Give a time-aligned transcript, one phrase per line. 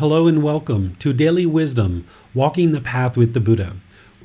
[0.00, 3.76] Hello and welcome to Daily Wisdom Walking the Path with the Buddha.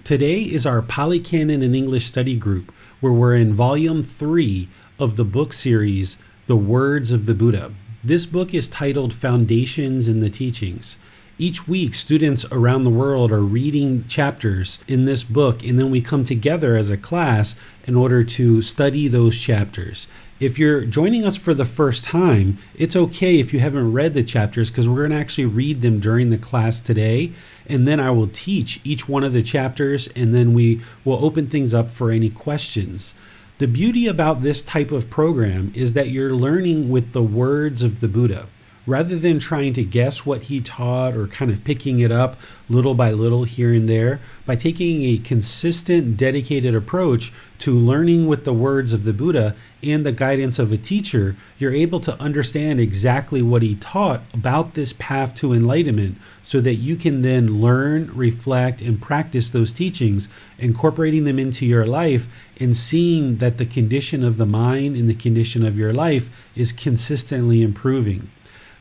[0.05, 2.71] Today is our Pali Canon and English study group
[3.01, 6.15] where we're in volume three of the book series,
[6.47, 7.73] The Words of the Buddha.
[8.05, 10.97] This book is titled Foundations in the Teachings.
[11.37, 15.99] Each week, students around the world are reading chapters in this book, and then we
[15.99, 17.53] come together as a class
[17.85, 20.07] in order to study those chapters.
[20.37, 24.23] If you're joining us for the first time, it's okay if you haven't read the
[24.23, 27.31] chapters because we're going to actually read them during the class today.
[27.67, 31.47] And then I will teach each one of the chapters, and then we will open
[31.47, 33.13] things up for any questions.
[33.59, 38.01] The beauty about this type of program is that you're learning with the words of
[38.01, 38.49] the Buddha
[38.85, 42.37] rather than trying to guess what he taught or kind of picking it up
[42.69, 48.43] little by little here and there, by taking a consistent, dedicated approach to learning with
[48.43, 52.79] the words of the Buddha and the guidance of a teacher, you're able to understand
[52.79, 58.11] exactly what he taught about this path to enlightenment so that you can then learn,
[58.15, 60.27] reflect, and practice those teachings,
[60.57, 62.27] incorporating them into your life
[62.59, 66.71] and seeing that the condition of the mind and the condition of your life is
[66.71, 68.29] consistently improving.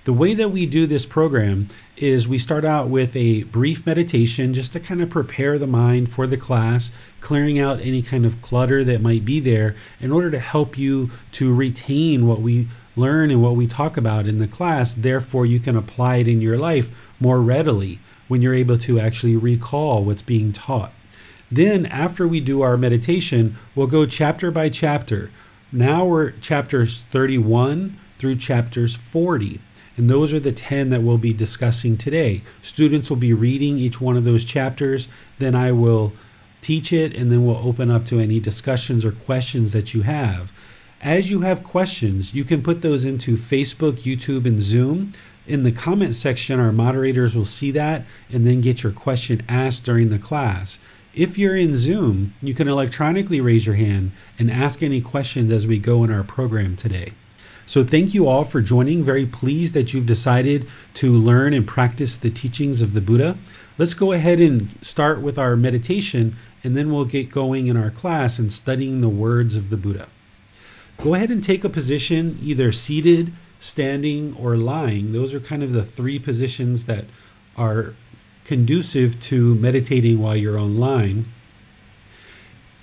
[0.05, 4.53] The way that we do this program is we start out with a brief meditation
[4.53, 6.93] just to kind of prepare the mind for the class,
[7.23, 11.11] clearing out any kind of clutter that might be there in order to help you
[11.33, 14.93] to retain what we learn and what we talk about in the class.
[14.93, 17.99] Therefore, you can apply it in your life more readily
[18.29, 20.93] when you're able to actually recall what's being taught.
[21.51, 25.31] Then, after we do our meditation, we'll go chapter by chapter.
[25.73, 29.63] Now we're chapters 31 through chapters 40.
[29.97, 32.43] And those are the 10 that we'll be discussing today.
[32.63, 35.09] Students will be reading each one of those chapters.
[35.39, 36.13] Then I will
[36.61, 40.53] teach it, and then we'll open up to any discussions or questions that you have.
[41.01, 45.13] As you have questions, you can put those into Facebook, YouTube, and Zoom.
[45.47, 49.85] In the comment section, our moderators will see that and then get your question asked
[49.85, 50.79] during the class.
[51.13, 55.67] If you're in Zoom, you can electronically raise your hand and ask any questions as
[55.67, 57.13] we go in our program today.
[57.67, 59.05] So, thank you all for joining.
[59.05, 63.39] Very pleased that you've decided to learn and practice the teachings of the Buddha.
[63.79, 67.91] Let's go ahead and start with our meditation, and then we'll get going in our
[67.91, 70.09] class and studying the words of the Buddha.
[71.03, 75.13] Go ahead and take a position, either seated, standing, or lying.
[75.13, 77.07] Those are kind of the three positions that
[77.57, 77.95] are
[78.45, 81.33] conducive to meditating while you're online.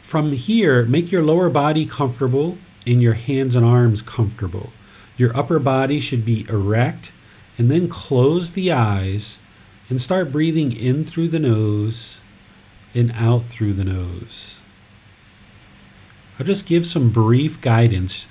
[0.02, 4.72] From here, make your lower body comfortable and your hands and arms comfortable.
[5.18, 7.12] Your upper body should be erect,
[7.58, 9.40] and then close the eyes
[9.90, 12.20] and start breathing in through the nose
[12.94, 14.60] and out through the nose.
[16.40, 18.28] I'll just give some brief guidance.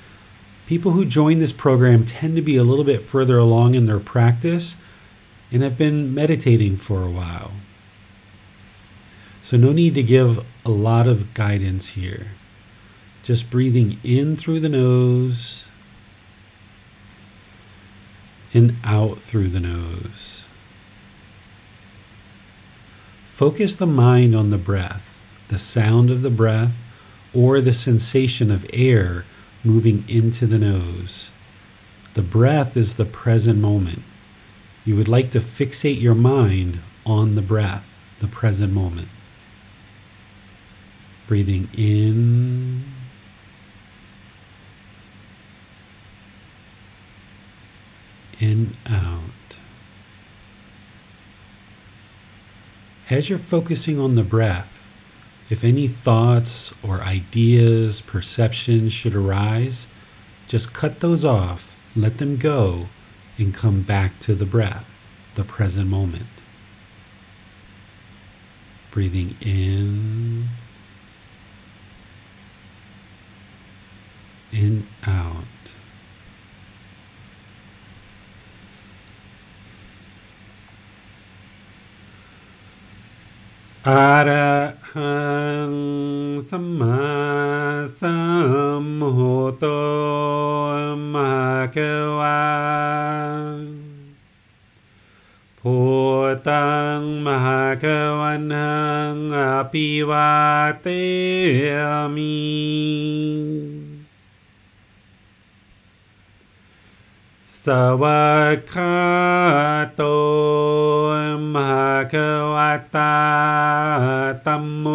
[0.66, 4.00] People who join this program tend to be a little bit further along in their
[4.00, 4.76] practice
[5.52, 7.52] and have been meditating for a while.
[9.42, 12.32] So, no need to give a lot of guidance here.
[13.30, 15.68] Just breathing in through the nose
[18.52, 20.46] and out through the nose.
[23.26, 26.74] Focus the mind on the breath, the sound of the breath,
[27.32, 29.24] or the sensation of air
[29.62, 31.30] moving into the nose.
[32.14, 34.02] The breath is the present moment.
[34.84, 37.86] You would like to fixate your mind on the breath,
[38.18, 39.06] the present moment.
[41.28, 42.99] Breathing in
[48.40, 49.58] and out.
[53.08, 54.86] As you're focusing on the breath,
[55.48, 59.88] if any thoughts or ideas, perceptions should arise,
[60.46, 62.88] just cut those off, let them go,
[63.36, 64.94] and come back to the breath,
[65.34, 66.26] the present moment.
[68.92, 70.48] Breathing in
[74.52, 75.44] and out.
[83.88, 83.90] อ
[84.28, 84.30] ร
[84.92, 85.20] หั
[85.70, 85.72] ง
[86.48, 87.02] สัมมา
[88.00, 88.16] สั
[88.82, 88.86] ม
[89.16, 89.64] พุทโธ
[91.14, 91.34] มะ
[91.72, 91.76] เก
[92.18, 92.42] วะ
[95.58, 95.76] พุ
[96.48, 97.84] ตังมหาก
[98.20, 98.80] วันหั
[99.14, 99.40] งอ
[99.72, 100.32] ภิวา
[100.80, 100.86] เต
[102.14, 103.89] มิ
[107.66, 107.68] ส
[108.02, 108.92] วัสดี
[109.96, 110.02] โต
[111.54, 112.14] มหาค
[112.54, 113.16] วัตา
[114.46, 114.86] ตัมโม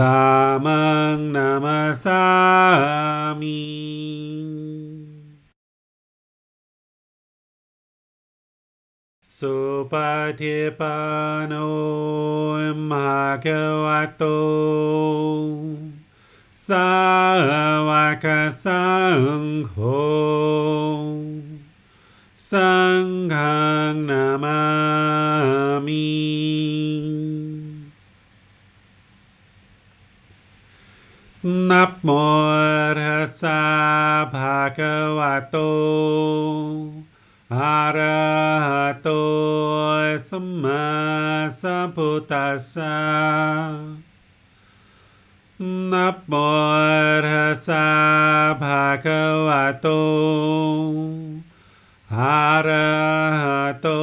[0.00, 0.26] ดา
[0.64, 0.82] มั
[1.14, 2.24] งนามาสา
[3.40, 3.60] มี
[9.36, 9.56] สุ
[9.92, 9.94] ป
[10.40, 10.98] ฏิปั
[11.38, 11.54] นโน
[12.90, 13.46] มหาค
[13.84, 16.90] วัตโตา
[17.88, 17.90] ว
[18.24, 18.26] ก
[18.64, 18.86] สั
[19.40, 19.74] งโฆ
[22.50, 23.34] สังฆ
[24.08, 24.62] นามา
[25.86, 26.06] มิ
[31.70, 32.10] นับโม
[32.98, 33.62] ทัสสะ
[34.34, 35.56] ภะคะวะโต
[37.54, 38.26] อะระ
[38.66, 39.08] หะโต
[40.28, 40.86] สัมมา
[41.60, 42.96] สัมพุทธัสสะ
[45.64, 47.82] नमो अर्हसा
[48.62, 49.98] भगवतो
[52.08, 53.94] हरहतो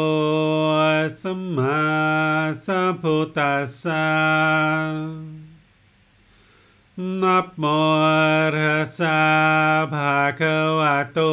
[0.83, 1.75] अस्मा
[2.65, 4.03] सभुतसा
[6.97, 7.77] नमो
[8.07, 9.15] अर्हसा
[9.93, 11.29] भगवतो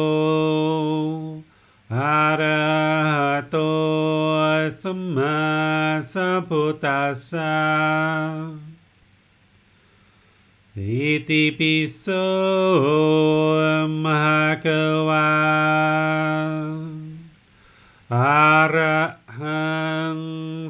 [1.89, 3.67] हरहतो
[4.45, 5.35] अस्मा
[6.13, 7.51] सभुतसा
[10.77, 12.13] Iti piso
[13.89, 15.25] maha kewa
[18.13, 19.09] Arahang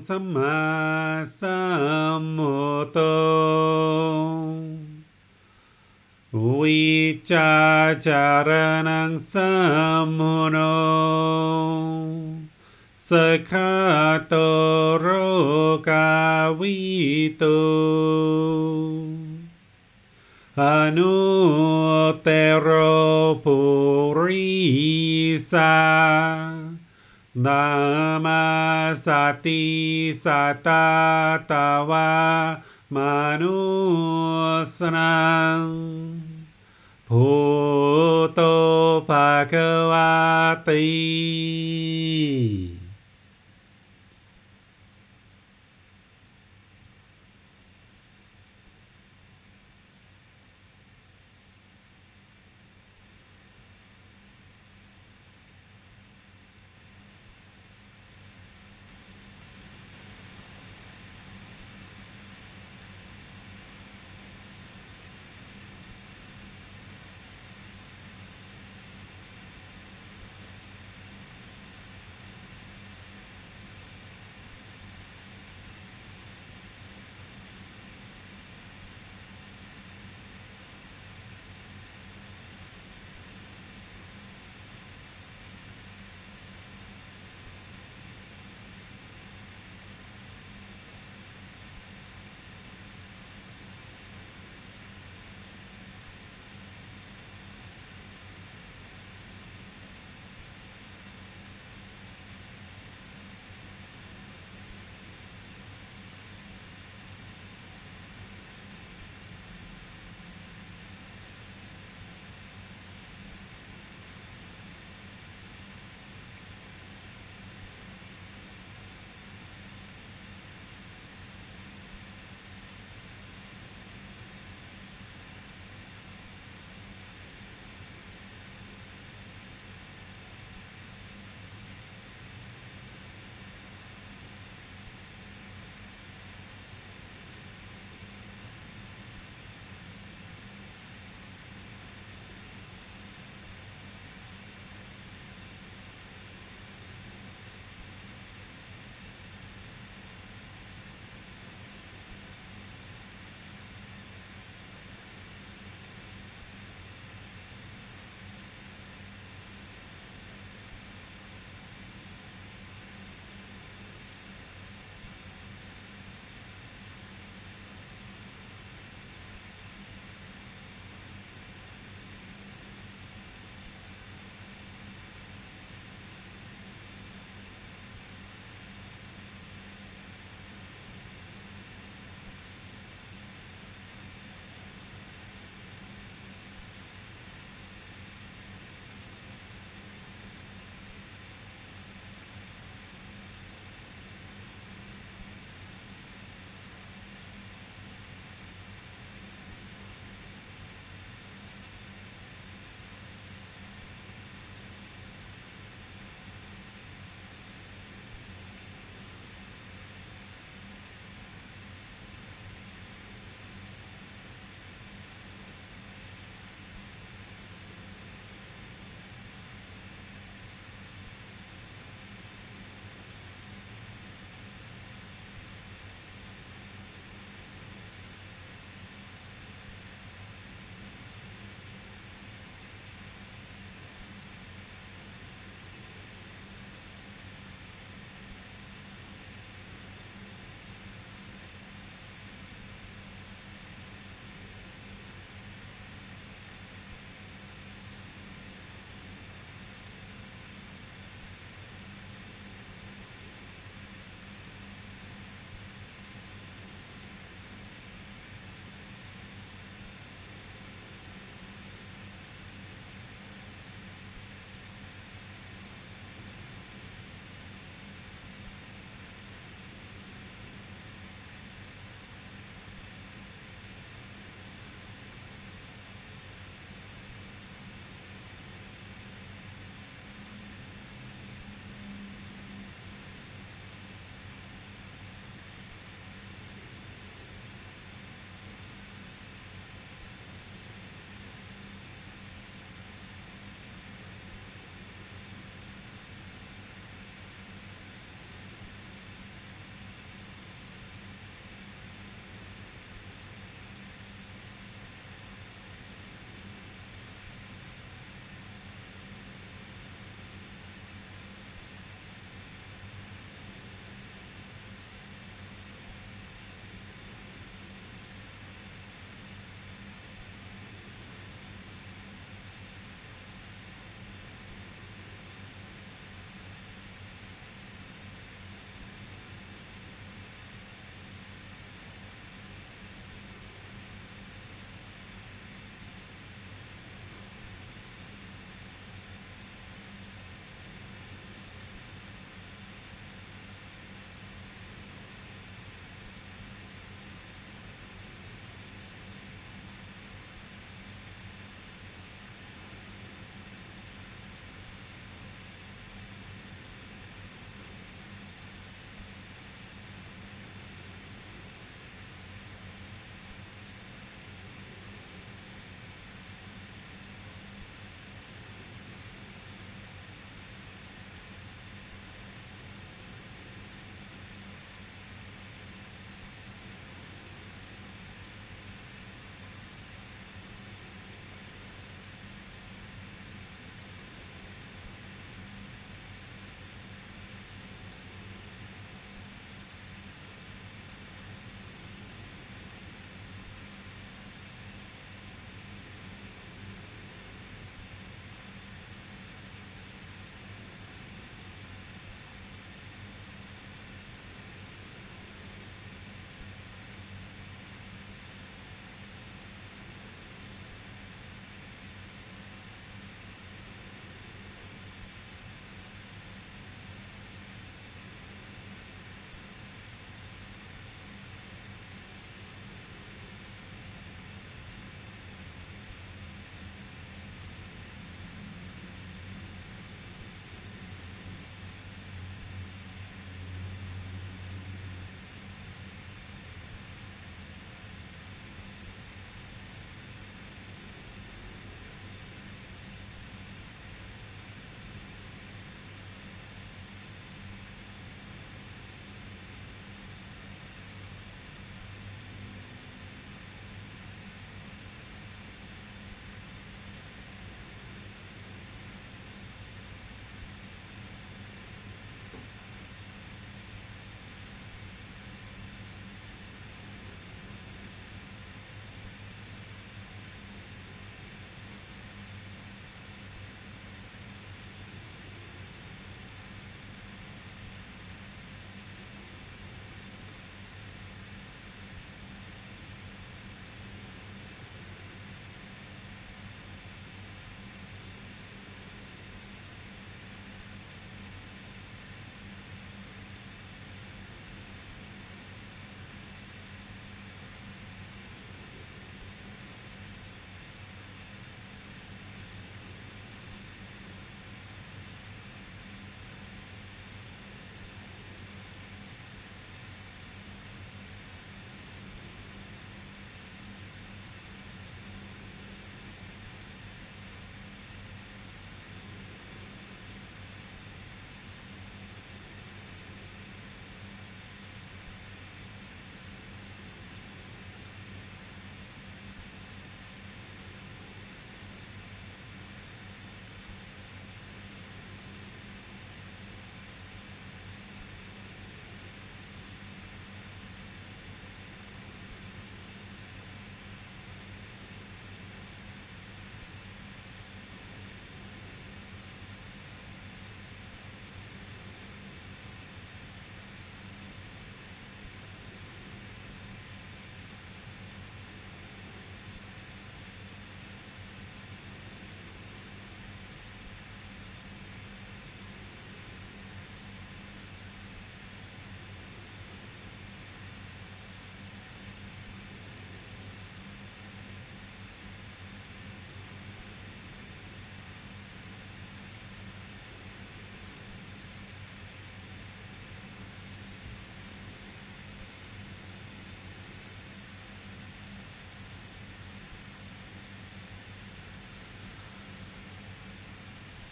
[0.08, 3.04] sama sammoto
[6.32, 7.60] Wicacaranang
[9.20, 10.72] samono
[12.96, 13.68] Sekatoro
[16.56, 17.60] wito.
[20.62, 20.64] อ
[20.98, 21.16] นุ
[22.22, 22.28] เต
[22.60, 22.68] โร
[23.44, 23.58] ปุ
[24.20, 24.50] ริ
[25.52, 25.78] สา
[27.46, 27.66] นา
[28.26, 28.44] มา
[29.06, 29.08] ส
[29.46, 29.64] ติ
[30.24, 30.88] สัตา
[31.50, 32.12] ตาวา
[32.96, 32.98] ม
[33.42, 33.60] นุ
[34.78, 35.18] สนั
[35.60, 35.62] ง
[37.10, 37.28] พุ
[38.34, 38.42] โต
[39.10, 40.12] ภะคะวะ
[40.68, 40.86] ติ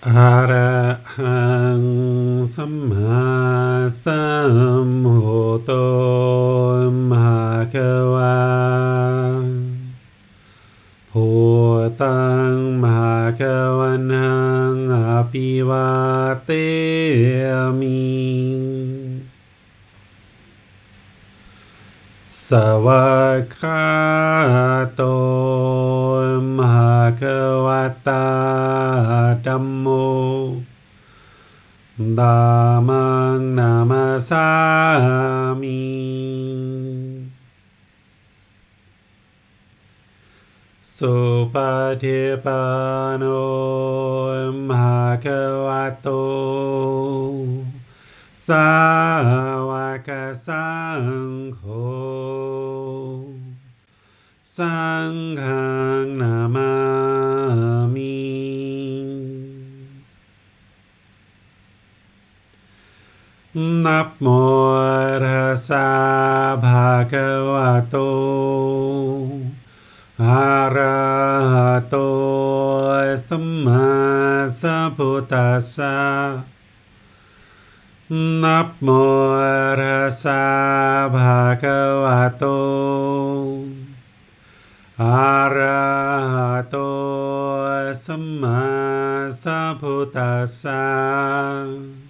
[0.04, 0.10] อ
[0.52, 0.76] ระ
[1.16, 1.46] หั
[1.82, 1.84] ง
[2.56, 3.26] สัมมา
[4.04, 4.26] สั
[4.88, 5.72] มพุทโธ
[7.10, 7.76] มหาค
[8.14, 8.40] วา
[11.12, 11.28] พุ
[12.02, 13.42] ตังมหาค
[13.80, 14.38] วันหั
[14.74, 14.96] งอ
[15.32, 15.90] ภิวา
[16.46, 16.50] เต
[17.80, 18.06] มิ
[22.50, 22.52] ส
[22.86, 23.08] วา
[23.54, 23.86] กา
[24.96, 25.02] โต
[26.58, 27.22] มหาค
[27.66, 27.68] ว
[28.08, 28.15] ตา
[31.98, 37.30] 南无南无三藐
[40.82, 41.08] 三
[41.54, 44.74] 菩提，般若波罗密
[46.02, 47.64] 多，
[48.34, 49.98] 萨婆
[51.64, 53.24] 诃。
[54.44, 55.75] 三。
[63.85, 64.27] นับโม
[65.25, 65.89] ตัสสะ
[66.65, 67.97] ภะคะวะโต
[70.23, 71.01] อะระ
[71.53, 71.97] หะโต
[73.29, 73.89] สัมมา
[74.61, 75.99] สัมพุทธัสสะ
[78.43, 78.89] นับโม
[79.81, 80.45] ตัสสะ
[81.15, 82.45] ภะคะวะโต
[85.03, 85.85] อะระ
[86.33, 86.77] หะโต
[88.05, 88.63] สัมมา
[89.43, 92.04] สัมพุทธัสสะ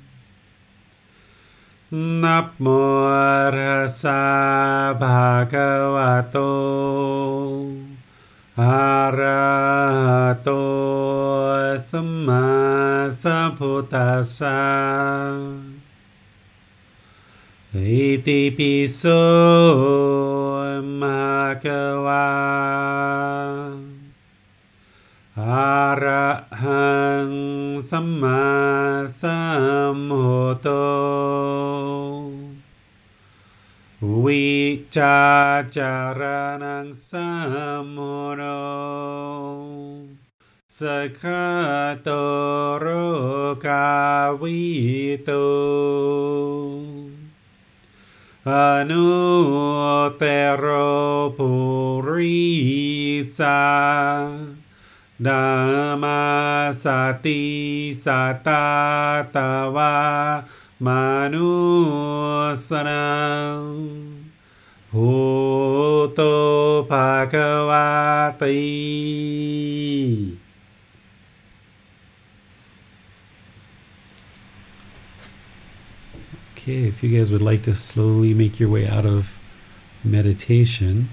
[2.23, 2.67] นับโม
[3.57, 4.23] ตัสสะ
[5.01, 6.37] ภะคะวะโต
[8.61, 9.49] อะระ
[9.99, 10.51] หะโต
[11.91, 12.49] สัมมา
[13.23, 14.63] สัมพุทธัสสะ
[17.75, 19.03] อิติปิโส
[21.01, 21.25] มะ
[21.65, 22.29] คะวะ
[25.39, 26.29] อะระ
[26.63, 26.91] หั
[27.27, 27.31] ง
[27.91, 28.45] สัมมา
[29.21, 29.39] สั
[29.95, 30.67] มพุทโธ
[34.06, 38.62] Wicacaranang samono
[40.70, 41.18] sekatoro
[43.58, 45.50] kawito
[48.46, 49.10] anu
[50.22, 53.58] tero purisa
[55.18, 58.54] dama sati satatawa
[60.84, 62.90] മനുസന
[64.94, 66.32] ഭൂതോ
[66.90, 68.58] ഭഗവാതൈ
[76.58, 79.38] Okay, if you guys would like to slowly make your way out of
[80.04, 81.10] meditation.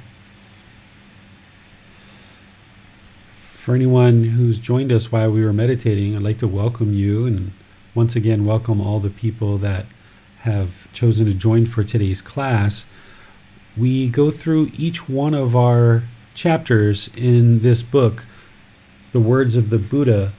[3.63, 7.53] For anyone who's joined us while we were meditating, I'd like to welcome you and
[7.95, 9.85] once again welcome all the people that
[10.41, 12.87] have chosen to join for today's class.
[13.77, 18.25] We go through each one of our chapters in this book,
[19.13, 20.33] The Words of the Buddha,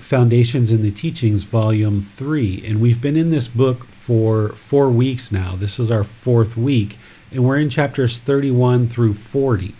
[0.00, 2.64] Foundations in the Teachings, Volume 3.
[2.66, 5.54] And we've been in this book for four weeks now.
[5.54, 6.98] This is our fourth week,
[7.30, 9.74] and we're in chapters 31 through 40.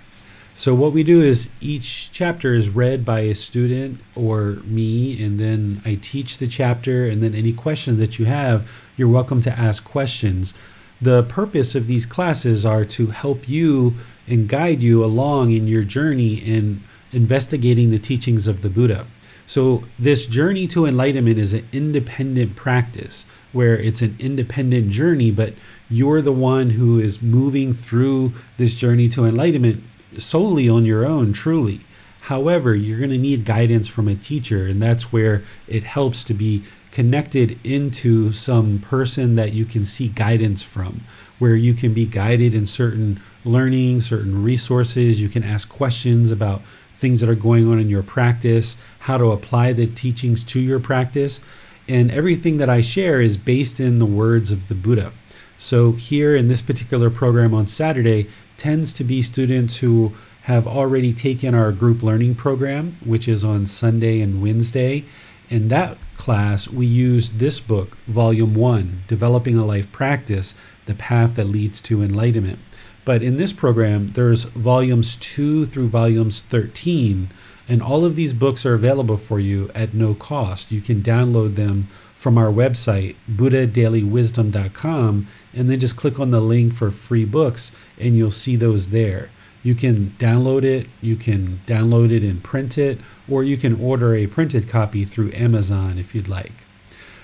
[0.60, 5.40] So, what we do is each chapter is read by a student or me, and
[5.40, 7.06] then I teach the chapter.
[7.06, 8.68] And then, any questions that you have,
[8.98, 10.52] you're welcome to ask questions.
[11.00, 13.94] The purpose of these classes are to help you
[14.26, 19.06] and guide you along in your journey in investigating the teachings of the Buddha.
[19.46, 25.54] So, this journey to enlightenment is an independent practice where it's an independent journey, but
[25.88, 29.82] you're the one who is moving through this journey to enlightenment
[30.18, 31.80] solely on your own, truly.
[32.22, 36.34] However, you're going to need guidance from a teacher, and that's where it helps to
[36.34, 41.02] be connected into some person that you can seek guidance from,
[41.38, 45.20] where you can be guided in certain learning, certain resources.
[45.20, 46.62] You can ask questions about
[46.94, 50.80] things that are going on in your practice, how to apply the teachings to your
[50.80, 51.40] practice.
[51.88, 55.12] And everything that I share is based in the words of the Buddha.
[55.58, 58.28] So, here in this particular program on Saturday,
[58.60, 63.64] tends to be students who have already taken our group learning program, which is on
[63.64, 65.02] Sunday and Wednesday.
[65.48, 71.36] In that class, we use this book, Volume 1, Developing a Life Practice The Path
[71.36, 72.58] That Leads to Enlightenment.
[73.06, 77.30] But in this program, there's volumes 2 through volumes 13,
[77.66, 80.70] and all of these books are available for you at no cost.
[80.70, 81.88] You can download them
[82.20, 88.14] from our website, buddhadailywisdom.com, and then just click on the link for free books, and
[88.14, 89.30] you'll see those there.
[89.62, 94.14] You can download it, you can download it and print it, or you can order
[94.14, 96.52] a printed copy through Amazon if you'd like.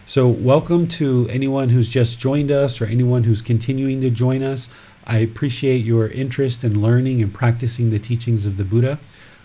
[0.07, 4.71] So, welcome to anyone who's just joined us or anyone who's continuing to join us.
[5.07, 8.99] I appreciate your interest in learning and practicing the teachings of the Buddha.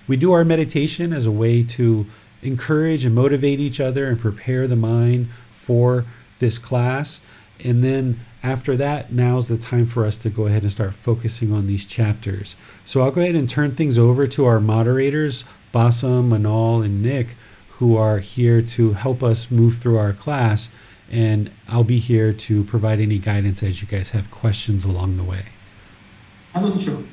[0.07, 2.05] We do our meditation as a way to
[2.41, 6.05] encourage and motivate each other and prepare the mind for
[6.39, 7.21] this class.
[7.63, 11.53] And then after that, now's the time for us to go ahead and start focusing
[11.53, 12.55] on these chapters.
[12.85, 17.35] So I'll go ahead and turn things over to our moderators, Basam, Manal, and Nick,
[17.73, 20.69] who are here to help us move through our class.
[21.11, 25.23] And I'll be here to provide any guidance as you guys have questions along the
[25.23, 25.45] way.
[26.53, 27.03] Hello, teacher.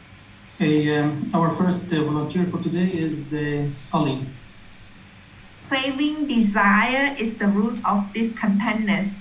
[0.59, 4.27] Hey, um, our first uh, volunteer for today is uh, Ali.
[5.69, 9.21] Craving desire is the root of discontentness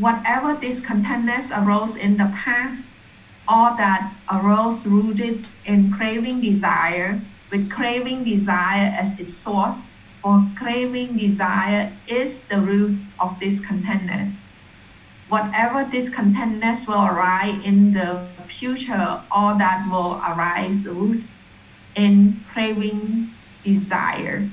[0.00, 2.90] whatever discontentness arose in the past,
[3.46, 9.86] all that arose rooted in craving desire, with craving desire as its source,
[10.24, 14.32] or craving desire is the root of discontentness.
[15.28, 21.24] Whatever discontentness will arise in the future, all that will arise root
[21.94, 23.30] in craving
[23.64, 24.48] desire,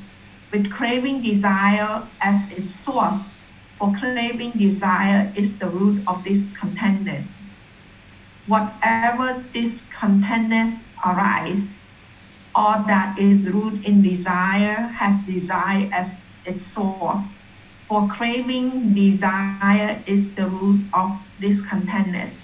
[0.51, 3.31] with craving desire as its source,
[3.77, 7.35] for craving desire is the root of discontentness.
[8.47, 11.75] Whatever discontentness arise,
[12.55, 17.21] all that is root in desire has desire as its source.
[17.87, 22.41] For craving desire is the root of discontentness.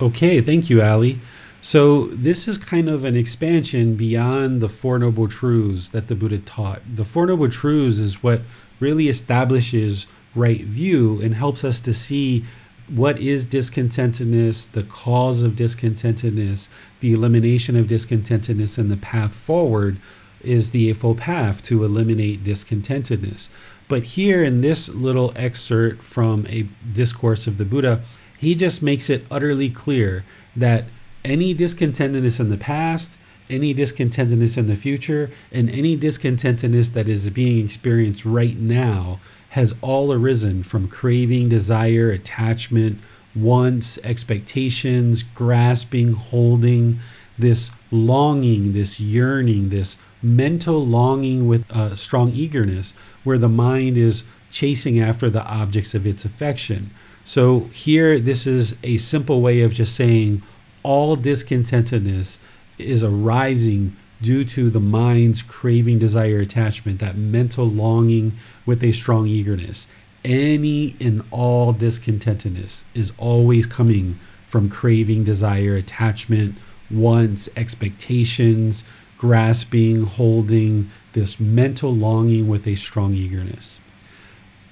[0.00, 1.20] Okay, thank you, Ali.
[1.64, 6.38] So, this is kind of an expansion beyond the Four Noble Truths that the Buddha
[6.38, 6.82] taught.
[6.96, 8.42] The Four Noble Truths is what
[8.80, 12.44] really establishes right view and helps us to see
[12.88, 20.00] what is discontentedness, the cause of discontentedness, the elimination of discontentedness, and the path forward
[20.40, 23.48] is the Eightfold Path to eliminate discontentedness.
[23.86, 28.02] But here in this little excerpt from a discourse of the Buddha,
[28.36, 30.24] he just makes it utterly clear
[30.56, 30.86] that
[31.24, 33.16] any discontentedness in the past,
[33.50, 39.74] any discontentedness in the future, and any discontentedness that is being experienced right now has
[39.82, 42.98] all arisen from craving, desire, attachment,
[43.34, 46.98] wants, expectations, grasping, holding,
[47.38, 54.24] this longing, this yearning, this mental longing with a strong eagerness, where the mind is
[54.50, 56.90] chasing after the objects of its affection.
[57.24, 60.42] So here, this is a simple way of just saying
[60.82, 62.38] all discontentedness
[62.78, 68.32] is arising due to the mind's craving, desire, attachment, that mental longing
[68.64, 69.88] with a strong eagerness.
[70.24, 76.56] Any and all discontentedness is always coming from craving, desire, attachment,
[76.90, 78.84] wants, expectations,
[79.18, 83.80] grasping, holding, this mental longing with a strong eagerness.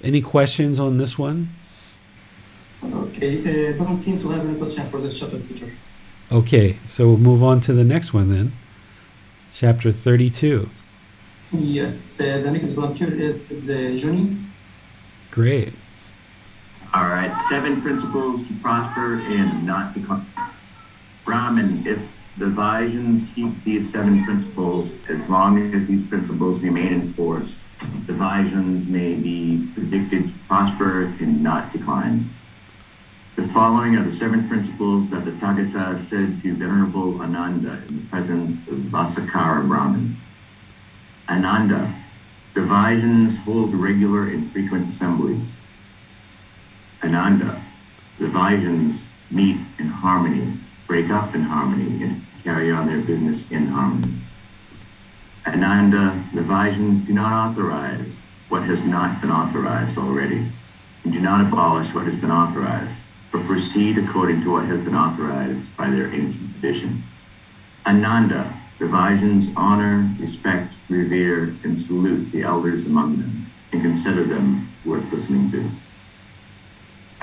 [0.03, 1.51] Any questions on this one?
[2.83, 5.71] Okay, uh, doesn't seem to have any question for this chapter, teacher.
[6.33, 8.53] Okay, so we'll move on to the next one then
[9.51, 10.71] chapter 32.
[11.53, 14.37] Yes, the next volunteer is uh, Johnny.
[15.33, 15.75] Great.
[16.95, 20.33] All right, seven principles to prosper and not become.
[21.25, 22.01] Brahman, if
[22.39, 27.65] the Vajjians keep these seven principles, as long as these principles remain in force,
[28.07, 32.31] the Vajjians may be predicted to prosper and not decline.
[33.41, 38.07] The following are the seven principles that the Tathagata said to Venerable Ananda in the
[38.11, 40.19] presence of Vassakara Brahman.
[41.27, 41.91] Ananda,
[42.55, 45.57] Vajjians hold regular and frequent assemblies.
[47.03, 47.65] Ananda,
[48.19, 54.21] Vajjians meet in harmony, break up in harmony, and carry on their business in harmony.
[55.47, 60.47] Ananda, Vajjians do not authorize what has not been authorized already,
[61.05, 64.95] and do not abolish what has been authorized but proceed according to what has been
[64.95, 67.01] authorized by their ancient tradition.
[67.87, 74.67] Ananda, the Vajjians honor, respect, revere, and salute the elders among them, and consider them
[74.85, 75.71] worth listening to.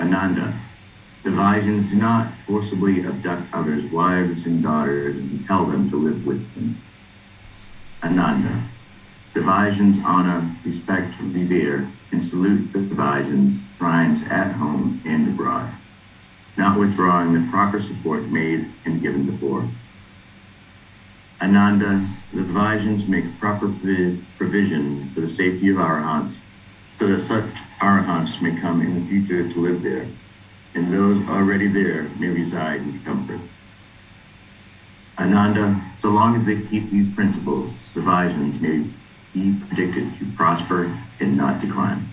[0.00, 0.52] Ananda,
[1.24, 6.24] the Vajjians do not forcibly abduct others' wives and daughters and compel them to live
[6.24, 6.74] with them.
[8.02, 8.60] Ananda,
[9.34, 15.68] the Vajjians honor, respect, revere, and salute the Vajjians' shrines at home and abroad
[16.58, 19.66] not withdrawing the proper support made and given before.
[21.40, 23.72] Ananda, the Vajjians make proper
[24.36, 26.40] provision for the safety of Arahants,
[26.98, 27.44] so that such
[27.80, 30.08] Arahants may come in the future to live there,
[30.74, 33.40] and those already there may reside in comfort.
[35.16, 38.90] Ananda, so long as they keep these principles, the Vajjians may
[39.32, 42.08] be predicted to prosper and not decline.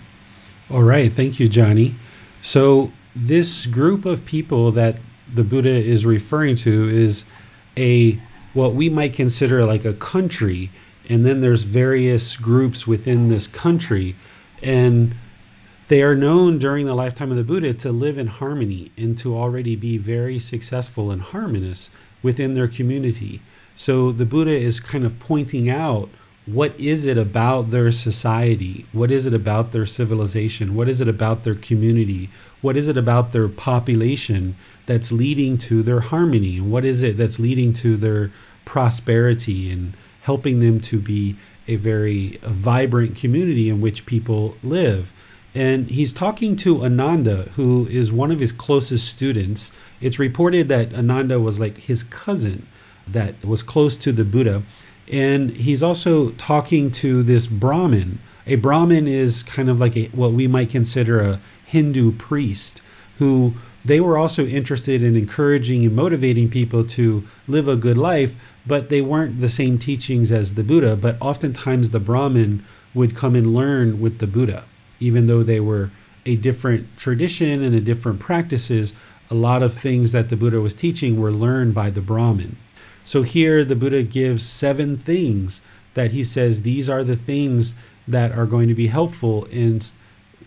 [0.70, 1.96] All right, thank you, Johnny.
[2.42, 4.98] So, this group of people that
[5.34, 7.24] the Buddha is referring to is
[7.76, 8.20] a
[8.52, 10.70] what we might consider like a country,
[11.08, 14.16] and then there's various groups within this country,
[14.62, 15.14] and
[15.88, 19.36] they are known during the lifetime of the Buddha to live in harmony and to
[19.36, 21.90] already be very successful and harmonious
[22.22, 23.40] within their community.
[23.76, 26.08] So the Buddha is kind of pointing out
[26.46, 28.86] what is it about their society?
[28.92, 30.76] What is it about their civilization?
[30.76, 32.30] What is it about their community?
[32.66, 36.56] What is it about their population that's leading to their harmony?
[36.58, 38.32] And what is it that's leading to their
[38.64, 41.36] prosperity and helping them to be
[41.68, 45.12] a very vibrant community in which people live?
[45.54, 49.70] And he's talking to Ananda, who is one of his closest students.
[50.00, 52.66] It's reported that Ananda was like his cousin
[53.06, 54.64] that was close to the Buddha
[55.10, 58.18] and he's also talking to this Brahmin.
[58.46, 62.82] A Brahmin is kind of like a, what we might consider a Hindu priest
[63.18, 68.34] who they were also interested in encouraging and motivating people to live a good life,
[68.66, 70.96] but they weren't the same teachings as the Buddha.
[70.96, 74.64] But oftentimes the Brahmin would come and learn with the Buddha,
[74.98, 75.90] even though they were
[76.24, 78.92] a different tradition and a different practices.
[79.30, 82.56] A lot of things that the Buddha was teaching were learned by the Brahmin.
[83.04, 85.62] So here the Buddha gives seven things
[85.94, 87.74] that he says these are the things
[88.08, 89.80] that are going to be helpful in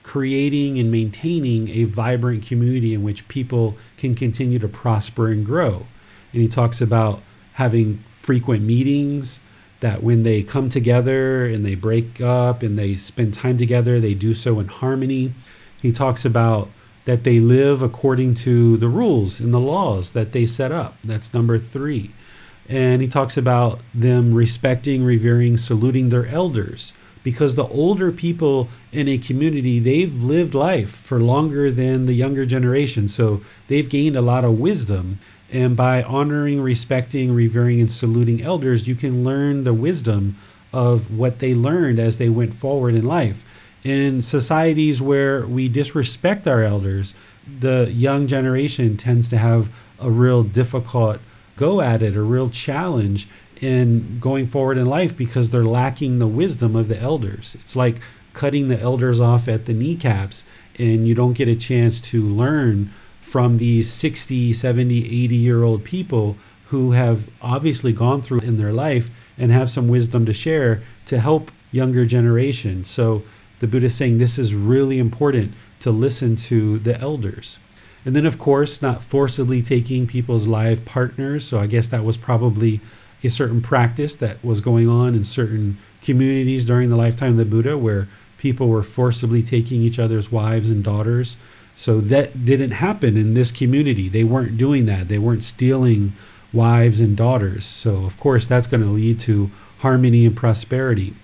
[0.03, 5.85] creating and maintaining a vibrant community in which people can continue to prosper and grow.
[6.33, 7.21] And he talks about
[7.53, 9.39] having frequent meetings,
[9.79, 14.13] that when they come together and they break up and they spend time together, they
[14.13, 15.33] do so in harmony.
[15.81, 16.69] He talks about
[17.05, 20.97] that they live according to the rules and the laws that they set up.
[21.03, 22.13] That's number three
[22.69, 29.07] and he talks about them respecting, revering, saluting their elders because the older people in
[29.07, 33.07] a community they've lived life for longer than the younger generation.
[33.07, 35.19] So they've gained a lot of wisdom.
[35.51, 40.37] And by honoring respecting revering and saluting elders you can learn the wisdom
[40.71, 43.43] of what they learned as they went forward in life.
[43.83, 47.15] In societies where we disrespect our elders
[47.59, 51.19] the young generation tends to have a real difficult
[51.57, 53.27] go at it, a real challenge
[53.59, 57.55] in going forward in life because they're lacking the wisdom of the elders.
[57.61, 57.97] It's like
[58.33, 60.43] cutting the elders off at the kneecaps
[60.77, 62.91] and you don't get a chance to learn
[63.21, 68.71] from these 60, 70, 80 year old people who have obviously gone through in their
[68.71, 72.89] life and have some wisdom to share to help younger generations.
[72.89, 73.23] So
[73.59, 77.57] the Buddha is saying this is really important to listen to the elders.
[78.05, 81.45] And then, of course, not forcibly taking people's live partners.
[81.45, 82.79] So I guess that was probably
[83.23, 87.45] a certain practice that was going on in certain communities during the lifetime of the
[87.45, 91.37] Buddha where people were forcibly taking each other's wives and daughters.
[91.75, 94.09] So that didn't happen in this community.
[94.09, 95.07] They weren't doing that.
[95.07, 96.13] They weren't stealing
[96.51, 97.65] wives and daughters.
[97.65, 101.15] So, of course, that's going to lead to harmony and prosperity.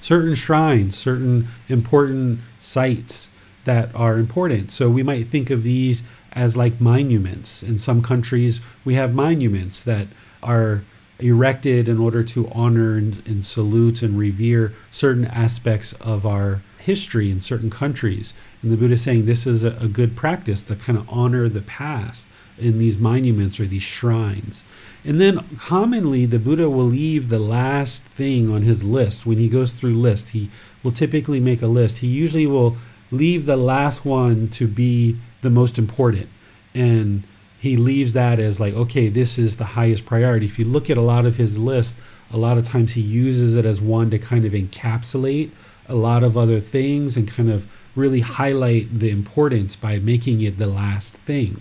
[0.00, 3.30] Certain shrines, certain important sites
[3.64, 4.70] that are important.
[4.70, 7.62] So we might think of these as like monuments.
[7.62, 10.06] In some countries, we have monuments that
[10.42, 10.84] are
[11.18, 17.30] erected in order to honor and, and, salute and revere certain aspects of our history
[17.30, 18.34] in certain countries.
[18.62, 21.48] And the Buddha is saying this is a, a good practice to kind of honor
[21.48, 24.64] the past in these monuments or these shrines.
[25.04, 29.26] And then commonly the Buddha will leave the last thing on his list.
[29.26, 30.50] When he goes through list, he
[30.82, 31.98] will typically make a list.
[31.98, 32.76] He usually will
[33.10, 36.28] leave the last one to be the most important.
[36.74, 37.26] And
[37.66, 40.46] he leaves that as like, okay, this is the highest priority.
[40.46, 41.96] If you look at a lot of his list,
[42.30, 45.50] a lot of times he uses it as one to kind of encapsulate
[45.88, 50.58] a lot of other things and kind of really highlight the importance by making it
[50.58, 51.60] the last thing.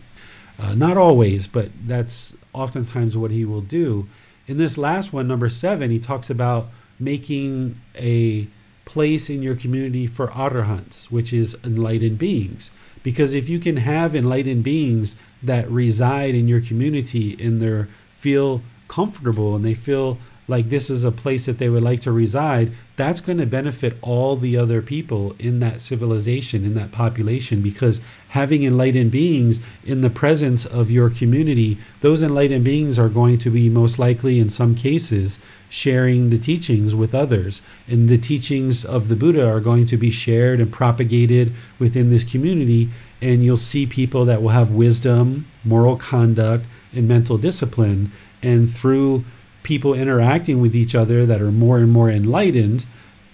[0.60, 4.08] Uh, not always, but that's oftentimes what he will do.
[4.48, 8.48] In this last one, number seven, he talks about making a
[8.86, 12.72] place in your community for arahants, which is enlightened beings.
[13.06, 18.64] Because if you can have enlightened beings that reside in your community and they feel
[18.88, 22.72] comfortable and they feel like this is a place that they would like to reside,
[22.98, 28.00] that's going to benefit all the other people in that civilization, in that population, because
[28.30, 33.50] having enlightened beings in the presence of your community, those enlightened beings are going to
[33.50, 37.62] be most likely, in some cases, sharing the teachings with others.
[37.88, 42.24] And the teachings of the Buddha are going to be shared and propagated within this
[42.24, 42.90] community.
[43.22, 48.12] And you'll see people that will have wisdom, moral conduct, and mental discipline.
[48.42, 49.26] And through
[49.66, 52.86] people interacting with each other that are more and more enlightened,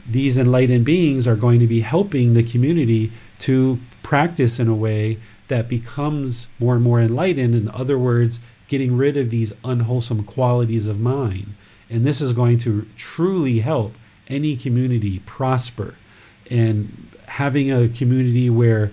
[0.10, 5.20] these enlightened beings are going to be helping the community to practice in a way
[5.50, 7.54] that becomes more and more enlightened.
[7.54, 8.40] In other words,
[8.70, 11.54] getting rid of these unwholesome qualities of mind.
[11.90, 13.94] And this is going to truly help
[14.30, 15.96] any community prosper.
[16.50, 18.92] And having a community where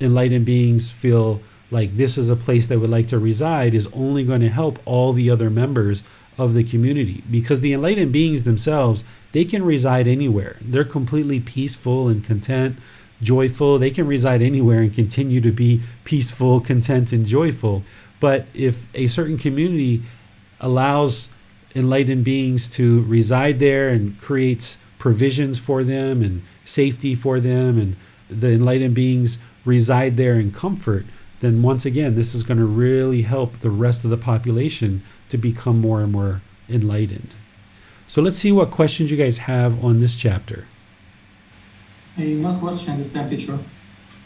[0.00, 4.22] enlightened beings feel like this is a place they would like to reside is only
[4.22, 6.04] going to help all the other members
[6.38, 7.22] of the community.
[7.30, 10.56] Because the enlightened beings themselves they can reside anywhere.
[10.60, 12.78] They're completely peaceful and content
[13.20, 13.78] joyful.
[13.78, 17.82] They can reside anywhere and continue to be peaceful content and joyful.
[18.20, 20.02] But if a certain community
[20.60, 21.28] allows
[21.74, 27.96] enlightened beings to reside there and creates provisions for them and safety for them and
[28.28, 31.06] the enlightened beings reside there in comfort
[31.40, 35.38] then once again this is going to really help the rest of the population to
[35.38, 37.36] become more and more enlightened.
[38.06, 40.66] So let's see what questions you guys have on this chapter.
[42.16, 43.58] Uh, no question this time, teacher.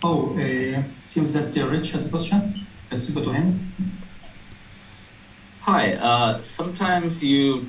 [0.02, 2.66] Oh, uh, seems that uh, Rich has a question.
[2.90, 3.72] Let's go to him.
[5.60, 5.94] Hi.
[5.94, 7.68] Uh, sometimes you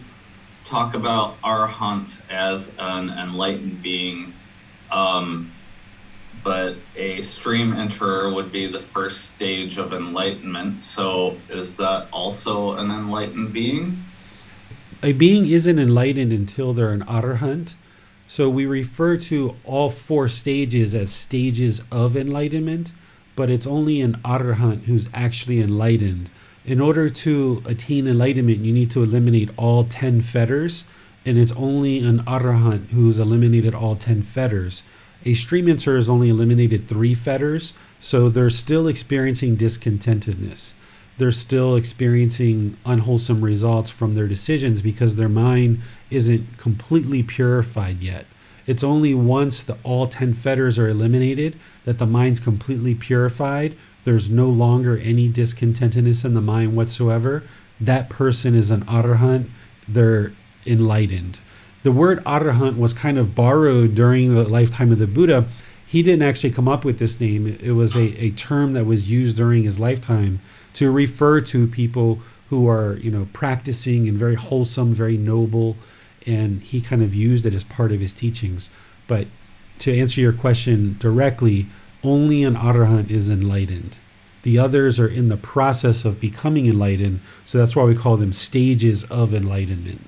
[0.64, 4.34] talk about arhants as an enlightened being,
[4.92, 5.53] um,
[6.44, 10.82] but a stream enterer would be the first stage of enlightenment.
[10.82, 14.04] So is that also an enlightened being?
[15.02, 17.76] A being isn't enlightened until they're an arhat.
[18.28, 22.92] So we refer to all four stages as stages of enlightenment,
[23.36, 26.30] but it's only an arhat who's actually enlightened.
[26.66, 30.86] In order to attain enlightenment, you need to eliminate all 10 fetters,
[31.26, 34.84] and it's only an arhat who's eliminated all 10 fetters
[35.26, 40.74] a stream enterer has only eliminated three fetters, so they're still experiencing discontentedness.
[41.18, 48.26] They're still experiencing unwholesome results from their decisions because their mind isn't completely purified yet.
[48.66, 53.76] It's only once the all 10 fetters are eliminated that the mind's completely purified.
[54.06, 57.44] There's no longer any discontentedness in the mind whatsoever.
[57.80, 59.50] That person is an arhat.
[59.88, 60.34] They're
[60.66, 61.40] enlightened
[61.84, 65.48] the word arahant was kind of borrowed during the lifetime of the Buddha.
[65.86, 67.46] He didn't actually come up with this name.
[67.46, 70.40] It was a, a term that was used during his lifetime
[70.76, 72.20] to refer to people
[72.50, 75.76] who are, you know, practicing and very wholesome, very noble.
[76.26, 78.70] And he kind of used it as part of his teachings.
[79.08, 79.28] But
[79.80, 81.68] to answer your question directly,
[82.02, 84.00] only an arahant is enlightened.
[84.44, 87.20] The others are in the process of becoming enlightened.
[87.46, 90.02] So that's why we call them stages of enlightenment.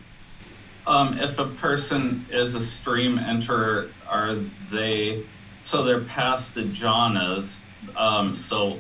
[0.88, 4.36] Um, if a person is a stream enterer, are
[4.72, 5.26] they
[5.62, 7.58] so they're past the jhanas,
[7.98, 8.80] um, so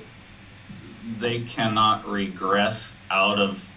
[1.20, 3.72] they cannot regress out of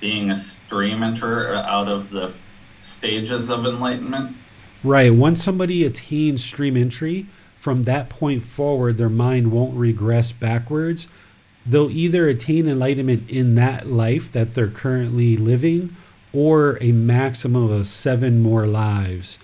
[0.00, 2.50] being a stream enterer or out of the f-
[2.80, 4.36] stages of enlightenment?
[4.82, 5.14] Right.
[5.14, 7.26] Once somebody attains stream entry,
[7.56, 11.08] from that point forward, their mind won't regress backwards.
[11.64, 15.96] They'll either attain enlightenment in that life that they're currently living,
[16.34, 19.38] or a maximum of seven more lives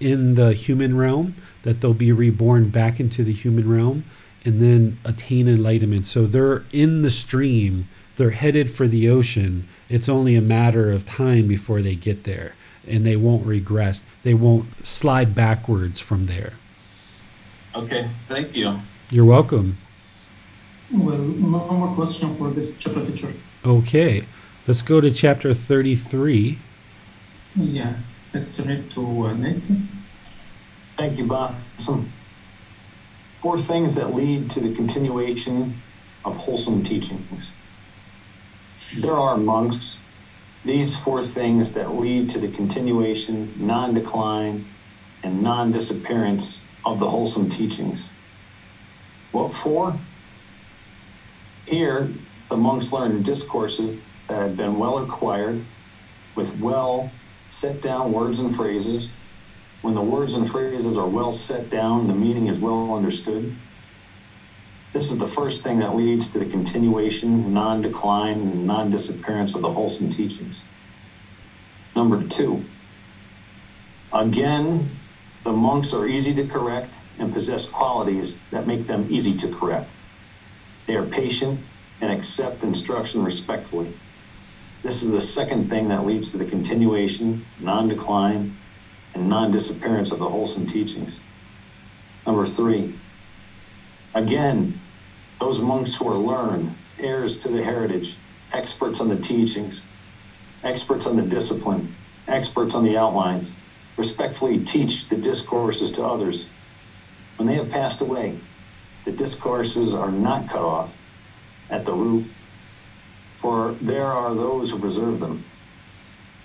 [0.00, 4.04] in the human realm, that they'll be reborn back into the human realm
[4.44, 6.06] and then attain enlightenment.
[6.06, 9.68] So they're in the stream, they're headed for the ocean.
[9.90, 12.54] It's only a matter of time before they get there
[12.86, 16.54] and they won't regress, they won't slide backwards from there.
[17.74, 18.78] Okay, thank you.
[19.10, 19.76] You're welcome.
[20.92, 23.34] Well, no more question for this chapter teacher.
[23.64, 24.26] Okay.
[24.66, 26.58] Let's go to chapter 33.
[27.56, 27.96] Yeah,
[28.34, 29.66] let's turn it to uh, Nate.
[30.96, 31.54] Thank you, Bob.
[31.78, 32.12] Some
[33.40, 35.80] four things that lead to the continuation
[36.24, 37.52] of wholesome teachings.
[39.00, 39.98] There are monks
[40.64, 44.66] these four things that lead to the continuation, non decline,
[45.22, 48.10] and non disappearance of the wholesome teachings.
[49.32, 49.98] What four?
[51.64, 52.12] Here,
[52.50, 55.60] the monks learn discourses that have been well acquired
[56.36, 57.08] with well
[57.50, 59.08] set down words and phrases.
[59.82, 63.50] When the words and phrases are well set down, the meaning is well understood.
[64.92, 69.54] This is the first thing that leads to the continuation, non decline, and non disappearance
[69.56, 70.62] of the wholesome teachings.
[71.96, 72.60] Number two,
[74.12, 74.86] again,
[75.42, 79.90] the monks are easy to correct and possess qualities that make them easy to correct.
[80.86, 81.58] They are patient
[82.00, 83.90] and accept instruction respectfully.
[84.82, 88.48] This is the second thing that leads to the continuation, non decline,
[89.14, 91.20] and non disappearance of the wholesome teachings.
[92.26, 92.88] Number three,
[94.14, 94.72] again,
[95.38, 98.16] those monks who are learned, heirs to the heritage,
[98.52, 99.82] experts on the teachings,
[100.62, 101.86] experts on the discipline,
[102.26, 103.50] experts on the outlines,
[103.96, 106.46] respectfully teach the discourses to others.
[107.36, 108.34] When they have passed away,
[109.04, 110.88] the discourses are not cut off
[111.70, 112.22] at the root,
[113.40, 115.44] for there are those who preserve them.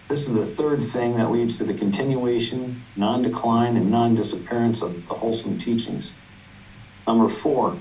[0.08, 4.82] This is the third thing that leads to the continuation, non decline, and non disappearance
[4.82, 6.14] of the wholesome teachings.
[7.08, 7.78] Number four,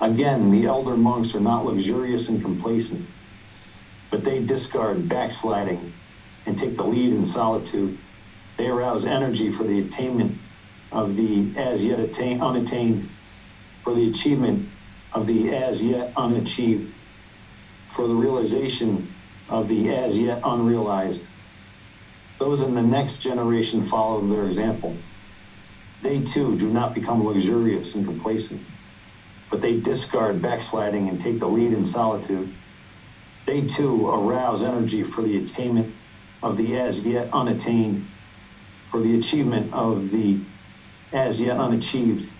[0.00, 3.06] again, the elder monks are not luxurious and complacent,
[4.10, 5.92] but they discard backsliding
[6.46, 7.98] and take the lead in solitude.
[8.56, 10.38] They arouse energy for the attainment
[10.92, 13.08] of the as yet attain, unattained,
[13.82, 14.68] for the achievement
[15.12, 16.94] of the as yet unachieved,
[17.86, 19.14] for the realization
[19.48, 21.28] of the as yet unrealized.
[22.38, 24.96] Those in the next generation follow their example.
[26.02, 28.62] They too do not become luxurious and complacent,
[29.50, 32.52] but they discard backsliding and take the lead in solitude.
[33.46, 35.94] They too arouse energy for the attainment
[36.42, 38.04] of the as yet unattained,
[38.90, 40.38] for the achievement of the
[41.12, 42.30] as yet unachieved,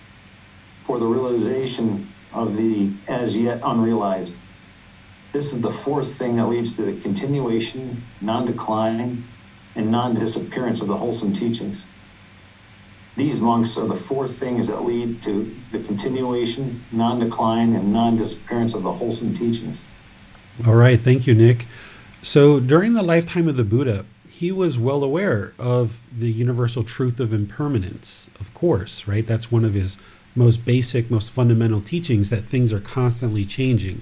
[0.83, 4.35] for the realization of the as yet unrealized.
[5.35, 9.27] This is the fourth thing that leads to the continuation, non decline,
[9.75, 11.87] and non disappearance of the wholesome teachings.
[13.17, 18.15] These monks are the four things that lead to the continuation, non decline, and non
[18.15, 19.83] disappearance of the wholesome teachings.
[20.65, 21.67] All right, thank you, Nick.
[22.21, 27.19] So during the lifetime of the Buddha, he was well aware of the universal truth
[27.19, 29.27] of impermanence, of course, right?
[29.27, 29.97] That's one of his
[30.33, 34.01] most basic, most fundamental teachings that things are constantly changing.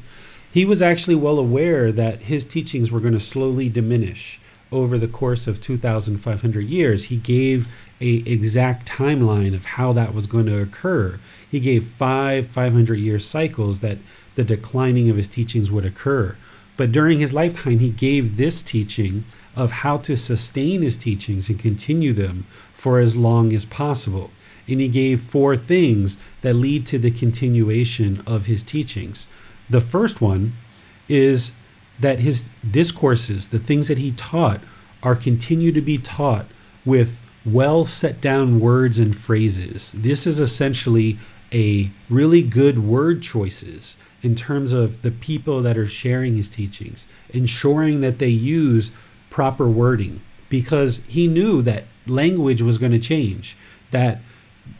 [0.53, 4.39] He was actually well aware that his teachings were going to slowly diminish
[4.71, 7.05] over the course of 2500 years.
[7.05, 7.67] He gave
[7.99, 11.19] a exact timeline of how that was going to occur.
[11.49, 13.97] He gave 5 500 year cycles that
[14.35, 16.35] the declining of his teachings would occur.
[16.77, 19.25] But during his lifetime, he gave this teaching
[19.55, 22.45] of how to sustain his teachings and continue them
[22.75, 24.29] for as long as possible.
[24.67, 29.27] And he gave four things that lead to the continuation of his teachings.
[29.69, 30.53] The first one
[31.07, 31.53] is
[31.99, 34.61] that his discourses, the things that he taught,
[35.01, 36.47] are continue to be taught
[36.85, 39.93] with well set down words and phrases.
[39.95, 41.19] This is essentially
[41.53, 47.05] a really good word choices in terms of the people that are sharing his teachings,
[47.29, 48.91] ensuring that they use
[49.29, 53.57] proper wording because he knew that language was going to change,
[53.91, 54.21] that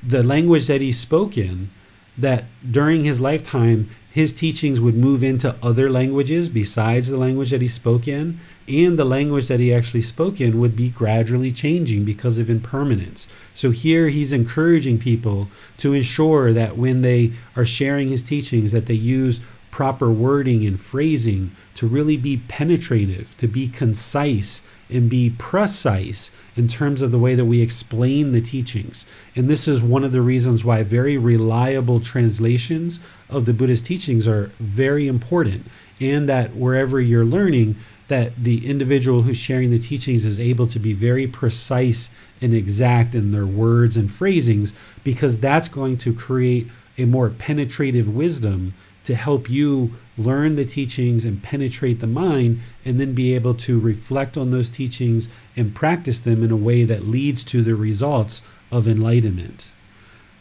[0.02, 1.70] the language that he spoke in,
[2.18, 7.64] that during his lifetime, his teachings would move into other languages besides the language that
[7.64, 12.06] he spoke in, and the language that he actually spoke in would be gradually changing
[12.06, 13.28] because of impermanence.
[13.56, 15.50] So here he's encouraging people
[15.80, 19.42] to ensure that when they are sharing his teachings that they use
[19.72, 24.62] proper wording and phrasing to really be penetrative, to be concise
[24.94, 29.06] and be precise in terms of the way that we explain the teachings.
[29.36, 34.28] And this is one of the reasons why very reliable translations of the Buddhist teachings
[34.28, 35.66] are very important,
[36.00, 37.76] and that wherever you're learning,
[38.08, 42.10] that the individual who's sharing the teachings is able to be very precise
[42.42, 44.74] and exact in their words and phrasings,
[45.04, 46.68] because that's going to create
[46.98, 48.74] a more penetrative wisdom
[49.04, 53.80] to help you learn the teachings and penetrate the mind, and then be able to
[53.80, 58.42] reflect on those teachings and practice them in a way that leads to the results
[58.72, 59.72] of enlightenment.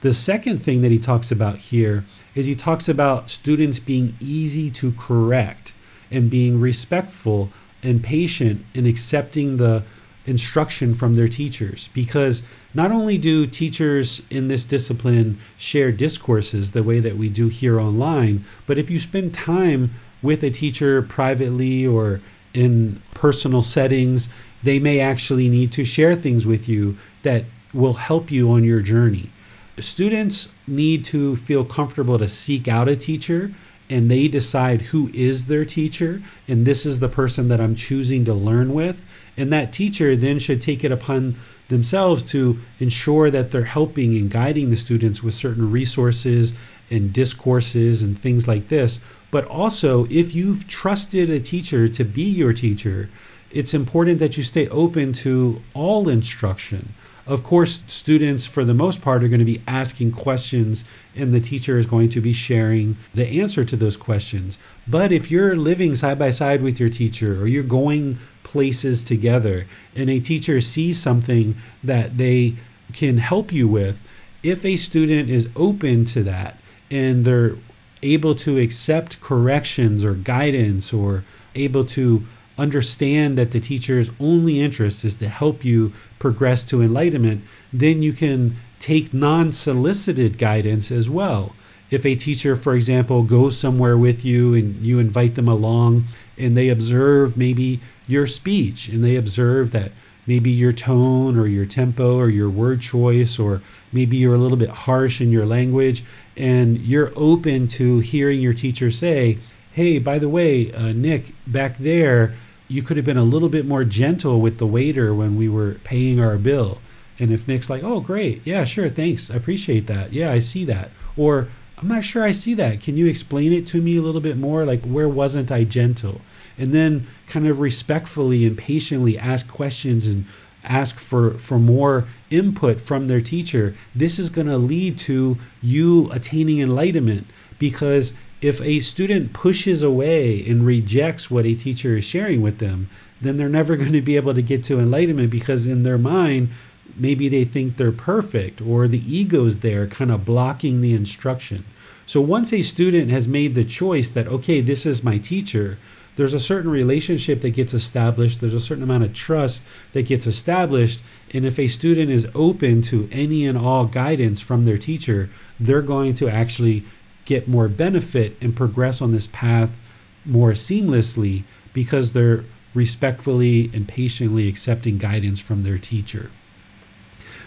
[0.02, 2.04] The second thing that he talks about here
[2.34, 5.74] is he talks about students being easy to correct
[6.10, 7.50] and being respectful
[7.82, 9.84] and patient in accepting the
[10.26, 12.42] instruction from their teachers because
[12.74, 17.78] not only do teachers in this discipline share discourses the way that we do here
[17.78, 22.20] online, but if you spend time with a teacher privately or
[22.54, 24.28] in personal settings,
[24.62, 27.44] they may actually need to share things with you that
[27.74, 29.30] will help you on your journey.
[29.78, 33.52] Students need to feel comfortable to seek out a teacher
[33.88, 38.24] and they decide who is their teacher and this is the person that I'm choosing
[38.26, 39.02] to learn with
[39.36, 44.30] and that teacher then should take it upon themselves to ensure that they're helping and
[44.30, 46.52] guiding the students with certain resources
[46.90, 49.00] and discourses and things like this.
[49.30, 53.08] But also, if you've trusted a teacher to be your teacher,
[53.50, 56.94] it's important that you stay open to all instruction.
[57.24, 61.40] Of course, students, for the most part, are going to be asking questions, and the
[61.40, 64.58] teacher is going to be sharing the answer to those questions.
[64.88, 68.18] But if you're living side by side with your teacher, or you're going
[68.52, 72.54] places together, and a teacher sees something that they
[72.92, 73.98] can help you with,
[74.42, 76.58] if a student is open to that
[76.90, 77.56] and they're
[78.02, 81.24] able to accept corrections or guidance or
[81.54, 82.22] able to
[82.58, 87.42] understand that the teacher's only interest is to help you progress to enlightenment,
[87.72, 91.54] then you can take non solicited guidance as well.
[91.92, 96.04] If a teacher, for example, goes somewhere with you and you invite them along
[96.38, 99.92] and they observe maybe your speech and they observe that
[100.26, 103.60] maybe your tone or your tempo or your word choice, or
[103.92, 106.02] maybe you're a little bit harsh in your language,
[106.36, 109.38] and you're open to hearing your teacher say,
[109.72, 112.34] Hey, by the way, uh, Nick, back there,
[112.68, 115.74] you could have been a little bit more gentle with the waiter when we were
[115.84, 116.80] paying our bill.
[117.18, 118.40] And if Nick's like, Oh, great.
[118.46, 118.88] Yeah, sure.
[118.88, 119.30] Thanks.
[119.30, 120.12] I appreciate that.
[120.12, 120.90] Yeah, I see that.
[121.16, 121.48] Or,
[121.82, 122.80] I'm not sure I see that.
[122.80, 124.64] Can you explain it to me a little bit more?
[124.64, 126.20] Like, where wasn't I gentle?
[126.58, 130.24] and then kind of respectfully and patiently ask questions and
[130.64, 136.08] ask for for more input from their teacher this is going to lead to you
[136.12, 137.26] attaining enlightenment
[137.58, 142.88] because if a student pushes away and rejects what a teacher is sharing with them
[143.20, 146.48] then they're never going to be able to get to enlightenment because in their mind
[146.96, 151.64] maybe they think they're perfect or the ego's there kind of blocking the instruction
[152.06, 155.78] so once a student has made the choice that okay this is my teacher
[156.16, 160.26] there's a certain relationship that gets established, there's a certain amount of trust that gets
[160.26, 161.02] established.
[161.32, 165.82] And if a student is open to any and all guidance from their teacher, they're
[165.82, 166.84] going to actually
[167.24, 169.80] get more benefit and progress on this path
[170.24, 172.44] more seamlessly because they're
[172.74, 176.30] respectfully and patiently accepting guidance from their teacher.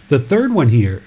[0.07, 1.03] The third one here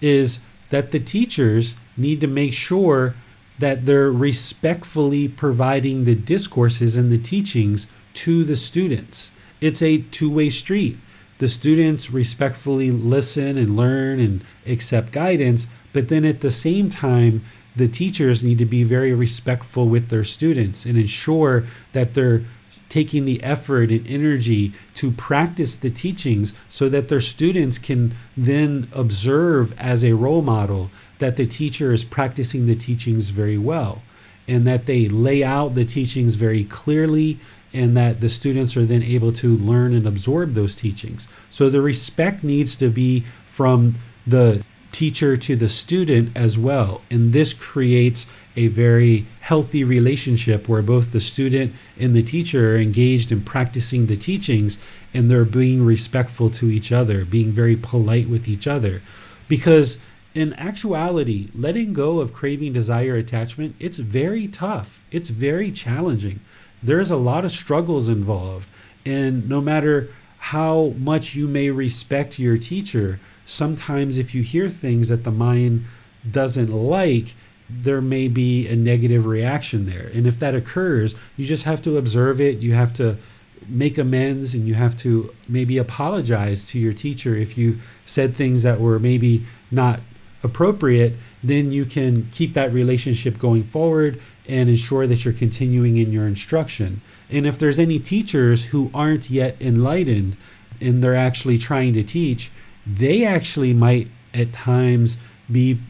[0.00, 3.14] is that the teachers need to make sure
[3.58, 9.32] that they're respectfully providing the discourses and the teachings to the students.
[9.60, 10.98] It's a two way street.
[11.38, 17.44] The students respectfully listen and learn and accept guidance, but then at the same time,
[17.76, 22.44] the teachers need to be very respectful with their students and ensure that they're
[22.88, 28.88] taking the effort and energy to practice the teachings so that their students can then
[28.92, 34.02] observe as a role model that the teacher is practicing the teachings very well
[34.46, 37.38] and that they lay out the teachings very clearly
[37.74, 41.28] and that the students are then able to learn and absorb those teachings.
[41.50, 43.96] So the respect needs to be from
[44.26, 47.02] the teacher to the student as well.
[47.10, 52.78] And this creates a very healthy relationship where both the student and the teacher are
[52.78, 54.78] engaged in practicing the teachings
[55.12, 59.02] and they're being respectful to each other, being very polite with each other.
[59.46, 59.98] Because
[60.38, 65.02] in actuality, letting go of craving, desire, attachment, it's very tough.
[65.10, 66.38] It's very challenging.
[66.80, 68.68] There's a lot of struggles involved.
[69.04, 75.08] And no matter how much you may respect your teacher, sometimes if you hear things
[75.08, 75.86] that the mind
[76.30, 77.34] doesn't like,
[77.68, 80.06] there may be a negative reaction there.
[80.14, 82.58] And if that occurs, you just have to observe it.
[82.58, 83.18] You have to
[83.66, 88.62] make amends and you have to maybe apologize to your teacher if you said things
[88.62, 89.98] that were maybe not
[90.42, 96.12] appropriate, then you can keep that relationship going forward and ensure that you're continuing in
[96.12, 97.00] your instruction.
[97.30, 100.36] And if there's any teachers who aren't yet enlightened
[100.80, 102.50] and they're actually trying to teach,
[102.86, 105.16] they actually might at times
[105.50, 105.80] be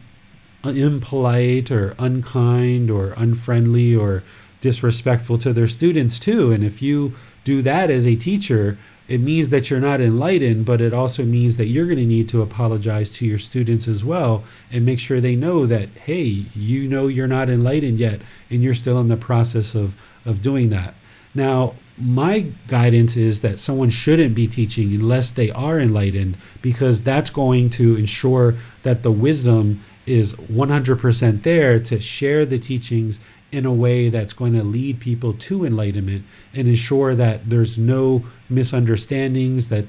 [0.63, 4.23] impolite or unkind or unfriendly or
[4.61, 6.51] disrespectful to their students too.
[6.51, 8.77] And if you do that as a teacher,
[9.09, 12.29] it means that you're not enlightened, but it also means that you're going to need
[12.29, 16.87] to apologize to your students as well and make sure they know that, hey, you
[16.87, 19.95] know you're not enlightened yet and you're still in the process of,
[20.25, 20.93] of doing that.
[21.33, 27.31] Now, my guidance is that someone shouldn't be teaching unless they are enlightened because that's
[27.31, 33.19] going to ensure that the wisdom is 100% there to share the teachings
[33.51, 38.23] in a way that's going to lead people to enlightenment and ensure that there's no
[38.49, 39.85] misunderstandings, that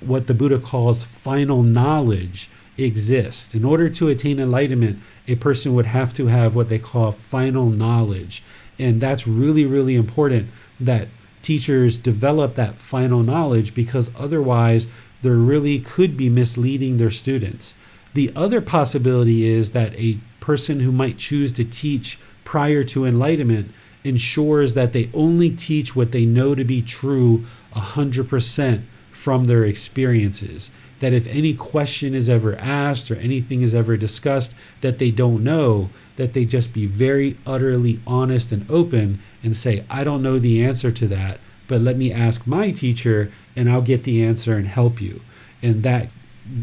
[0.00, 3.54] what the Buddha calls final knowledge exists.
[3.54, 4.98] In order to attain enlightenment,
[5.28, 8.42] a person would have to have what they call final knowledge.
[8.78, 10.50] And that's really, really important
[10.80, 11.08] that
[11.42, 14.86] teachers develop that final knowledge because otherwise,
[15.22, 17.74] there really could be misleading their students.
[18.14, 23.72] The other possibility is that a person who might choose to teach prior to enlightenment
[24.04, 27.44] ensures that they only teach what they know to be true
[27.74, 30.70] 100% from their experiences.
[31.00, 35.42] That if any question is ever asked or anything is ever discussed that they don't
[35.42, 40.38] know, that they just be very utterly honest and open and say, I don't know
[40.38, 44.56] the answer to that, but let me ask my teacher and I'll get the answer
[44.56, 45.20] and help you.
[45.62, 46.10] And that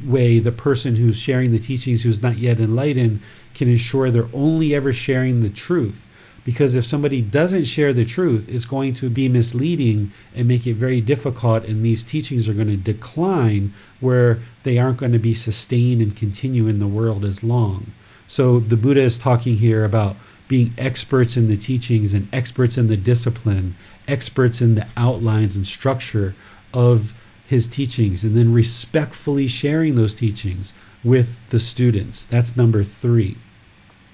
[0.06, 3.22] way, the person who's sharing the teachings who's not yet enlightened
[3.54, 6.08] can ensure they're only ever sharing the truth.
[6.44, 10.74] Because if somebody doesn't share the truth, it's going to be misleading and make it
[10.74, 15.36] very difficult, and these teachings are going to decline where they aren't going to be
[15.36, 17.94] sustained and continue in the world as long.
[18.26, 20.16] So the Buddha is talking here about
[20.48, 23.76] being experts in the teachings and experts in the discipline,
[24.08, 26.36] experts in the outlines and structure
[26.74, 27.14] of
[27.46, 30.74] his teachings, and then respectfully sharing those teachings
[31.04, 32.26] with the students.
[32.26, 33.38] That's number three.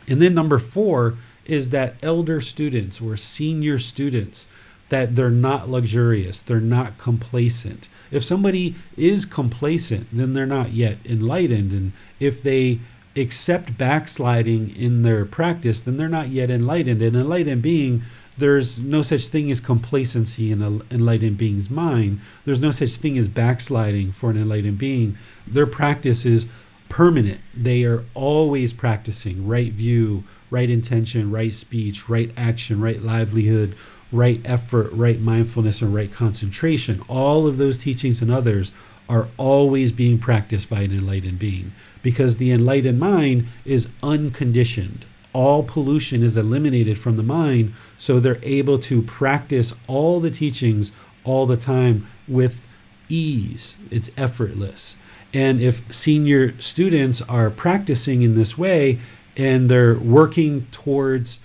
[0.07, 1.17] And then number four
[1.47, 4.45] is that elder students or senior students
[4.89, 7.89] that they're not luxurious, they're not complacent.
[8.11, 11.73] If somebody is complacent, then they're not yet enlightened.
[11.73, 12.79] And if they
[13.15, 17.01] accept backsliding in their practice, then they're not yet enlightened.
[17.01, 18.03] And enlightened being,
[18.37, 22.21] there's no such thing as complacency in an enlightened being's mind.
[22.45, 25.17] There's no such thing as backsliding for an enlightened being.
[25.45, 26.45] Their practice is
[26.87, 27.41] permanent.
[27.53, 33.75] They are always practicing right view, right intention, right speech, right action, right livelihood,
[34.11, 37.01] right effort, right mindfulness, and right concentration.
[37.07, 38.71] All of those teachings and others
[39.09, 45.05] are always being practiced by an enlightened being because the enlightened mind is unconditioned.
[45.33, 50.91] All pollution is eliminated from the mind, so they're able to practice all the teachings
[51.23, 52.65] all the time with
[53.09, 53.77] ease.
[53.91, 54.97] It's effortless.
[55.33, 58.99] And if senior students are practicing in this way
[59.37, 61.39] and they're working towards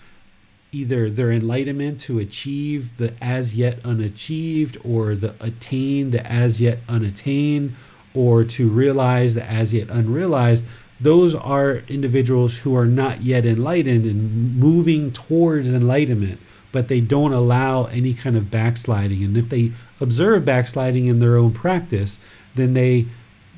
[0.72, 6.78] either their enlightenment to achieve the as yet unachieved or the attain the as yet
[6.88, 7.74] unattained
[8.14, 10.64] or to realize the as yet unrealized.
[10.98, 16.40] Those are individuals who are not yet enlightened and moving towards enlightenment
[16.72, 19.22] but they don't allow any kind of backsliding.
[19.22, 22.18] And if they observe backsliding in their own practice
[22.54, 23.06] then they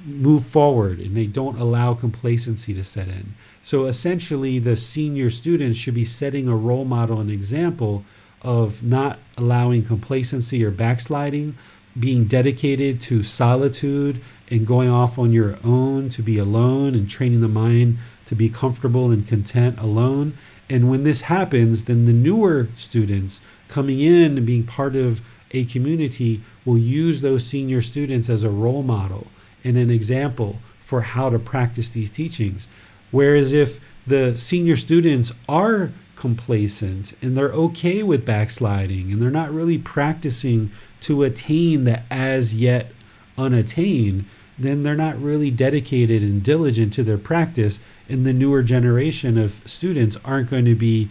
[0.05, 3.35] move forward and they don't allow complacency to set in
[3.65, 8.05] so essentially, the senior students should be setting a role model and example
[8.43, 11.57] of not allowing complacency or backsliding,
[11.99, 17.41] being dedicated to solitude and going off on your own to be alone and training
[17.41, 17.97] the mind
[18.27, 20.37] to be comfortable and content alone.
[20.69, 25.65] And when this happens, then the newer students coming in and being part of a
[25.65, 29.27] community will use those senior students as a role model
[29.65, 32.69] and an example for how to practice these teachings.
[33.15, 39.55] Whereas if the senior students are complacent and they're okay with backsliding and they're not
[39.55, 42.91] really practicing to attain the as yet
[43.39, 44.25] unattained,
[44.59, 47.79] then they're not really dedicated and diligent to their practice.
[48.09, 51.09] And the newer generation of students aren't going to be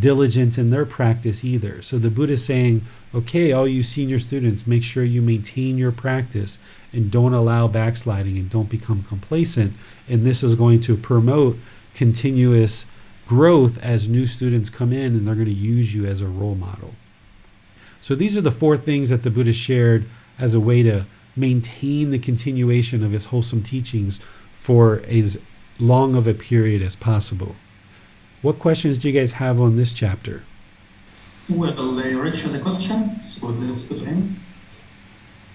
[0.00, 1.82] diligent in their practice either.
[1.82, 2.80] So the Buddha is saying,
[3.14, 6.58] okay, all you senior students, make sure you maintain your practice
[6.92, 9.74] and don't allow backsliding and don't become complacent.
[10.08, 11.56] And this is going to promote
[11.94, 12.86] continuous
[13.26, 16.54] growth as new students come in and they're going to use you as a role
[16.54, 16.94] model.
[18.00, 20.06] So these are the four things that the Buddha shared
[20.38, 24.20] as a way to maintain the continuation of his wholesome teachings
[24.58, 25.40] for as
[25.78, 27.56] long of a period as possible.
[28.42, 30.42] What questions do you guys have on this chapter?
[31.48, 34.40] Well, uh, Rich has a question, so let's to him.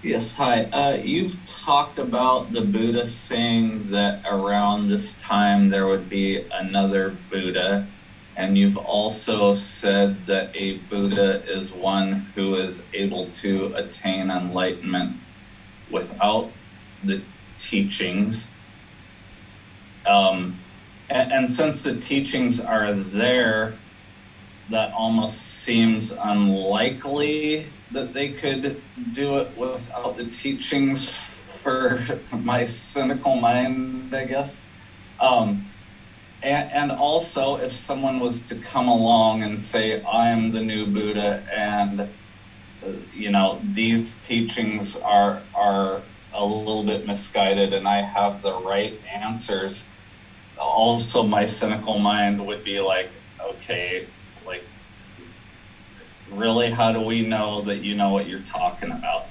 [0.00, 0.62] Yes, hi.
[0.66, 7.10] Uh, you've talked about the Buddha saying that around this time there would be another
[7.28, 7.88] Buddha,
[8.36, 15.16] and you've also said that a Buddha is one who is able to attain enlightenment
[15.90, 16.52] without
[17.02, 17.24] the
[17.58, 18.48] teachings.
[20.06, 20.60] Um,
[21.10, 23.74] and, and since the teachings are there,
[24.70, 31.10] that almost seems unlikely that they could do it without the teachings
[31.62, 32.00] for
[32.32, 34.66] my cynical mind, I guess.
[35.20, 35.68] Um,
[36.42, 41.44] and, and also, if someone was to come along and say, I'm the new Buddha,
[41.54, 42.00] and
[42.82, 48.54] uh, you know these teachings are are a little bit misguided, and I have the
[48.54, 49.90] right answers,
[50.58, 53.22] also my cynical mind would be like,
[53.54, 54.14] okay,
[56.32, 59.26] really, how do we know that you know what you're talking about?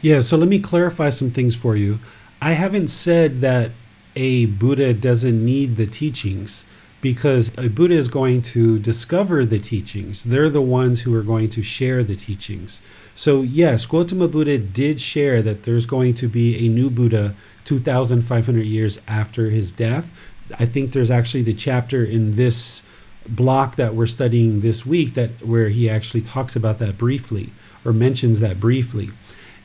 [0.00, 1.98] Yeah, so let me clarify some things for you.
[2.40, 3.70] I haven't said that
[4.16, 6.64] a Buddha doesn't need the teachings.
[7.02, 10.22] because a Buddha is going to discover the teachings.
[10.22, 12.80] They're the ones who are going to share the teachings.
[13.14, 17.34] So, yes, Gautama Buddha did share that there's going to be a new Buddha
[17.64, 20.10] 2,500 years after his death.
[20.58, 22.84] I think there's actually the chapter in this
[23.28, 27.52] block that we're studying this week that where he actually talks about that briefly
[27.84, 29.10] or mentions that briefly.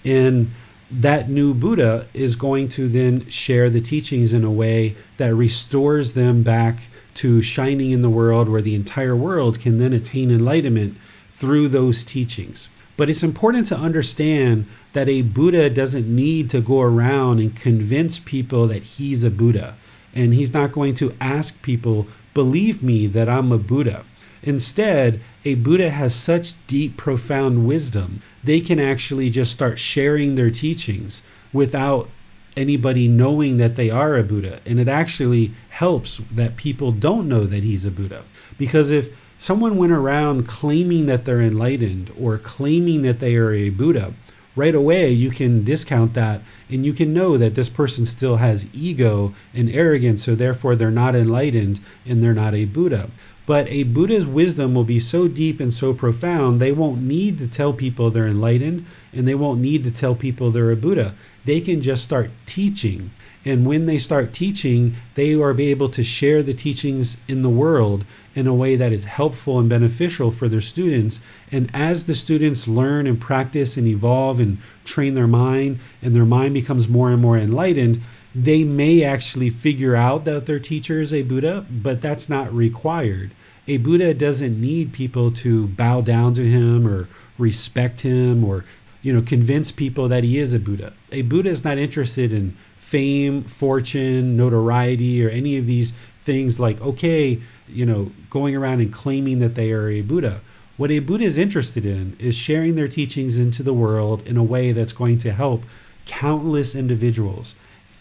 [0.05, 0.51] And
[0.89, 6.13] that new Buddha is going to then share the teachings in a way that restores
[6.13, 6.79] them back
[7.15, 10.97] to shining in the world where the entire world can then attain enlightenment
[11.33, 12.69] through those teachings.
[12.95, 18.17] But it's important to understand that a Buddha doesn't need to go around and convince
[18.17, 19.75] people that he's a Buddha.
[20.15, 22.07] And he's not going to ask people,
[22.37, 24.05] believe me that I'm a Buddha.
[24.43, 30.51] Instead, a Buddha has such deep, profound wisdom, they can actually just start sharing their
[30.51, 32.11] teachings without
[32.55, 34.59] anybody knowing that they are a Buddha.
[34.67, 38.23] And it actually helps that people don't know that he's a Buddha.
[38.59, 39.09] Because if
[39.39, 44.13] someone went around claiming that they're enlightened or claiming that they are a Buddha,
[44.57, 48.67] right away you can discount that and you can know that this person still has
[48.73, 53.09] ego and arrogance, so therefore they're not enlightened and they're not a Buddha.
[53.45, 57.47] But a Buddha's wisdom will be so deep and so profound, they won't need to
[57.47, 61.15] tell people they're enlightened and they won't need to tell people they're a Buddha.
[61.45, 63.11] They can just start teaching.
[63.47, 67.49] And when they start teaching, they are be able to share the teachings in the
[67.49, 68.03] world
[68.35, 71.21] in a way that is helpful and beneficial for their students.
[71.49, 76.25] And as the students learn and practice and evolve and train their mind, and their
[76.25, 78.01] mind becomes more and more enlightened,
[78.35, 83.31] they may actually figure out that their teacher is a Buddha, but that's not required.
[83.65, 88.65] A Buddha doesn't need people to bow down to him or respect him or
[89.01, 90.91] you know convince people that he is a Buddha.
[91.13, 92.57] A Buddha is not interested in
[92.87, 95.91] fame, fortune, notoriety or any of these
[96.23, 100.39] things like okay, you know, going around and claiming that they are a Buddha.
[100.77, 104.43] What a Buddha is interested in is sharing their teachings into the world in a
[104.43, 105.65] way that's going to help
[106.05, 107.55] countless individuals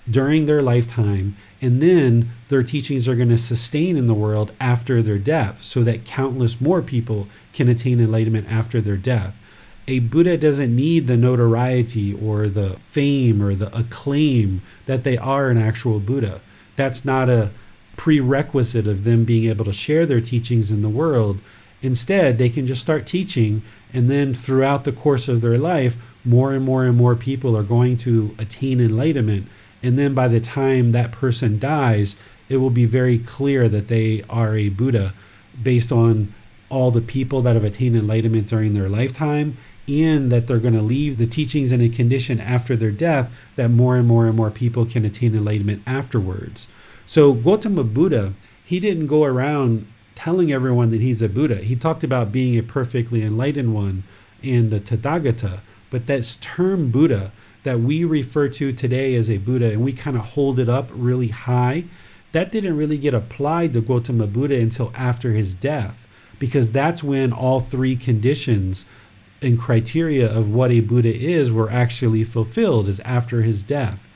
[0.09, 5.03] during their lifetime, and then their teachings are going to sustain in the world after
[5.03, 9.35] their death, so that countless more people can attain enlightenment after their death.
[9.89, 15.49] A Buddha doesn't need the notoriety or the fame or the acclaim that they are
[15.49, 16.41] an actual Buddha.
[16.75, 17.51] That's not a
[17.97, 21.39] prerequisite of them being able to share their teachings in the world.
[21.83, 23.63] Instead, they can just start teaching,
[23.93, 27.63] and then throughout the course of their life, more and more and more people are
[27.63, 29.47] going to attain enlightenment
[29.87, 32.17] and then by the time that person dies,
[32.49, 35.15] it will be very clear that they are a Buddha
[35.63, 36.35] based on
[36.69, 39.57] all the people that have attained enlightenment during their lifetime
[39.89, 43.71] and that they're going to leave the teachings in a condition after their death that
[43.71, 46.69] more and more and more people can attain enlightenment afterwards.
[47.07, 48.35] So Gautama Buddha,
[48.65, 51.57] he didn't go around telling everyone that he's a Buddha.
[51.57, 54.03] He talked about being a perfectly enlightened one
[54.43, 55.61] and the Tathagata,
[55.91, 57.33] but this term Buddha
[57.63, 60.89] that we refer to today as a Buddha and we kind of hold it up
[60.93, 61.85] really high,
[62.33, 66.07] that didn't really get applied to Gautama Buddha until after his death,
[66.39, 68.85] because that's when all three conditions
[69.43, 74.09] and criteria of what a Buddha is were actually fulfilled, is after his death.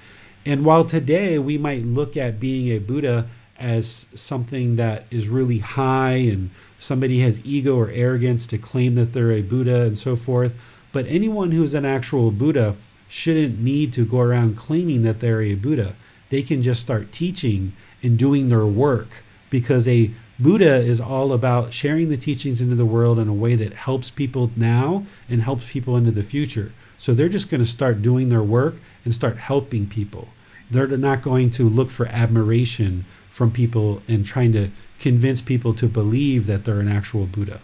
[0.46, 5.58] And while today we might look at being a Buddha as something that is really
[5.58, 10.16] high and somebody has ego or arrogance to claim that they're a Buddha and so
[10.16, 10.58] forth,
[10.92, 12.74] but anyone who's an actual Buddha
[13.06, 15.94] shouldn't need to go around claiming that they're a Buddha.
[16.30, 19.08] They can just start teaching and doing their work
[19.50, 20.10] because a
[20.40, 24.08] Buddha is all about sharing the teachings into the world in a way that helps
[24.08, 26.72] people now and helps people into the future.
[26.96, 30.28] So they're just going to start doing their work and start helping people.
[30.70, 35.86] They're not going to look for admiration from people and trying to convince people to
[35.86, 37.60] believe that they're an actual Buddha.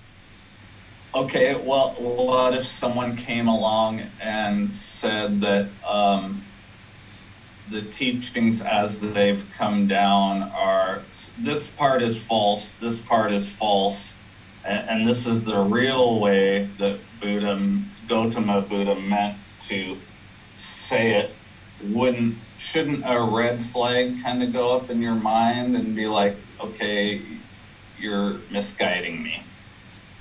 [1.15, 6.45] Okay, well, what if someone came along and said that um,
[7.71, 11.03] the teachings as they've come down are
[11.41, 14.15] this part is false, this part is false,
[14.65, 19.99] and, and this is the real way that Buddha, Gautama Buddha meant to
[20.57, 21.33] say it?
[21.83, 26.37] Wouldn't shouldn't a red flag kind of go up in your mind and be like,
[26.61, 27.21] okay,
[27.99, 29.43] you're misguiding me?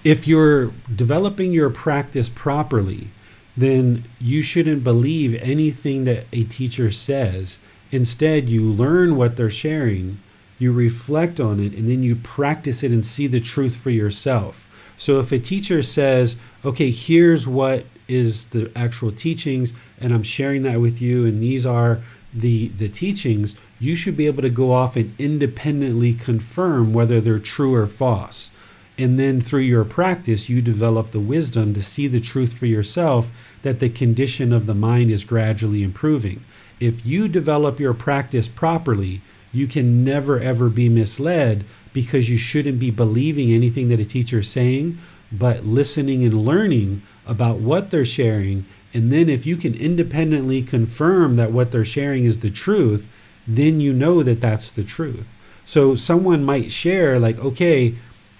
[0.05, 3.09] if you're developing your practice properly,
[3.57, 7.59] then you shouldn't believe anything that a teacher says.
[7.91, 10.19] Instead, you learn what they're sharing,
[10.59, 14.67] you reflect on it, and then you practice it and see the truth for yourself.
[14.97, 20.63] So if a teacher says, okay, here's what is the actual teachings and I'm sharing
[20.63, 22.01] that with you and these are
[22.33, 27.39] the the teachings, you should be able to go off and independently confirm whether they're
[27.39, 28.51] true or false.
[28.97, 33.29] And then through your practice, you develop the wisdom to see the truth for yourself
[33.61, 36.43] that the condition of the mind is gradually improving.
[36.79, 39.21] If you develop your practice properly,
[39.51, 44.39] you can never ever be misled because you shouldn't be believing anything that a teacher
[44.39, 44.97] is saying,
[45.31, 48.65] but listening and learning about what they're sharing.
[48.93, 53.07] And then if you can independently confirm that what they're sharing is the truth,
[53.47, 55.31] then you know that that's the truth.
[55.65, 57.95] So someone might share, like, okay,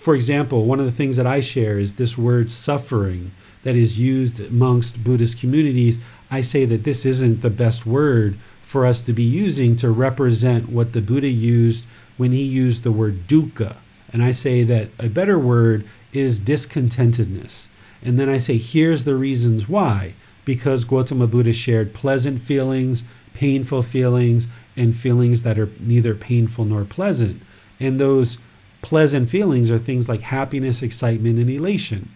[0.05, 3.31] for example, one of the things that I share is this word suffering
[3.63, 5.97] that is used amongst Buddhist communities.
[6.29, 10.69] I say that this isn't the best word for us to be using to represent
[10.69, 11.85] what the Buddha used
[12.17, 13.77] when he used the word dukkha.
[14.13, 17.69] And I say that a better word is discontentedness.
[18.03, 20.13] And then I say, here's the reasons why.
[20.45, 24.47] Because Gautama Buddha shared pleasant feelings, painful feelings,
[24.77, 27.41] and feelings that are neither painful nor pleasant.
[27.79, 28.37] And those
[28.85, 32.07] pleasant feelings are things like happiness, excitement, and elation.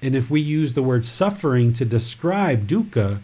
[0.00, 3.20] And if we use the word suffering to describe dukkha,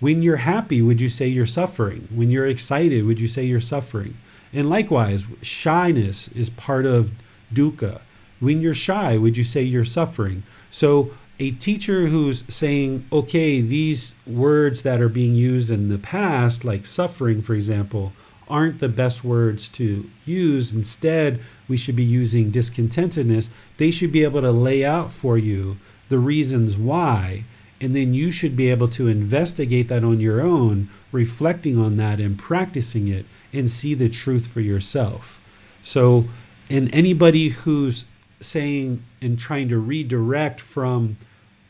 [0.00, 2.08] when you're happy, would you say you're suffering?
[2.12, 4.16] When you're excited, would you say you're suffering?
[4.52, 7.12] And likewise, shyness is part of
[7.54, 8.00] dukkha.
[8.40, 10.42] When you're shy, would you say you're suffering?
[10.68, 16.64] So, a teacher who's saying, okay, these words that are being used in the past,
[16.64, 18.12] like suffering, for example,
[18.52, 20.74] aren't the best words to use.
[20.74, 23.48] Instead, we should be using discontentedness.
[23.78, 25.78] They should be able to lay out for you
[26.10, 27.46] the reasons why,
[27.80, 32.20] and then you should be able to investigate that on your own, reflecting on that
[32.20, 33.24] and practicing it,
[33.54, 35.40] and see the truth for yourself.
[35.82, 36.26] So,
[36.68, 38.04] and anybody who's
[38.38, 41.16] saying and trying to redirect from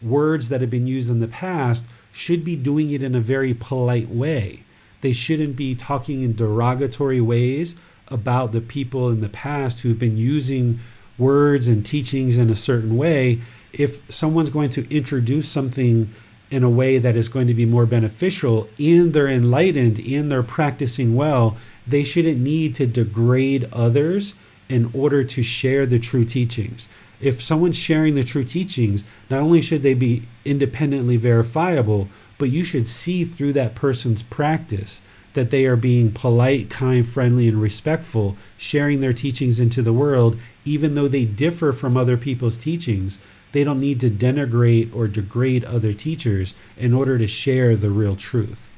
[0.03, 3.55] words that have been used in the past should be doing it in a very
[3.55, 4.65] polite way
[5.03, 7.75] they shouldn't be talking in derogatory ways
[8.09, 10.81] about the people in the past who've been using
[11.19, 13.41] words and teachings in a certain way.
[13.73, 16.13] If someone's going to introduce something
[16.51, 20.43] in a way that is going to be more beneficial and they're enlightened and they're
[20.43, 24.35] practicing well, they shouldn't need to degrade others
[24.69, 26.89] in order to share the true teachings.
[27.21, 32.09] If someone's sharing the true teachings, not only should they be independently verifiable,
[32.43, 35.01] but you should see through that person's practice
[35.35, 40.37] that they are being polite, kind, friendly, and respectful, sharing their teachings into the world,
[40.65, 43.21] even though they differ from other people's teachings.
[43.53, 48.17] They don't need to denigrate or degrade other teachers in order to share the real
[48.17, 48.69] truth.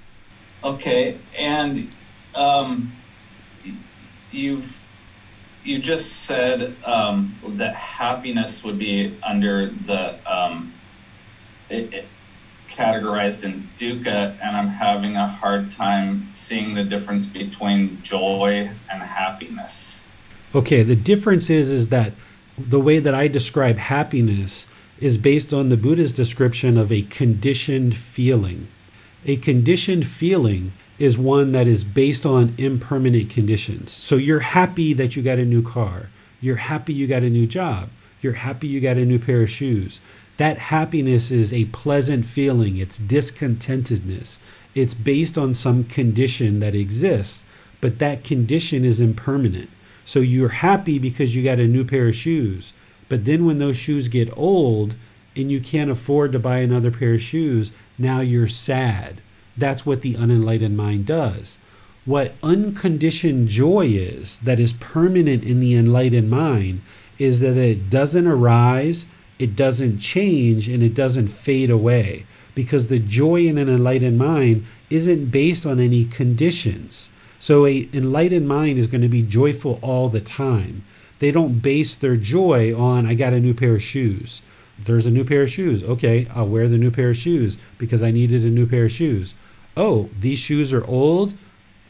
[0.63, 1.91] Okay, and
[2.35, 2.95] um,
[4.31, 4.85] you've
[5.65, 10.75] you just said um, that happiness would be under the um,
[11.71, 12.05] it,
[12.75, 19.03] categorized in dukkha, and I'm having a hard time seeing the difference between joy and
[19.03, 20.03] happiness.
[20.55, 22.13] Okay, the difference is is that
[22.59, 24.67] the way that I describe happiness
[24.99, 28.69] is based on the Buddha's description of a conditioned feeling.
[29.27, 33.91] A conditioned feeling is one that is based on impermanent conditions.
[33.91, 36.11] So you're happy that you got a new car.
[36.41, 37.91] You're happy you got a new job.
[38.23, 40.01] You're happy you got a new pair of shoes
[40.37, 44.39] that happiness is a pleasant feeling, it's discontentedness.
[44.75, 47.45] It's based on some condition that exists,
[47.81, 49.71] but that condition is impermanent.
[50.05, 52.73] So you're happy because you got a new pair of shoes,
[53.09, 54.97] but then when those shoes get old
[55.37, 59.21] and you can't afford to buy another pair of shoes, now you're sad.
[59.57, 61.59] That's what the unenlightened mind does.
[62.05, 66.83] What unconditioned joy is, that is permanent in the enlightened mind,
[67.19, 69.07] is that it doesn't arise
[69.39, 74.65] it doesn't change and it doesn't fade away because the joy in an enlightened mind
[74.91, 77.11] isn't based on any conditions.
[77.39, 80.85] So a enlightened mind is going to be joyful all the time.
[81.19, 84.43] They don't base their joy on I got a new pair of shoes.
[84.79, 85.83] There's a new pair of shoes.
[85.83, 88.93] Okay, I'll wear the new pair of shoes because I needed a new pair of
[88.93, 89.35] shoes.
[89.77, 91.35] Oh, these shoes are old.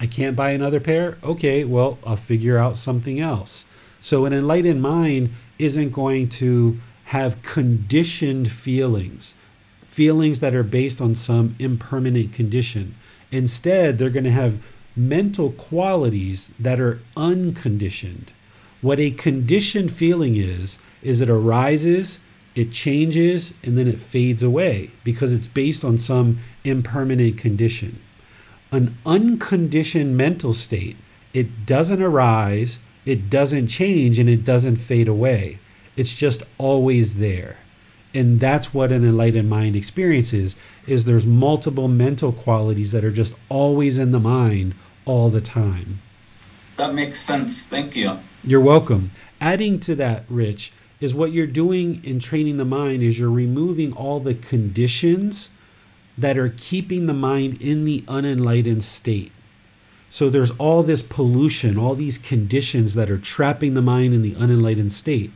[0.00, 1.18] I can't buy another pair.
[1.22, 3.64] Okay, well, I'll figure out something else.
[4.00, 9.34] So an enlightened mind isn't going to have conditioned feelings,
[9.86, 12.94] feelings that are based on some impermanent condition.
[13.30, 14.58] Instead, they're going to have
[14.96, 18.32] mental qualities that are unconditioned.
[18.80, 22.20] What a conditioned feeling is, is it arises,
[22.54, 28.00] it changes, and then it fades away because it's based on some impermanent condition.
[28.70, 30.96] An unconditioned mental state,
[31.32, 35.58] it doesn't arise, it doesn't change, and it doesn't fade away.
[35.96, 37.56] It's just always there.
[38.16, 40.54] and that's what an enlightened mind experiences
[40.86, 44.72] is there's multiple mental qualities that are just always in the mind
[45.04, 46.00] all the time
[46.76, 47.66] That makes sense.
[47.66, 48.18] Thank you.
[48.44, 53.18] you're welcome adding to that rich is what you're doing in training the mind is
[53.18, 55.50] you're removing all the conditions
[56.16, 59.32] that are keeping the mind in the unenlightened state
[60.08, 64.36] so there's all this pollution all these conditions that are trapping the mind in the
[64.36, 65.32] unenlightened state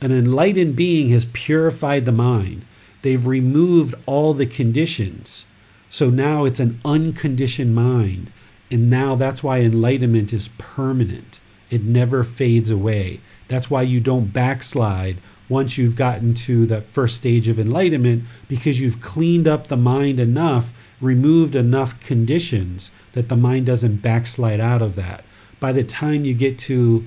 [0.00, 2.64] an enlightened being has purified the mind.
[3.02, 5.44] They've removed all the conditions.
[5.90, 8.30] So now it's an unconditioned mind.
[8.70, 11.40] And now that's why enlightenment is permanent.
[11.70, 13.20] It never fades away.
[13.48, 15.18] That's why you don't backslide
[15.48, 20.20] once you've gotten to that first stage of enlightenment because you've cleaned up the mind
[20.20, 25.24] enough, removed enough conditions that the mind doesn't backslide out of that.
[25.58, 27.06] By the time you get to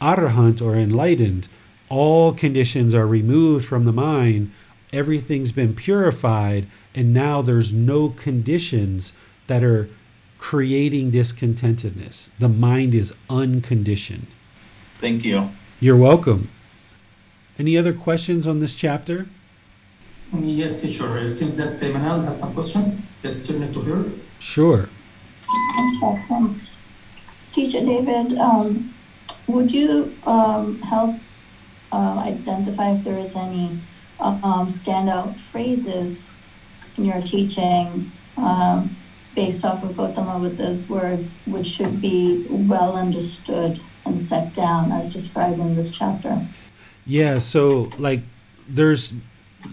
[0.00, 1.48] arahant or enlightened,
[1.92, 4.50] all conditions are removed from the mind,
[4.94, 9.12] everything's been purified, and now there's no conditions
[9.46, 9.90] that are
[10.38, 12.30] creating discontentedness.
[12.38, 14.26] The mind is unconditioned.
[15.02, 15.50] Thank you.
[15.80, 16.50] You're welcome.
[17.58, 19.26] Any other questions on this chapter?
[20.40, 21.18] Yes, teacher.
[21.18, 23.02] It seems that Manal has some questions.
[23.22, 24.10] Let's turn it to her.
[24.38, 24.88] Sure.
[26.02, 26.58] Awesome.
[27.50, 28.94] Teacher David, um,
[29.46, 31.16] would you um, help
[31.92, 33.80] uh, identify if there is any
[34.18, 36.22] um, standout phrases
[36.96, 38.96] in your teaching um,
[39.34, 45.12] based off of Gautama Buddha's words, which should be well understood and set down as
[45.12, 46.46] described in this chapter?
[47.06, 48.20] Yeah, so like
[48.68, 49.12] there's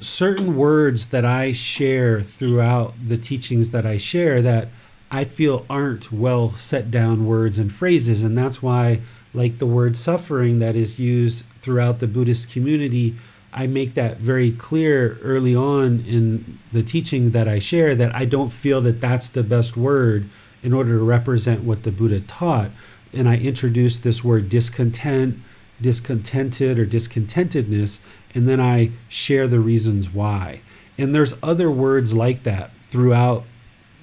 [0.02, 4.70] certain words that I share throughout the teachings that I share that
[5.12, 8.24] I feel aren't well set down words and phrases.
[8.24, 9.02] And that's why,
[9.34, 13.16] like the word suffering that is used throughout the Buddhist community,
[13.52, 18.26] I make that very clear early on in the teaching that I share that I
[18.26, 20.30] don't feel that that's the best word
[20.62, 22.72] in order to represent what the Buddha taught.
[23.14, 25.40] And I introduce this word discontent,
[25.82, 28.00] discontented, or discontentedness,
[28.36, 30.62] and then I share the reasons why.
[30.98, 33.46] And there's other words like that throughout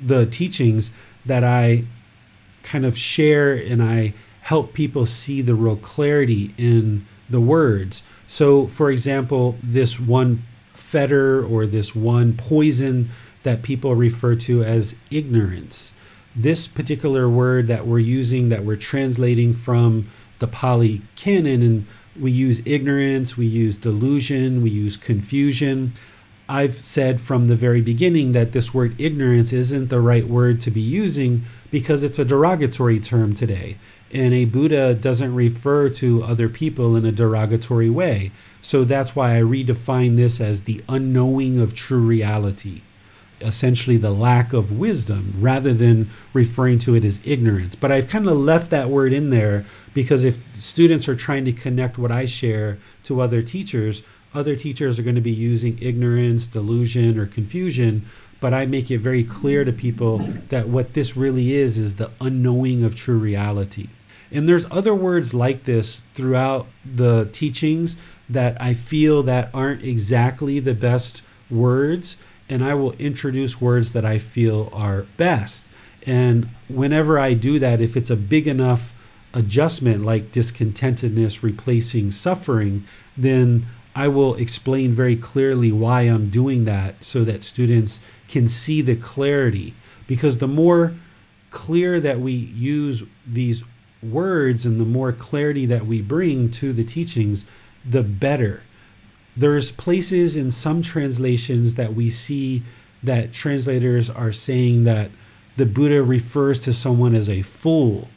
[0.05, 0.93] the teachings
[1.25, 1.85] that I
[2.63, 8.03] kind of share and I help people see the real clarity in the words.
[8.27, 10.43] So, for example, this one
[10.75, 13.11] fetter or this one poison
[13.43, 15.93] that people refer to as ignorance.
[16.35, 20.09] This particular word that we're using, that we're translating from
[20.39, 21.87] the Pali canon, and
[22.21, 25.95] we use ignorance, we use delusion, we use confusion.
[26.49, 30.71] I've said from the very beginning that this word ignorance isn't the right word to
[30.71, 33.79] be using because it's a derogatory term today.
[34.17, 38.33] And a Buddha doesn't refer to other people in a derogatory way.
[38.63, 42.81] So that's why I redefine this as the unknowing of true reality,
[43.43, 47.75] essentially the lack of wisdom, rather than referring to it as ignorance.
[47.75, 51.53] But I've kind of left that word in there because if students are trying to
[51.53, 54.03] connect what I share to other teachers,
[54.33, 58.07] other teachers are going to be using ignorance, delusion, or confusion,
[58.41, 62.11] but I make it very clear to people that what this really is is the
[62.19, 63.89] unknowing of true reality.
[64.31, 67.97] And there's other words like this throughout the teachings
[68.29, 72.17] that I feel that aren't exactly the best words,
[72.49, 75.69] and I will introduce words that I feel are best.
[76.07, 78.93] And whenever I do that, if it's a big enough
[79.35, 82.85] adjustment like discontentedness replacing suffering,
[83.17, 88.83] then I will explain very clearly why I'm doing that so that students can see
[88.83, 89.75] the clarity.
[90.07, 90.95] Because the more
[91.51, 93.65] clear that we use these
[94.11, 97.47] words and the more clarity that we bring to the teachings,
[97.85, 98.63] the better.
[99.37, 102.63] There's places in some translations that we see
[103.03, 105.11] that translators are saying that
[105.57, 108.09] the Buddha refers to someone as a fool.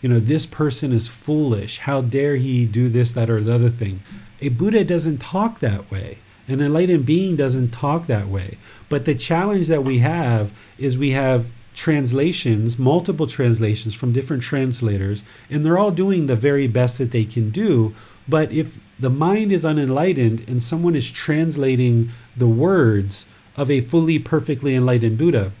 [0.00, 1.78] You know, this person is foolish.
[1.78, 4.02] How dare he do this, that, or the other thing?
[4.40, 6.18] A Buddha doesn't talk that way.
[6.46, 8.58] An enlightened being doesn't talk that way.
[8.88, 15.22] But the challenge that we have is we have translations, multiple translations from different translators,
[15.48, 17.94] and they're all doing the very best that they can do.
[18.26, 23.26] But if the mind is unenlightened and someone is translating the words
[23.56, 25.52] of a fully perfectly enlightened Buddha,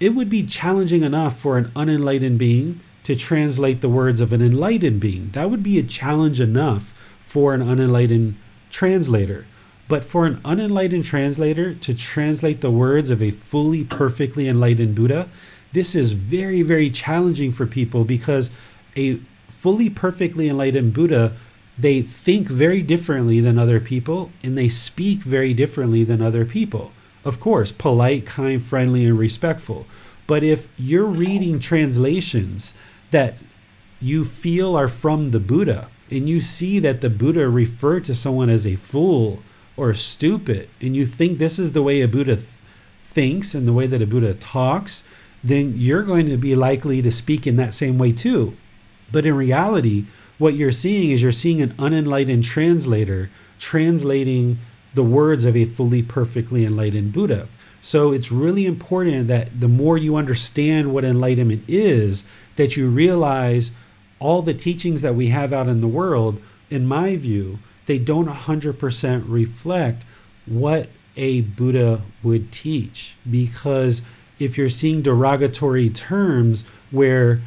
[0.00, 4.42] it would be challenging enough for an unenlightened being to translate the words of an
[4.42, 5.30] enlightened being.
[5.34, 6.92] That would be a challenge enough
[7.24, 8.36] for an unenlightened
[8.70, 9.46] translator.
[9.86, 15.28] But for an unenlightened translator to translate the words of a fully perfectly enlightened Buddha,
[15.72, 18.50] this is very, very challenging for people because
[18.96, 21.36] a fully perfectly enlightened Buddha
[21.78, 26.92] they think very differently than other people and they speak very differently than other people.
[27.24, 29.86] Of course, polite, kind, friendly, and respectful.
[30.26, 32.74] But if you're reading translations
[33.10, 33.42] that
[34.00, 38.50] you feel are from the Buddha and you see that the Buddha referred to someone
[38.50, 39.42] as a fool
[39.76, 42.48] or stupid, and you think this is the way a Buddha th-
[43.04, 45.02] thinks and the way that a Buddha talks,
[45.42, 48.56] then you're going to be likely to speak in that same way too.
[49.10, 50.06] But in reality,
[50.38, 54.58] what you're seeing is you're seeing an unenlightened translator translating
[54.94, 57.48] the words of a fully perfectly enlightened Buddha.
[57.82, 62.24] So it's really important that the more you understand what enlightenment is,
[62.56, 63.72] that you realize
[64.18, 68.28] all the teachings that we have out in the world, in my view, they don't
[68.28, 70.04] 100% reflect
[70.46, 73.16] what a Buddha would teach.
[73.30, 74.02] Because
[74.40, 77.40] if you're seeing derogatory terms where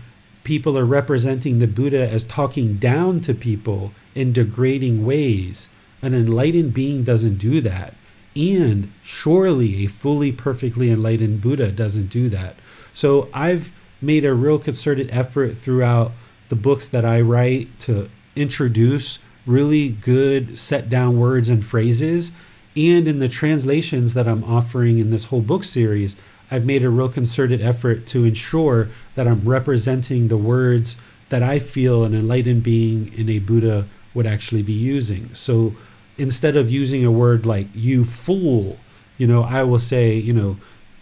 [0.44, 5.70] people are representing the Buddha as talking down to people in degrading ways.
[6.02, 7.96] An enlightened being doesn't do that.
[8.36, 12.58] And surely a fully perfectly enlightened Buddha doesn't do that.
[12.94, 13.72] So I've
[14.02, 16.12] made a real concerted effort throughout
[16.50, 22.32] the books that I write to introduce really good set down words and phrases.
[22.76, 26.16] And in the translations that I'm offering in this whole book series,
[26.54, 30.98] I've made a real concerted effort to ensure that I'm representing the words
[31.30, 35.34] that I feel an enlightened being in a Buddha would actually be using.
[35.34, 35.74] So
[36.16, 38.78] instead of using a word like you fool,
[39.18, 40.58] you know, I will say, you know,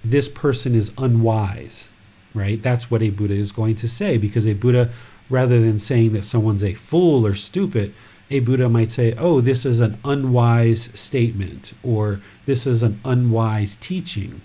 [0.05, 1.91] this person is unwise,
[2.33, 2.63] right?
[2.63, 4.89] That's what a Buddha is going to say because a Buddha,
[5.29, 7.93] rather than saying that someone's a fool or stupid,
[8.29, 13.75] a Buddha might say, oh, this is an unwise statement or this is an unwise
[13.81, 14.41] teaching.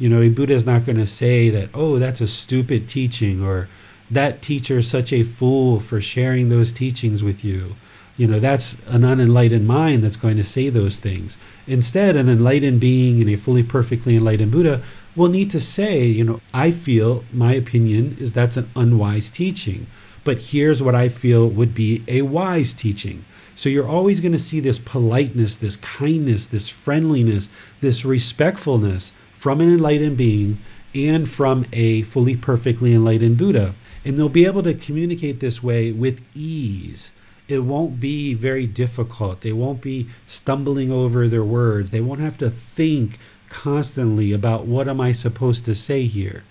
[0.00, 3.44] You know, a Buddha is not going to say that, oh, that's a stupid teaching
[3.44, 3.68] or
[4.10, 7.76] that teacher is such a fool for sharing those teachings with you.
[8.16, 11.36] You know, that's an unenlightened mind that's going to say those things.
[11.66, 14.82] Instead, an enlightened being and a fully perfectly enlightened Buddha
[15.16, 19.86] will need to say, you know, I feel, my opinion is that's an unwise teaching.
[20.24, 23.26] But here's what I feel would be a wise teaching.
[23.54, 27.50] So you're always going to see this politeness, this kindness, this friendliness,
[27.82, 30.58] this respectfulness from an enlightened being
[30.94, 33.74] and from a fully perfectly enlightened Buddha.
[34.04, 37.10] And they'll be able to communicate this way with ease.
[37.48, 39.40] It won't be very difficult.
[39.40, 41.90] They won't be stumbling over their words.
[41.90, 43.18] They won't have to think
[43.48, 46.44] constantly about what am I supposed to say here.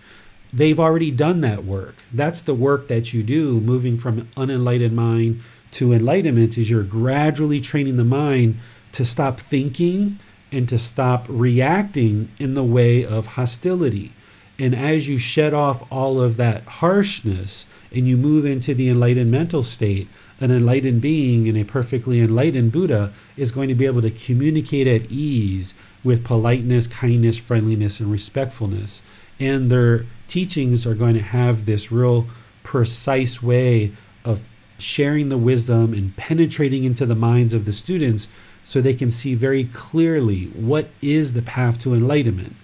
[0.51, 1.97] They've already done that work.
[2.11, 5.41] That's the work that you do moving from unenlightened mind
[5.73, 8.57] to enlightenment is you're gradually training the mind
[8.93, 10.19] to stop thinking
[10.51, 14.13] and to stop reacting in the way of hostility.
[14.57, 19.31] And as you shed off all of that harshness and you move into the enlightened
[19.31, 20.09] mental state,
[20.41, 24.85] an enlightened being and a perfectly enlightened Buddha is going to be able to communicate
[24.85, 25.73] at ease
[26.03, 29.01] with politeness, kindness, friendliness, and respectfulness.
[29.39, 32.27] And their teachings are going to have this real
[32.63, 33.93] precise way
[34.25, 34.41] of
[34.77, 38.27] sharing the wisdom and penetrating into the minds of the students
[38.69, 42.55] so they can see very clearly what is the path to enlightenment.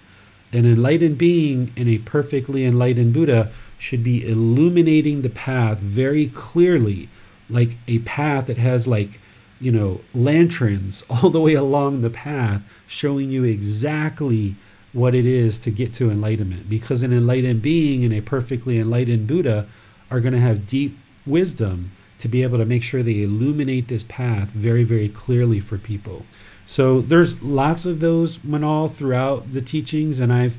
[0.52, 7.08] An enlightened being and a perfectly enlightened Buddha should be illuminating the path very clearly,
[7.50, 9.18] like a path that has, like,
[9.60, 14.54] you know, lanterns all the way along the path, showing you exactly
[14.92, 16.68] what it is to get to enlightenment.
[16.70, 19.66] Because an enlightened being and a perfectly enlightened Buddha
[20.12, 20.96] are going to have deep
[21.26, 25.78] wisdom to be able to make sure they illuminate this path very, very clearly for
[25.78, 26.24] people.
[26.64, 30.58] So there's lots of those manal throughout the teachings, and I've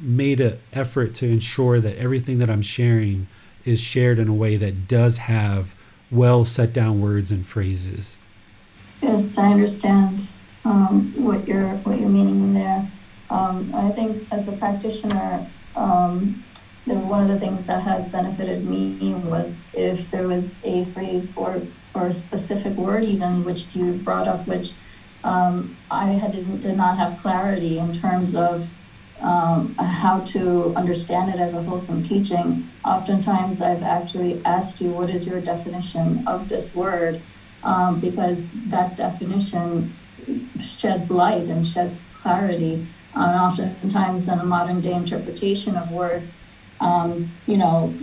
[0.00, 3.28] made an effort to ensure that everything that I'm sharing
[3.64, 5.74] is shared in a way that does have
[6.10, 8.18] well set down words and phrases.
[9.00, 10.30] Yes, I understand
[10.64, 12.90] um, what you're what you're meaning there.
[13.30, 16.44] Um, I think as a practitioner, um,
[16.86, 21.62] one of the things that has benefited me was if there was a phrase or
[21.94, 24.72] or a specific word even which you brought up which
[25.24, 28.68] um, I had did not have clarity in terms of
[29.20, 32.68] um, how to understand it as a wholesome teaching.
[32.84, 37.22] Oftentimes, I've actually asked you, "What is your definition of this word?"
[37.62, 39.96] Um, because that definition
[40.60, 42.86] sheds light and sheds clarity.
[43.14, 46.44] And oftentimes, in a modern day interpretation of words,
[46.80, 47.94] um, you know,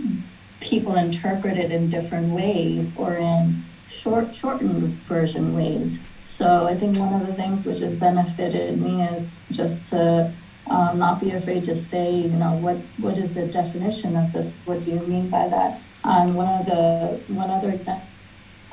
[0.60, 5.98] people interpret it in different ways or in short shortened version ways.
[6.24, 10.32] So I think one of the things which has benefited me is just to
[10.68, 14.54] um, not be afraid to say, you know, what what is the definition of this?
[14.64, 15.80] What do you mean by that?
[16.04, 18.06] Um, one of the one other example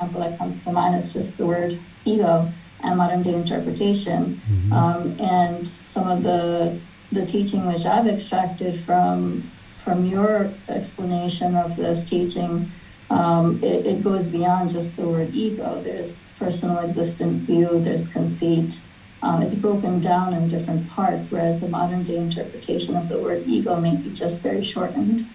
[0.00, 2.50] that comes to mind is just the word ego
[2.82, 4.40] and modern day interpretation.
[4.48, 4.72] Mm-hmm.
[4.72, 6.80] Um, and some of the
[7.12, 9.50] the teaching which I've extracted from
[9.84, 12.70] from your explanation of this teaching,
[13.10, 15.82] um, it, it, goes beyond just the word ego.
[15.82, 18.80] There's personal existence view, there's conceit.
[19.22, 23.44] Um, it's broken down in different parts, whereas the modern day interpretation of the word
[23.46, 25.26] ego may be just very shortened.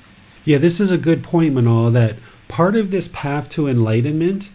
[0.45, 2.15] Yeah, this is a good point, Manal, that
[2.47, 4.51] part of this path to enlightenment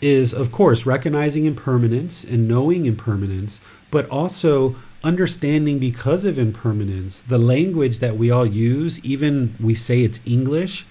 [0.00, 3.60] is, of course, recognizing impermanence and knowing impermanence,
[3.90, 10.00] but also understanding because of impermanence the language that we all use, even we say
[10.00, 10.86] it's English,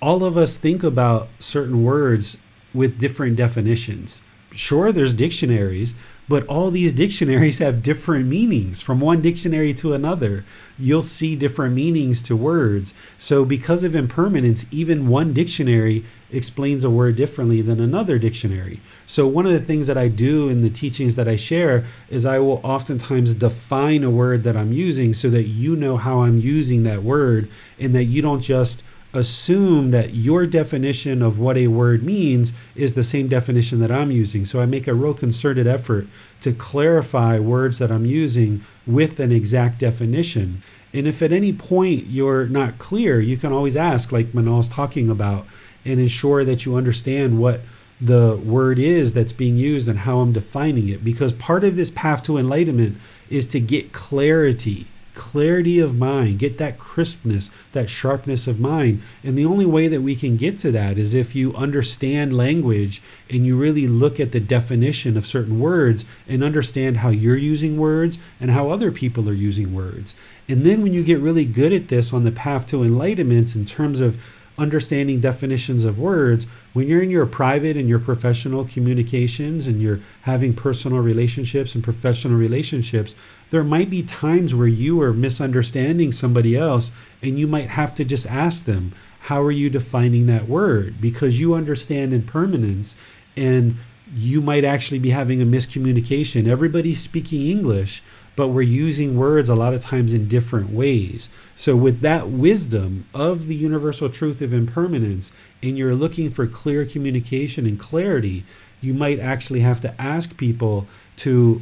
[0.00, 2.38] all of us think about certain words
[2.72, 4.22] with different definitions.
[4.54, 5.94] Sure, there's dictionaries,
[6.28, 10.44] but all these dictionaries have different meanings from one dictionary to another.
[10.78, 12.94] You'll see different meanings to words.
[13.18, 18.80] So, because of impermanence, even one dictionary explains a word differently than another dictionary.
[19.06, 22.26] So, one of the things that I do in the teachings that I share is
[22.26, 26.38] I will oftentimes define a word that I'm using so that you know how I'm
[26.38, 27.48] using that word
[27.78, 28.82] and that you don't just
[29.14, 34.10] assume that your definition of what a word means is the same definition that I'm
[34.10, 34.44] using.
[34.44, 36.06] So I make a real concerted effort
[36.42, 40.62] to clarify words that I'm using with an exact definition.
[40.92, 45.08] And if at any point you're not clear, you can always ask, like Manal's talking
[45.08, 45.46] about,
[45.88, 47.60] and ensure that you understand what
[48.00, 51.02] the word is that's being used and how I'm defining it.
[51.02, 52.96] Because part of this path to enlightenment
[53.28, 54.86] is to get clarity
[55.18, 59.02] clarity of mind, get that crispness, that sharpness of mind.
[59.24, 63.02] And the only way that we can get to that is if you understand language
[63.28, 67.76] and you really look at the definition of certain words and understand how you're using
[67.78, 70.14] words and how other people are using words.
[70.48, 73.64] And then when you get really good at this on the path to enlightenment in
[73.64, 74.22] terms of
[74.58, 80.00] understanding definitions of words, when you're in your private and your professional communications and you're
[80.22, 83.14] having personal relationships and professional relationships,
[83.50, 86.90] there might be times where you are misunderstanding somebody else
[87.22, 91.00] and you might have to just ask them, How are you defining that word?
[91.00, 92.96] Because you understand impermanence
[93.36, 93.76] and
[94.14, 96.48] you might actually be having a miscommunication.
[96.48, 98.02] Everybody's speaking English,
[98.38, 101.28] but we're using words a lot of times in different ways.
[101.56, 106.86] So, with that wisdom of the universal truth of impermanence, and you're looking for clear
[106.86, 108.44] communication and clarity,
[108.80, 110.86] you might actually have to ask people
[111.16, 111.60] to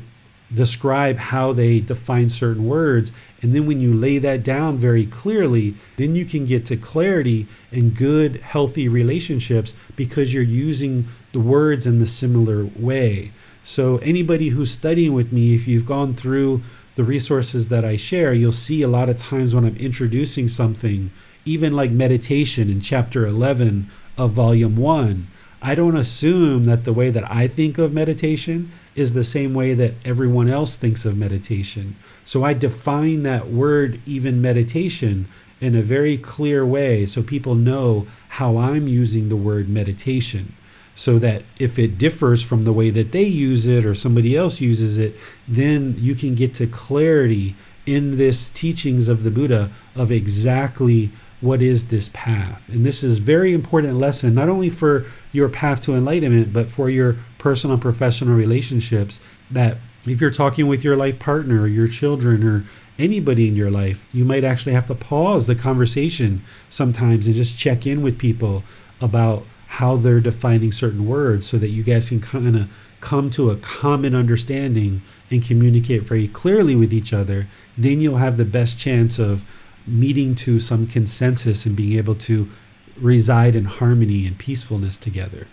[0.53, 3.11] describe how they define certain words.
[3.40, 7.47] And then when you lay that down very clearly, then you can get to clarity
[7.73, 13.32] and good, healthy relationships because you're using the words in the similar way.
[13.69, 16.63] So, anybody who's studying with me, if you've gone through
[16.95, 21.11] the resources that I share, you'll see a lot of times when I'm introducing something,
[21.45, 25.27] even like meditation in chapter 11 of volume 1,
[25.61, 29.75] I don't assume that the way that I think of meditation is the same way
[29.75, 31.97] that everyone else thinks of meditation.
[32.25, 35.27] So I define that word, even meditation,
[35.61, 40.55] in a very clear way so people know how I'm using the word meditation
[40.97, 44.60] so that if it differs from the way that they use it or somebody else
[44.60, 45.14] uses it,
[45.47, 47.55] then you can get to clarity
[47.85, 51.12] in this teachings of the Buddha of exactly
[51.43, 52.66] what is this path.
[52.68, 56.89] And this is very important lesson not only for your path to enlightenment but for
[56.89, 59.20] your personal and professional relationships
[59.51, 62.64] that if you're talking with your life partner or your children or
[62.98, 67.59] anybody in your life, you might actually have to pause the conversation sometimes and just
[67.59, 68.64] check in with people
[69.01, 72.69] about how they're defining certain words so that you guys can kind of
[73.01, 78.37] come to a common understanding and communicate very clearly with each other, then you'll have
[78.37, 79.45] the best chance of
[79.87, 82.49] meeting to some consensus and being able to
[82.97, 85.47] reside in harmony and peacefulness together.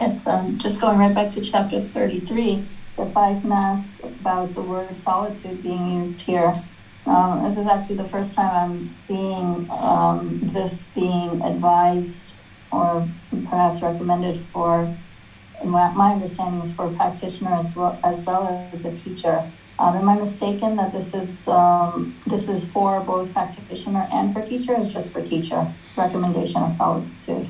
[0.00, 2.66] Yes, um, just going right back to chapter 33,
[2.96, 6.64] the five masks about the word solitude being used here.
[7.06, 12.34] Um, this is actually the first time I'm seeing um, this being advised
[12.74, 13.08] or
[13.48, 14.94] perhaps recommended for,
[15.64, 19.50] my understanding is for practitioners as well as, well as a teacher.
[19.78, 24.40] Um, am I mistaken that this is um, this is for both practitioner and for
[24.40, 24.78] teacher?
[24.78, 27.48] Is just for teacher recommendation of solitude?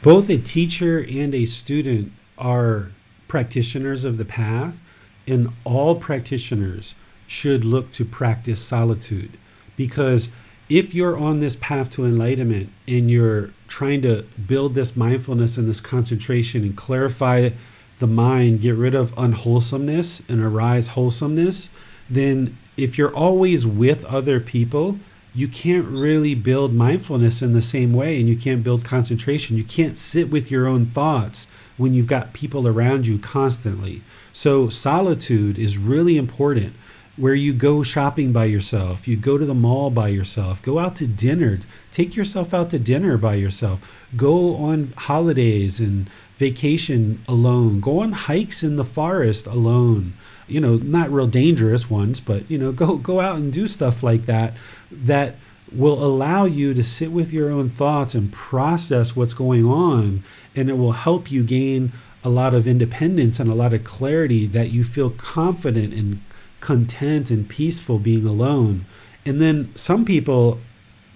[0.00, 2.92] Both a teacher and a student are
[3.28, 4.80] practitioners of the path,
[5.26, 6.94] and all practitioners
[7.26, 9.36] should look to practice solitude
[9.76, 10.30] because
[10.68, 15.68] if you're on this path to enlightenment and you're trying to build this mindfulness and
[15.68, 17.50] this concentration and clarify
[17.98, 21.70] the mind, get rid of unwholesomeness and arise wholesomeness,
[22.10, 24.98] then if you're always with other people,
[25.34, 29.56] you can't really build mindfulness in the same way and you can't build concentration.
[29.56, 34.02] You can't sit with your own thoughts when you've got people around you constantly.
[34.32, 36.74] So, solitude is really important
[37.16, 40.96] where you go shopping by yourself, you go to the mall by yourself, go out
[40.96, 41.58] to dinner,
[41.90, 43.80] take yourself out to dinner by yourself,
[44.16, 50.12] go on holidays and vacation alone, go on hikes in the forest alone.
[50.46, 54.02] You know, not real dangerous ones, but you know, go go out and do stuff
[54.02, 54.54] like that
[54.90, 55.36] that
[55.72, 60.22] will allow you to sit with your own thoughts and process what's going on
[60.54, 64.46] and it will help you gain a lot of independence and a lot of clarity
[64.46, 66.20] that you feel confident and
[66.66, 68.84] content and peaceful being alone.
[69.24, 70.58] And then some people,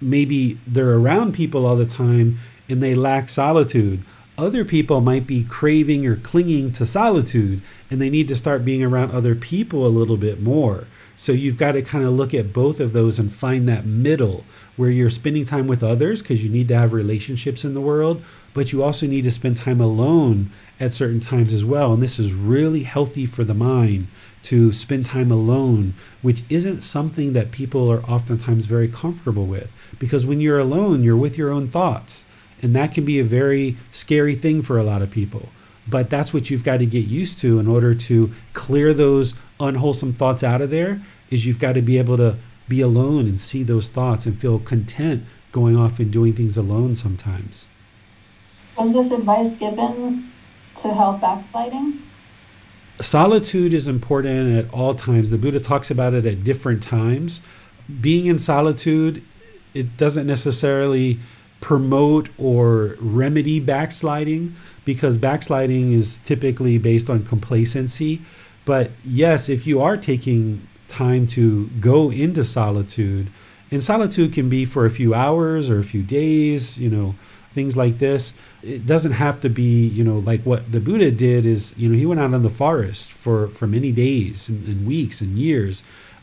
[0.00, 4.04] maybe they're around people all the time and they lack solitude.
[4.38, 8.84] Other people might be craving or clinging to solitude and they need to start being
[8.84, 10.86] around other people a little bit more.
[11.20, 14.42] So you've got to kind of look at both of those and find that middle
[14.76, 18.24] where you're spending time with others because you need to have relationships in the world,
[18.54, 21.92] but you also need to spend time alone at certain times as well.
[21.92, 24.06] And this is really healthy for the mind
[24.44, 25.92] to spend time alone,
[26.22, 29.68] which isn't something that people are oftentimes very comfortable with.
[29.98, 32.24] Because when you're alone, you're with your own thoughts.
[32.62, 35.50] And that can be a very scary thing for a lot of people.
[35.86, 40.14] But that's what you've got to get used to in order to clear those unwholesome
[40.14, 41.00] thoughts out of there
[41.30, 42.36] is you've got to be able to
[42.68, 46.94] be alone and see those thoughts and feel content going off and doing things alone
[46.94, 47.66] sometimes.
[48.78, 50.30] Was this advice given
[50.76, 52.02] to help backsliding?
[53.00, 55.30] Solitude is important at all times.
[55.30, 57.40] The Buddha talks about it at different times.
[58.00, 59.24] Being in solitude,
[59.74, 61.18] it doesn't necessarily
[61.60, 64.54] promote or remedy backsliding
[64.84, 68.22] because backsliding is typically based on complacency.
[68.64, 73.30] But yes, if you are taking time to go into solitude,
[73.70, 77.14] and solitude can be for a few hours or a few days, you know,
[77.52, 78.34] things like this.
[78.62, 81.96] It doesn't have to be, you know, like what the Buddha did is, you know,
[81.96, 85.82] he went out in the forest for, for many days and, and weeks and years.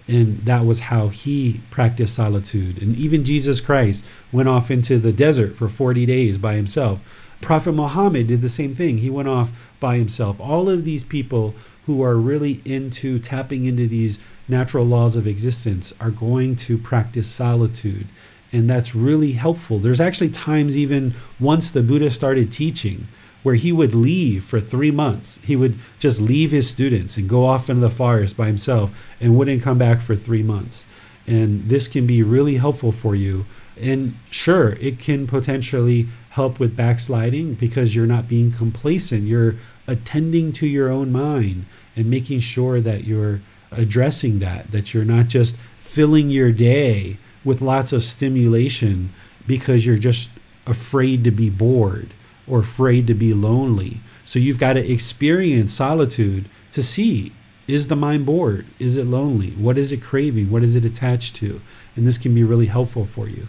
[0.09, 2.81] And that was how he practiced solitude.
[2.81, 7.01] And even Jesus Christ went off into the desert for 40 days by himself.
[7.41, 8.99] Prophet Muhammad did the same thing.
[8.99, 10.39] He went off by himself.
[10.39, 11.55] All of these people
[11.88, 14.19] who are really into tapping into these
[14.49, 18.07] natural laws of existence are going to practice solitude.
[18.51, 19.80] And that's really helpful.
[19.80, 23.07] There's actually times, even once the Buddha started teaching,
[23.43, 25.39] where he would leave for three months.
[25.43, 28.91] He would just leave his students and go off into the forest by himself
[29.22, 30.85] and wouldn't come back for three months.
[31.26, 33.45] And this can be really helpful for you.
[33.80, 39.27] And sure, it can potentially help with backsliding because you're not being complacent.
[39.27, 39.55] You're
[39.88, 41.65] attending to your own mind
[41.95, 43.41] and making sure that you're
[43.72, 49.14] addressing that, that you're not just filling your day with lots of stimulation
[49.45, 50.30] because you're just
[50.65, 52.14] afraid to be bored
[52.47, 53.99] or afraid to be lonely.
[54.26, 57.31] So you've got to experience solitude to see
[57.68, 58.65] is the mind bored?
[58.80, 59.51] Is it lonely?
[59.51, 60.49] What is it craving?
[60.49, 61.61] What is it attached to?
[61.97, 63.47] And this can be really helpful for you.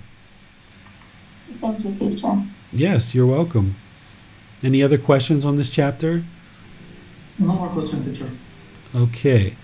[1.60, 2.44] Thank you, teacher.
[2.72, 3.76] Yes, you're welcome.
[4.62, 6.24] Any other questions on this chapter?
[7.38, 8.30] No more question, teacher.
[8.94, 9.56] Okay.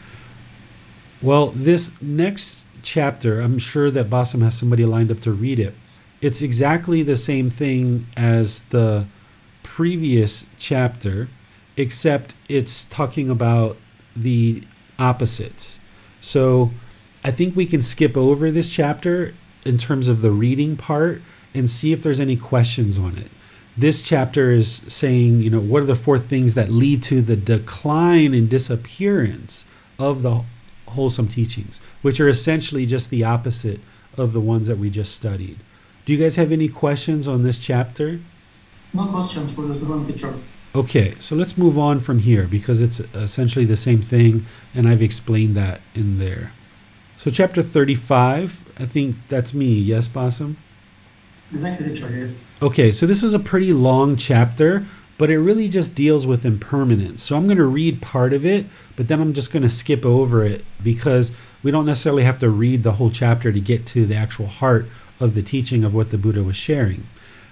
[1.20, 5.74] Well, this next chapter, I'm sure that Bassam has somebody lined up to read it.
[6.20, 9.06] It's exactly the same thing as the
[9.62, 11.28] previous chapter,
[11.76, 13.76] except it's talking about
[14.14, 14.62] the
[14.98, 15.80] opposites.
[16.20, 16.70] So
[17.24, 19.34] I think we can skip over this chapter
[19.66, 21.22] in terms of the reading part
[21.54, 23.30] and see if there's any questions on it.
[23.76, 27.36] This chapter is saying, you know, what are the four things that lead to the
[27.36, 29.66] decline and disappearance
[29.98, 30.44] of the
[30.88, 33.80] wholesome teachings, which are essentially just the opposite
[34.16, 35.58] of the ones that we just studied.
[36.04, 38.20] Do you guys have any questions on this chapter?
[38.92, 40.34] No questions for the second teacher.
[40.74, 44.44] Okay, so let's move on from here because it's essentially the same thing,
[44.74, 46.52] and I've explained that in there.
[47.16, 49.72] So, chapter 35, I think that's me.
[49.72, 50.56] Yes, Bassam?
[52.62, 54.86] Okay, so this is a pretty long chapter,
[55.18, 57.22] but it really just deals with impermanence.
[57.22, 58.66] So I'm going to read part of it,
[58.96, 62.50] but then I'm just going to skip over it because we don't necessarily have to
[62.50, 64.88] read the whole chapter to get to the actual heart
[65.20, 67.06] of the teaching of what the Buddha was sharing.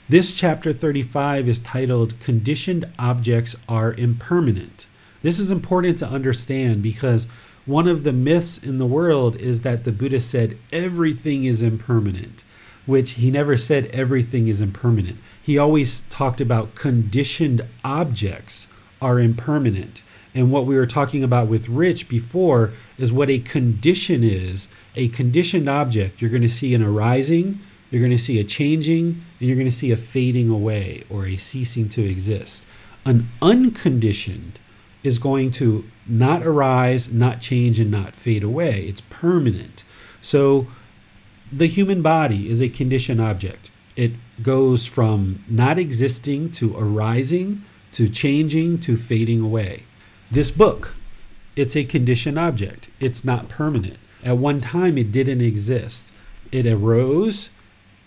[0.09, 4.87] This chapter 35 is titled Conditioned Objects Are Impermanent.
[5.23, 7.29] This is important to understand because
[7.65, 12.45] one of the myths in the world is that the Buddha said everything is impermanent
[12.87, 15.19] which he never said everything is impermanent.
[15.41, 18.67] He always talked about conditioned objects
[19.01, 20.03] are impermanent.
[20.35, 25.09] And what we were talking about with Rich before is what a condition is, a
[25.09, 27.61] conditioned object, you're going to see an arising,
[27.91, 31.27] you're going to see a changing, and you're going to see a fading away or
[31.27, 32.65] a ceasing to exist.
[33.05, 34.59] An unconditioned
[35.03, 38.85] is going to not arise, not change, and not fade away.
[38.87, 39.85] It's permanent.
[40.21, 40.69] So
[41.53, 43.71] the human body is a conditioned object.
[43.95, 44.13] It
[44.43, 49.85] goes from not existing to arising to changing to fading away.
[50.31, 50.95] This book,
[51.57, 52.89] it's a conditioned object.
[53.01, 53.99] It's not permanent.
[54.25, 56.13] At one time, it didn't exist.
[56.51, 57.51] It arose,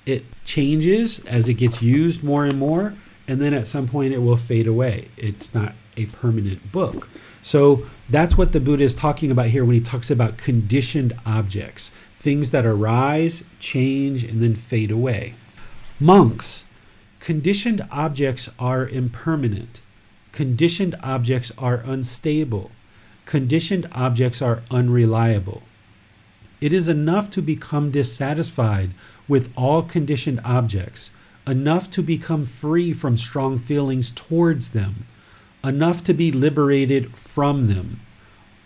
[0.06, 2.96] it changes as it gets used more and more,
[3.28, 5.10] and then at some point it will fade away.
[5.18, 7.10] It's not a permanent book.
[7.42, 11.92] So that's what the Buddha is talking about here when he talks about conditioned objects,
[12.26, 15.36] things that arise, change, and then fade away.
[16.00, 16.66] Monks,
[17.20, 19.84] conditioned objects are impermanent.
[20.32, 22.72] Conditioned objects are unstable.
[23.28, 25.62] Conditioned objects are unreliable.
[26.60, 28.96] It is enough to become dissatisfied
[29.28, 31.12] with all conditioned objects,
[31.46, 35.06] enough to become free from strong feelings towards them,
[35.64, 38.00] enough to be liberated from them.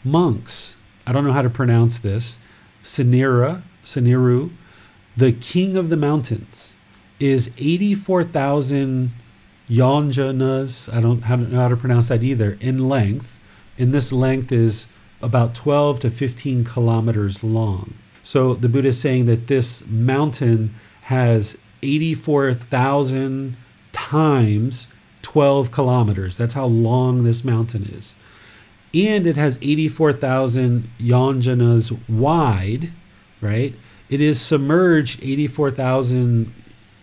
[0.06, 2.40] Monks, I don't know how to pronounce this,
[2.90, 4.52] Sinira, Siniru,
[5.16, 6.76] the king of the mountains,
[7.20, 9.12] is 84,000
[9.70, 13.40] yonjanas, I don't, I don't know how to pronounce that either, in length.
[13.78, 14.88] And this length is
[15.22, 17.94] about 12 to 15 kilometers long.
[18.24, 23.56] So the Buddha is saying that this mountain has 84,000
[23.92, 24.88] times
[25.22, 26.38] 12 kilometers.
[26.38, 28.16] That's how long this mountain is.
[28.94, 32.92] And it has 84,000 yonjanas wide,
[33.42, 33.76] right?
[34.10, 36.54] It is submerged 84,000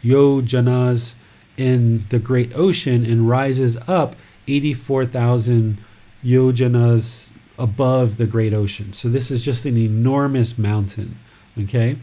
[0.02, 1.14] yojanas
[1.56, 4.16] in the great ocean and rises up
[4.48, 5.78] 84,000
[6.24, 8.92] yojanas above the great ocean.
[8.92, 11.18] So this is just an enormous mountain,
[11.58, 11.96] okay?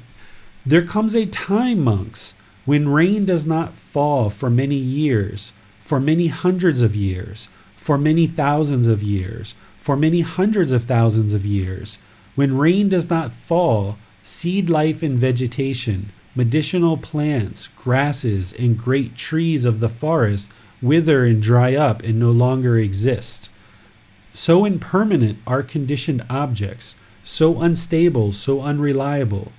[0.66, 2.36] There comes a time, monks,
[2.66, 5.52] when rain does not fall for many years,
[5.82, 11.34] for many hundreds of years, for many thousands of years, for many hundreds of thousands
[11.34, 11.98] of years.
[12.36, 19.66] When rain does not fall, seed life and vegetation, medicinal plants, grasses, and great trees
[19.66, 20.48] of the forest
[20.82, 23.50] wither and dry up and no longer exist.
[24.32, 29.52] So impermanent are conditioned objects, so unstable, so unreliable.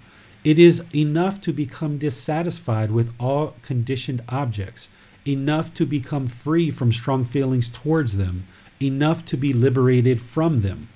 [0.42, 4.88] It is enough to become dissatisfied with all conditioned objects,
[5.28, 8.46] enough to become free from strong feelings towards them,
[8.80, 10.88] enough to be liberated from them.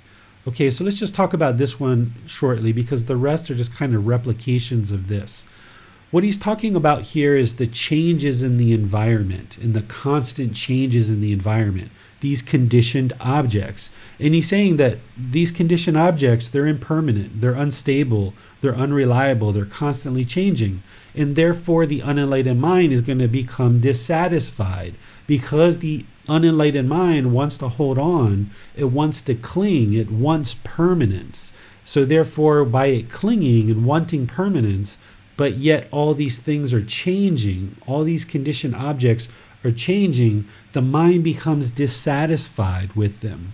[0.46, 3.94] Okay, so let's just talk about this one shortly because the rest are just kind
[3.94, 5.44] of replications of this.
[6.10, 11.10] What he's talking about here is the changes in the environment and the constant changes
[11.10, 11.90] in the environment
[12.20, 13.90] these conditioned objects.
[14.18, 20.24] And he's saying that these conditioned objects, they're impermanent, they're unstable, they're unreliable, they're constantly
[20.24, 20.82] changing.
[21.14, 24.94] And therefore, the unenlightened mind is going to become dissatisfied
[25.26, 31.52] because the unenlightened mind wants to hold on, it wants to cling, it wants permanence.
[31.84, 34.98] So, therefore, by it clinging and wanting permanence,
[35.36, 39.28] but yet all these things are changing, all these conditioned objects
[39.64, 43.52] are changing, the mind becomes dissatisfied with them.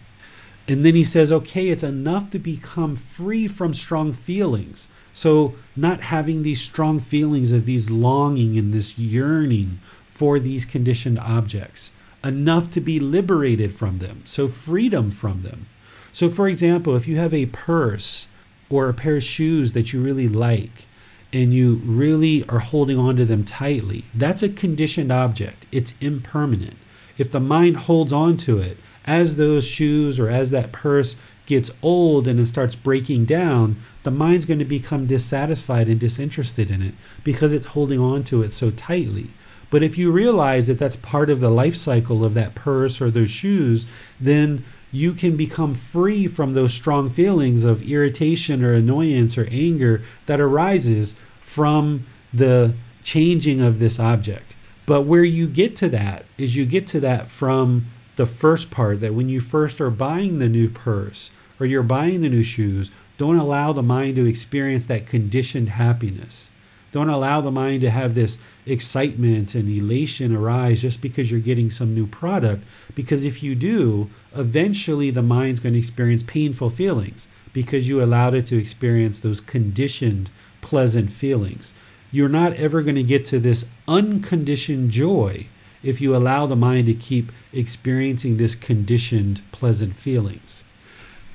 [0.66, 4.88] And then he says, okay, it's enough to become free from strong feelings.
[5.12, 11.18] So, not having these strong feelings of these longing and this yearning for these conditioned
[11.18, 11.92] objects,
[12.24, 14.22] enough to be liberated from them.
[14.24, 15.66] So, freedom from them.
[16.12, 18.28] So, for example, if you have a purse
[18.70, 20.86] or a pair of shoes that you really like,
[21.34, 25.66] and you really are holding on to them tightly, that's a conditioned object.
[25.72, 26.76] It's impermanent.
[27.18, 31.70] If the mind holds on to it, as those shoes or as that purse gets
[31.82, 36.80] old and it starts breaking down, the mind's going to become dissatisfied and disinterested in
[36.80, 39.30] it because it's holding on to it so tightly.
[39.74, 43.10] But if you realize that that's part of the life cycle of that purse or
[43.10, 43.86] those shoes,
[44.20, 50.00] then you can become free from those strong feelings of irritation or annoyance or anger
[50.26, 52.72] that arises from the
[53.02, 54.54] changing of this object.
[54.86, 59.00] But where you get to that is you get to that from the first part
[59.00, 62.92] that when you first are buying the new purse or you're buying the new shoes,
[63.18, 66.52] don't allow the mind to experience that conditioned happiness.
[66.94, 71.68] Don't allow the mind to have this excitement and elation arise just because you're getting
[71.68, 72.62] some new product.
[72.94, 78.34] Because if you do, eventually the mind's going to experience painful feelings because you allowed
[78.34, 80.30] it to experience those conditioned
[80.60, 81.74] pleasant feelings.
[82.12, 85.48] You're not ever going to get to this unconditioned joy
[85.82, 90.62] if you allow the mind to keep experiencing this conditioned pleasant feelings.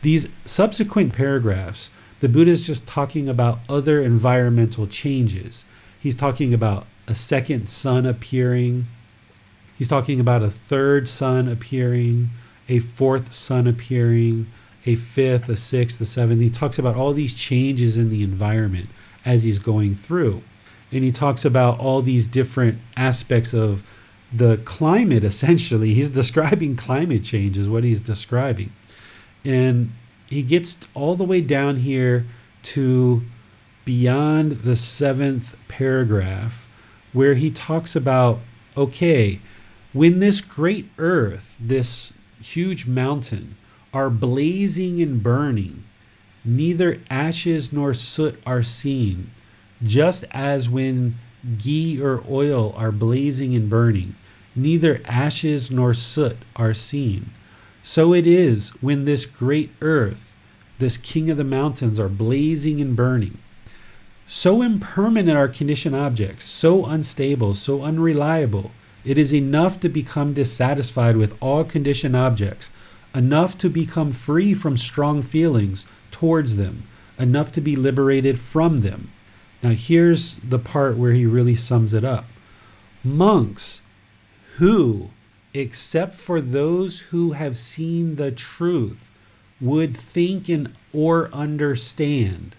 [0.04, 5.66] These subsequent paragraphs the Buddha is just talking about other environmental changes.
[6.00, 8.88] He's talking about a second sun appearing.
[9.78, 12.30] He's talking about a third sun appearing,
[12.68, 14.48] a fourth sun appearing,
[14.86, 16.42] a fifth, a sixth, a seventh.
[16.42, 18.90] He talks about all these changes in the environment
[19.26, 20.42] as he's going through.
[20.92, 23.84] And he talks about all these different aspects of
[24.34, 25.94] the climate, essentially.
[25.94, 28.72] He's describing climate change, is what he's describing.
[29.46, 29.92] And
[30.30, 32.26] he gets all the way down here
[32.62, 33.24] to
[33.84, 36.68] beyond the seventh paragraph,
[37.14, 38.40] where he talks about
[38.78, 39.42] okay,
[39.92, 43.58] when this great earth, this huge mountain,
[43.92, 45.84] are blazing and burning,
[46.46, 49.32] neither ashes nor soot are seen,
[49.84, 51.18] just as when
[51.58, 54.16] ghee or oil are blazing and burning,
[54.56, 57.32] neither ashes nor soot are seen.
[57.82, 60.36] So it is when this great earth,
[60.80, 63.38] this king of the mountains, are blazing and burning.
[64.28, 68.72] So impermanent are conditioned objects, so unstable, so unreliable.
[69.04, 72.70] It is enough to become dissatisfied with all conditioned objects,
[73.16, 76.84] enough to become free from strong feelings towards them,
[77.18, 79.12] enough to be liberated from them.
[79.64, 82.26] Now, here's the part where he really sums it up.
[83.04, 83.82] Monks
[84.58, 85.10] who,
[85.54, 89.10] except for those who have seen the truth,
[89.62, 92.56] would think and or understand,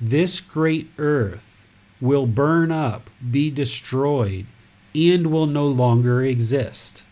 [0.00, 1.64] this great earth
[2.00, 4.46] will burn up, be destroyed,
[4.94, 7.04] and will no longer exist.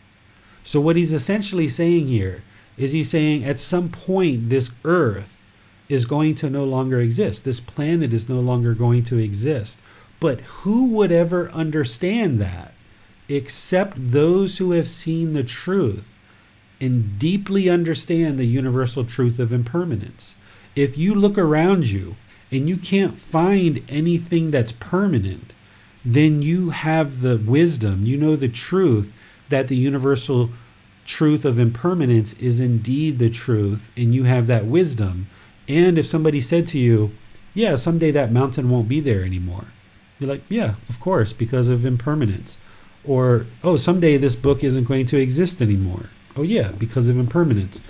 [0.64, 2.42] So, what he's essentially saying here
[2.76, 5.42] is he's saying at some point, this earth
[5.88, 7.44] is going to no longer exist.
[7.44, 9.80] This planet is no longer going to exist.
[10.20, 12.74] But who would ever understand that
[13.30, 16.18] except those who have seen the truth
[16.80, 20.34] and deeply understand the universal truth of impermanence?
[20.74, 22.16] If you look around you
[22.50, 25.54] and you can't find anything that's permanent,
[26.04, 29.12] then you have the wisdom, you know the truth
[29.48, 30.50] that the universal
[31.04, 35.26] truth of impermanence is indeed the truth, and you have that wisdom
[35.70, 37.12] and if somebody said to you,
[37.54, 39.66] yeah, someday that mountain won't be there anymore,
[40.18, 42.58] you're like, yeah, of course, because of impermanence.
[43.04, 46.10] Or, oh, someday this book isn't going to exist anymore.
[46.36, 47.80] Oh, yeah, because of impermanence.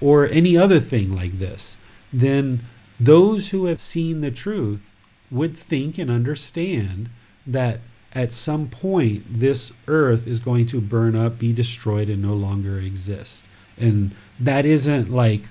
[0.00, 1.78] Or any other thing like this.
[2.12, 2.64] Then
[2.98, 4.90] those who have seen the truth
[5.30, 7.10] would think and understand
[7.46, 7.80] that
[8.12, 12.78] at some point this earth is going to burn up, be destroyed, and no longer
[12.78, 13.48] exist.
[13.76, 15.42] And that isn't like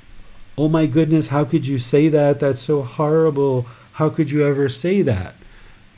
[0.57, 2.40] oh my goodness, how could you say that?
[2.40, 3.65] That's so horrible.
[3.94, 5.35] How could you ever say that?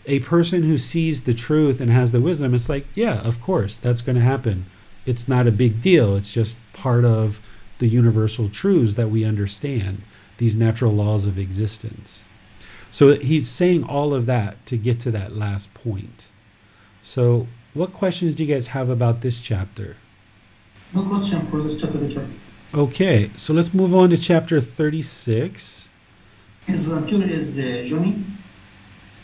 [0.07, 3.77] A person who sees the truth and has the wisdom, it's like, yeah, of course,
[3.77, 4.65] that's going to happen.
[5.06, 6.15] It's not a big deal.
[6.15, 7.40] It's just part of
[7.80, 10.02] the universal truths that we understand,
[10.38, 12.23] these natural laws of existence.
[12.91, 16.30] So he's saying all of that to get to that last point.
[17.03, 19.98] So, what questions do you guys have about this chapter?
[20.94, 22.30] No question for this chapter, Richard.
[22.73, 25.90] Okay, so let's move on to chapter 36.
[26.65, 28.23] His vampire is uh, Johnny.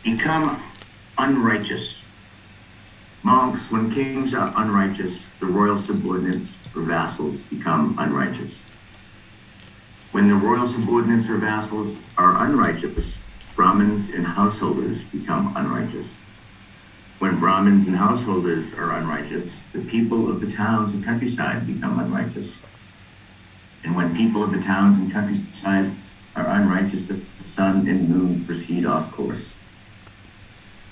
[0.03, 0.62] Become
[1.22, 2.03] unrighteous.
[3.22, 8.64] Monks, when kings are unrighteous, the royal subordinates or vassals become unrighteous.
[10.14, 13.19] When the royal subordinates or vassals are unrighteous,
[13.56, 16.18] Brahmins and householders become unrighteous.
[17.19, 22.64] When Brahmins and householders are unrighteous, the people of the towns and countryside become unrighteous.
[23.84, 25.91] And when people of the towns and countryside
[26.35, 29.61] are unrighteous, the sun and moon proceed off course.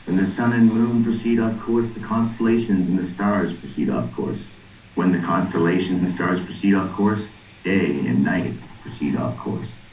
[0.10, 4.12] When the sun and moon proceed off course, the constellations and the stars proceed off
[4.16, 4.56] course.
[4.96, 9.86] When the constellations and stars proceed off course, day and night proceed off course.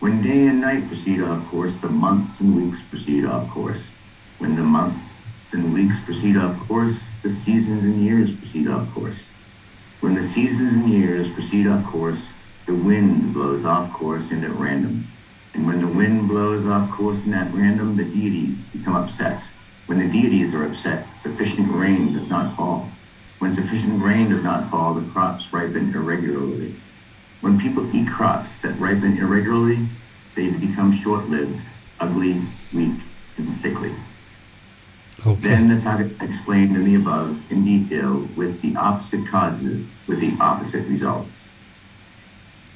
[0.00, 3.96] When day and night proceed off course, the months and weeks proceed off course.
[4.38, 9.34] When the months and weeks proceed off course, the seasons and years proceed off course.
[10.00, 12.32] When the seasons and years proceed off course,
[12.64, 15.06] the wind blows off course and at random.
[15.56, 19.42] And when the wind blows off course and at random, the deities become upset.
[19.86, 22.90] When the deities are upset, sufficient rain does not fall.
[23.38, 26.76] When sufficient rain does not fall, the crops ripen irregularly.
[27.40, 29.88] When people eat crops that ripen irregularly,
[30.34, 31.64] they become short-lived,
[32.00, 32.42] ugly,
[32.74, 33.00] weak,
[33.38, 33.94] and sickly.
[35.24, 35.40] Okay.
[35.40, 40.36] Then the Tathagata explained in the above in detail with the opposite causes, with the
[40.38, 41.52] opposite results.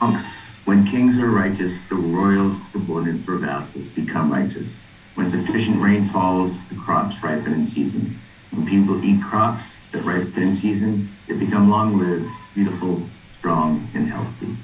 [0.01, 4.85] Monks, when kings are righteous, the royal subordinates or vassals become righteous.
[5.15, 8.20] When sufficient rain falls, the crops ripen in season.
[8.51, 14.57] When people eat crops that ripen in season, they become long-lived, beautiful, strong, and healthy.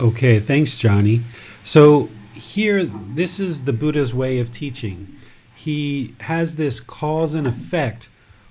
[0.00, 1.24] Okay, thanks, Johnny.
[1.62, 5.16] So here, this is the Buddha's way of teaching.
[5.54, 8.08] He has this cause and effect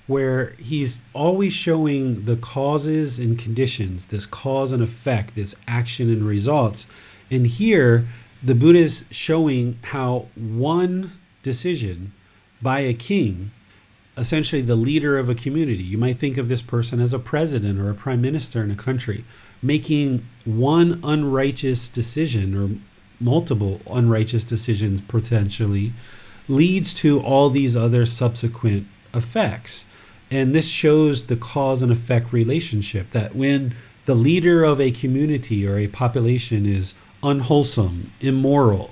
[0.07, 6.25] where he's always showing the causes and conditions, this cause and effect, this action and
[6.25, 6.88] results.
[7.29, 8.07] And here,
[8.41, 11.11] the Buddha is showing how one
[11.43, 12.13] decision
[12.61, 13.51] by a king,
[14.17, 17.79] essentially the leader of a community, you might think of this person as a president
[17.79, 19.25] or a prime minister in a country,
[19.61, 22.69] making one unrighteous decision or
[23.19, 25.91] multiple unrighteous decisions potentially
[26.47, 29.85] leads to all these other subsequent effects.
[30.29, 33.75] And this shows the cause and effect relationship that when
[34.05, 36.93] the leader of a community or a population is
[37.23, 38.91] unwholesome, immoral,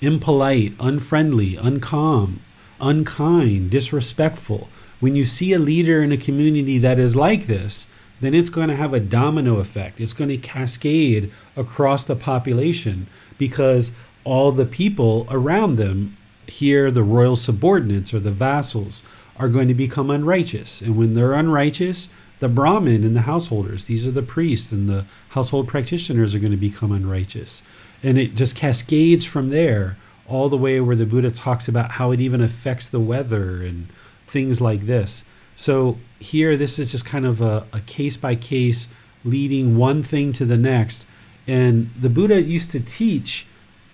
[0.00, 2.40] impolite, unfriendly, uncalm,
[2.80, 4.68] unkind, disrespectful,
[5.00, 7.86] when you see a leader in a community that is like this,
[8.20, 10.00] then it's going to have a domino effect.
[10.00, 13.06] It's going to cascade across the population
[13.38, 13.92] because
[14.24, 19.02] all the people around them, here, the royal subordinates or the vassals,
[19.38, 20.80] are going to become unrighteous.
[20.80, 22.08] And when they're unrighteous,
[22.38, 26.50] the Brahmin and the householders, these are the priests and the household practitioners, are going
[26.50, 27.62] to become unrighteous.
[28.02, 29.96] And it just cascades from there
[30.26, 33.88] all the way where the Buddha talks about how it even affects the weather and
[34.26, 35.24] things like this.
[35.54, 38.88] So here, this is just kind of a, a case by case,
[39.24, 41.06] leading one thing to the next.
[41.46, 43.46] And the Buddha used to teach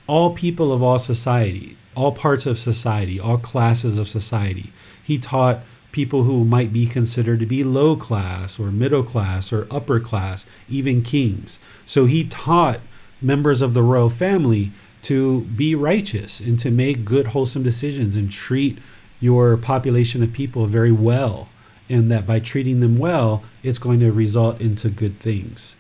[0.07, 4.73] all people of all society, all parts of society, all classes of society.
[5.13, 5.61] He taught
[5.93, 10.47] people who might be considered to be low class or middle class or upper class,
[10.71, 11.59] even kings.
[11.85, 12.81] So he taught
[13.21, 14.73] members of the royal family
[15.03, 18.79] to be righteous and to make good, wholesome decisions and treat
[19.21, 21.51] your population of people very well.
[21.91, 25.77] And that by treating them well, it's going to result into good things.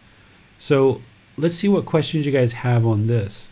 [0.58, 1.00] So
[1.38, 3.48] let's see what questions you guys have on this.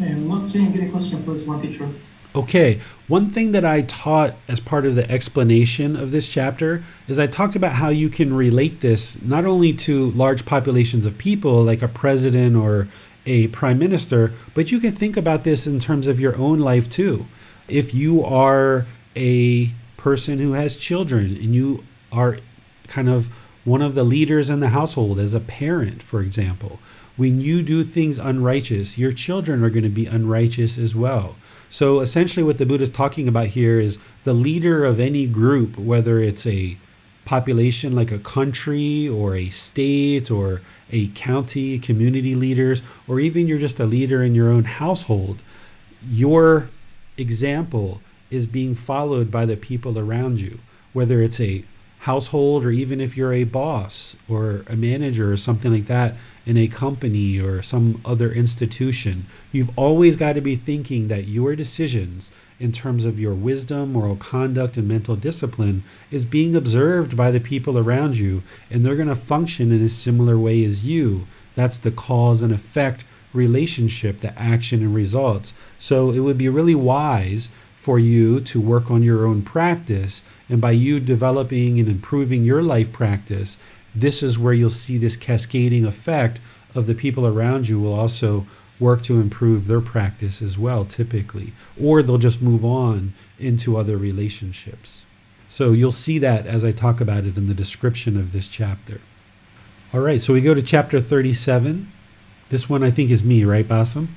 [0.00, 1.92] I'm not seeing any question, this one teacher.
[2.34, 7.18] Okay, one thing that I taught as part of the explanation of this chapter is
[7.18, 11.62] I talked about how you can relate this not only to large populations of people,
[11.62, 12.88] like a president or
[13.26, 16.88] a prime minister, but you can think about this in terms of your own life
[16.88, 17.26] too.
[17.68, 22.38] If you are a person who has children and you are
[22.88, 23.28] kind of
[23.64, 26.78] one of the leaders in the household as a parent, for example,
[27.18, 31.36] when you do things unrighteous, your children are going to be unrighteous as well.
[31.72, 35.78] So essentially, what the Buddha is talking about here is the leader of any group,
[35.78, 36.76] whether it's a
[37.24, 43.56] population like a country or a state or a county, community leaders, or even you're
[43.56, 45.40] just a leader in your own household,
[46.06, 46.68] your
[47.16, 50.58] example is being followed by the people around you,
[50.92, 51.64] whether it's a
[52.02, 56.56] household or even if you're a boss or a manager or something like that in
[56.56, 62.32] a company or some other institution, you've always got to be thinking that your decisions
[62.58, 67.38] in terms of your wisdom, moral conduct, and mental discipline is being observed by the
[67.38, 71.24] people around you, and they're going to function in a similar way as you.
[71.54, 75.54] That's the cause and effect relationship, the action and results.
[75.78, 77.48] So it would be really wise
[77.82, 80.22] for you to work on your own practice.
[80.48, 83.58] And by you developing and improving your life practice,
[83.92, 86.40] this is where you'll see this cascading effect
[86.76, 88.46] of the people around you will also
[88.78, 91.52] work to improve their practice as well, typically.
[91.80, 95.04] Or they'll just move on into other relationships.
[95.48, 99.00] So you'll see that as I talk about it in the description of this chapter.
[99.92, 101.90] All right, so we go to chapter 37.
[102.48, 104.14] This one I think is me, right, Bassam?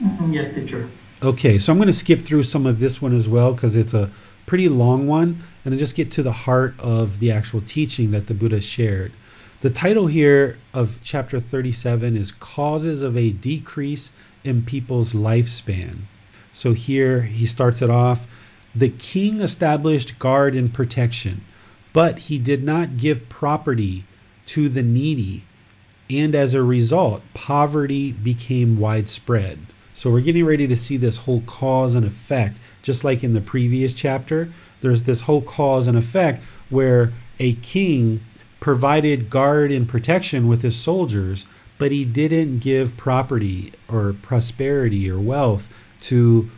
[0.00, 0.88] Mm, Yes, teacher.
[1.22, 3.94] Okay, so I'm going to skip through some of this one as well because it's
[3.94, 4.10] a
[4.46, 8.26] pretty long one and I just get to the heart of the actual teaching that
[8.26, 9.12] the Buddha shared.
[9.60, 14.12] The title here of chapter 37 is Causes of a Decrease
[14.42, 16.00] in People's Lifespan.
[16.52, 18.26] So here he starts it off
[18.74, 21.44] The king established guard and protection,
[21.92, 24.04] but he did not give property
[24.46, 25.44] to the needy,
[26.10, 29.60] and as a result, poverty became widespread.
[29.94, 33.40] So we're getting ready to see this whole cause and effect, just like in the
[33.40, 34.52] previous chapter.
[34.80, 38.20] There's this whole cause and effect where a king
[38.58, 41.46] provided guard and protection with his soldiers,
[41.78, 45.68] but he didn't give property or prosperity or wealth
[46.00, 46.50] to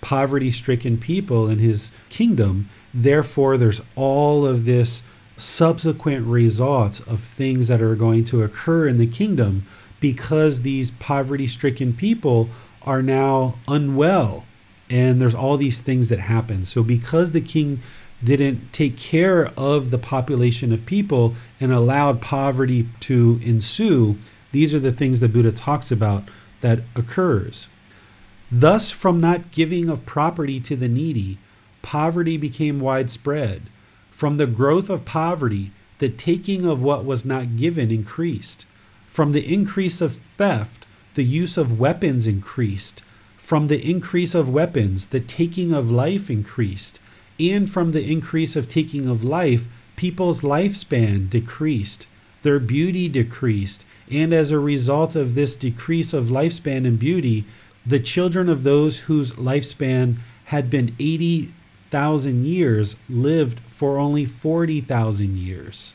[0.00, 2.70] poverty stricken people in his kingdom.
[2.94, 5.02] Therefore, there's all of this
[5.36, 9.66] subsequent results of things that are going to occur in the kingdom
[10.00, 12.48] because these poverty stricken people
[12.88, 14.44] are now unwell
[14.90, 17.80] and there's all these things that happen so because the king
[18.24, 24.18] didn't take care of the population of people and allowed poverty to ensue
[24.52, 26.24] these are the things that buddha talks about
[26.60, 27.68] that occurs
[28.50, 31.38] Thus, from not giving of property to the needy,
[31.82, 33.68] poverty became widespread.
[34.10, 38.64] From the growth of poverty, the taking of what was not given increased.
[39.06, 40.86] From the increase of theft,
[41.18, 43.02] the use of weapons increased.
[43.38, 47.00] From the increase of weapons, the taking of life increased.
[47.40, 49.66] And from the increase of taking of life,
[49.96, 52.06] people's lifespan decreased.
[52.42, 53.84] Their beauty decreased.
[54.08, 57.46] And as a result of this decrease of lifespan and beauty,
[57.84, 65.94] the children of those whose lifespan had been 80,000 years lived for only 40,000 years.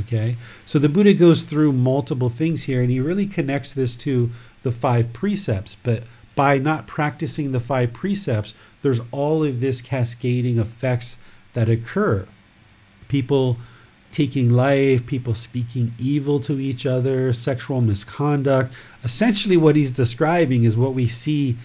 [0.00, 0.36] Okay,
[0.66, 4.30] so the Buddha goes through multiple things here and he really connects this to
[4.64, 5.76] the five precepts.
[5.80, 6.02] But
[6.34, 11.16] by not practicing the five precepts, there's all of this cascading effects
[11.52, 12.26] that occur.
[13.06, 13.56] People
[14.10, 18.74] taking life, people speaking evil to each other, sexual misconduct.
[19.02, 21.56] Essentially, what he's describing is what we see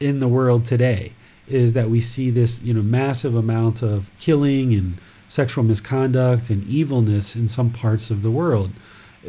[0.00, 1.12] in the world today
[1.48, 4.98] is that we see this, you know, massive amount of killing and
[5.28, 8.70] sexual misconduct and evilness in some parts of the world.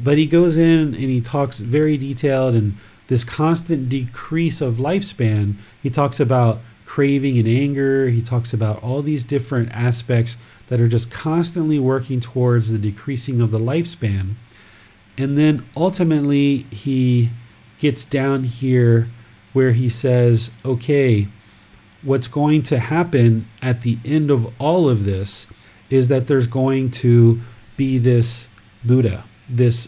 [0.01, 2.75] But he goes in and he talks very detailed and
[3.07, 5.55] this constant decrease of lifespan.
[5.81, 8.09] He talks about craving and anger.
[8.09, 13.41] He talks about all these different aspects that are just constantly working towards the decreasing
[13.41, 14.35] of the lifespan.
[15.17, 17.29] And then ultimately, he
[17.79, 19.09] gets down here
[19.53, 21.27] where he says, okay,
[22.01, 25.47] what's going to happen at the end of all of this
[25.89, 27.39] is that there's going to
[27.77, 28.47] be this
[28.83, 29.87] Buddha, this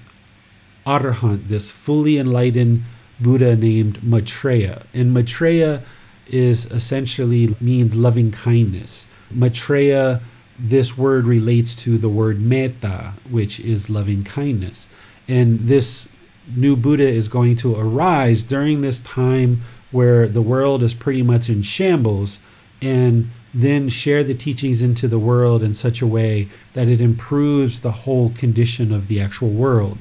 [0.85, 2.83] Arahant, this fully enlightened
[3.19, 4.85] Buddha named Maitreya.
[4.93, 5.83] And Maitreya
[6.27, 9.07] is essentially means loving kindness.
[9.31, 10.21] Maitreya
[10.57, 14.87] this word relates to the word metta, which is loving kindness.
[15.27, 16.07] And this
[16.55, 19.61] new Buddha is going to arise during this time
[19.91, 22.39] where the world is pretty much in shambles
[22.81, 27.81] and then share the teachings into the world in such a way that it improves
[27.81, 29.97] the whole condition of the actual world.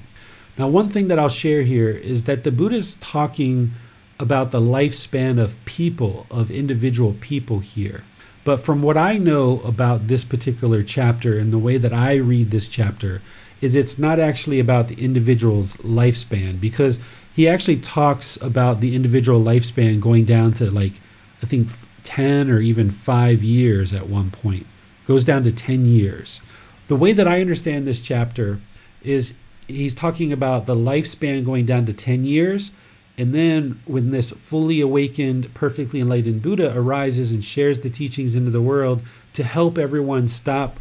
[0.56, 3.72] Now, one thing that I'll share here is that the Buddha is talking
[4.20, 8.04] about the lifespan of people, of individual people here.
[8.44, 12.50] But from what I know about this particular chapter and the way that I read
[12.50, 13.22] this chapter,
[13.60, 17.00] is it's not actually about the individual's lifespan because
[17.32, 21.00] he actually talks about the individual lifespan going down to like,
[21.42, 21.68] I think
[22.04, 24.66] 10 or even five years at one point,
[25.06, 26.40] goes down to 10 years.
[26.88, 28.60] The way that I understand this chapter
[29.02, 29.32] is
[29.68, 32.70] he's talking about the lifespan going down to 10 years
[33.16, 38.50] and then, when this fully awakened, perfectly enlightened Buddha arises and shares the teachings into
[38.50, 39.02] the world
[39.34, 40.80] to help everyone stop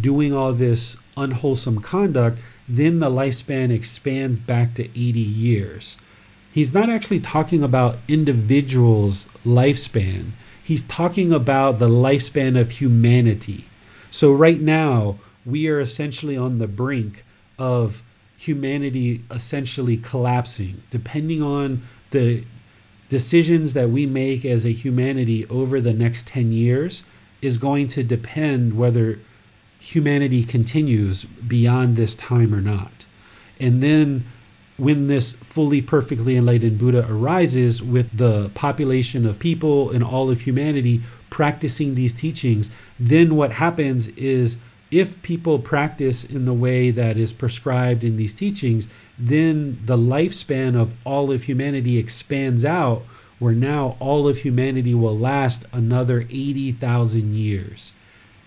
[0.00, 5.96] doing all this unwholesome conduct, then the lifespan expands back to 80 years.
[6.50, 13.66] He's not actually talking about individuals' lifespan, he's talking about the lifespan of humanity.
[14.10, 17.24] So, right now, we are essentially on the brink
[17.56, 18.02] of
[18.38, 22.42] humanity essentially collapsing, depending on the
[23.08, 27.02] decisions that we make as a humanity over the next 10 years,
[27.42, 29.18] is going to depend whether
[29.80, 33.06] humanity continues beyond this time or not.
[33.58, 34.24] And then
[34.76, 40.40] when this fully perfectly enlightened Buddha arises with the population of people and all of
[40.40, 42.70] humanity practicing these teachings,
[43.00, 44.58] then what happens is
[44.90, 48.88] if people practice in the way that is prescribed in these teachings,
[49.18, 53.02] then the lifespan of all of humanity expands out,
[53.38, 57.92] where now all of humanity will last another 80,000 years.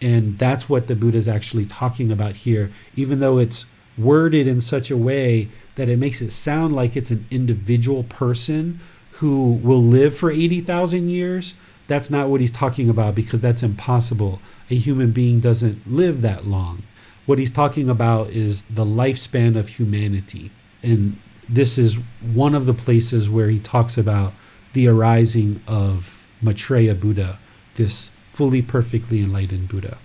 [0.01, 3.65] And that's what the Buddha is actually talking about here, even though it's
[3.97, 8.80] worded in such a way that it makes it sound like it's an individual person
[9.11, 11.53] who will live for 80,000 years.
[11.91, 14.39] That's not what he's talking about because that's impossible.
[14.69, 16.84] A human being doesn't live that long.
[17.26, 20.51] What he's talking about is the lifespan of humanity.
[20.81, 21.19] And
[21.49, 24.31] this is one of the places where he talks about
[24.72, 27.39] the arising of Maitreya Buddha,
[27.76, 29.97] this fully perfectly enlightened Buddha.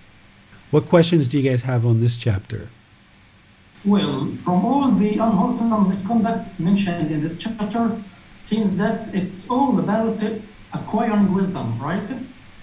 [0.71, 2.67] What questions do you guys have on this chapter?
[3.85, 8.03] Well, from all the unwholesome misconduct mentioned in this chapter,
[8.35, 10.21] seems that it's all about
[10.73, 12.09] acquiring wisdom, right?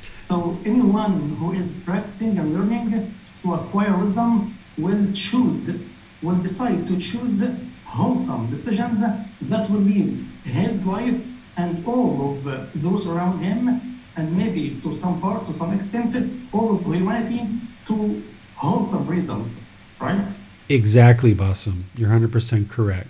[0.06, 5.74] So anyone who is practicing and learning to acquire wisdom will choose,
[6.22, 7.44] will decide to choose
[7.84, 11.20] wholesome decisions that will lead his life
[11.56, 12.44] and all of
[12.74, 16.14] those around him, and maybe to some part, to some extent,
[16.52, 18.22] all of humanity to
[18.56, 19.68] wholesome results,
[20.00, 20.28] right?
[20.68, 21.84] Exactly, Bassam.
[21.96, 23.08] You're 100% correct.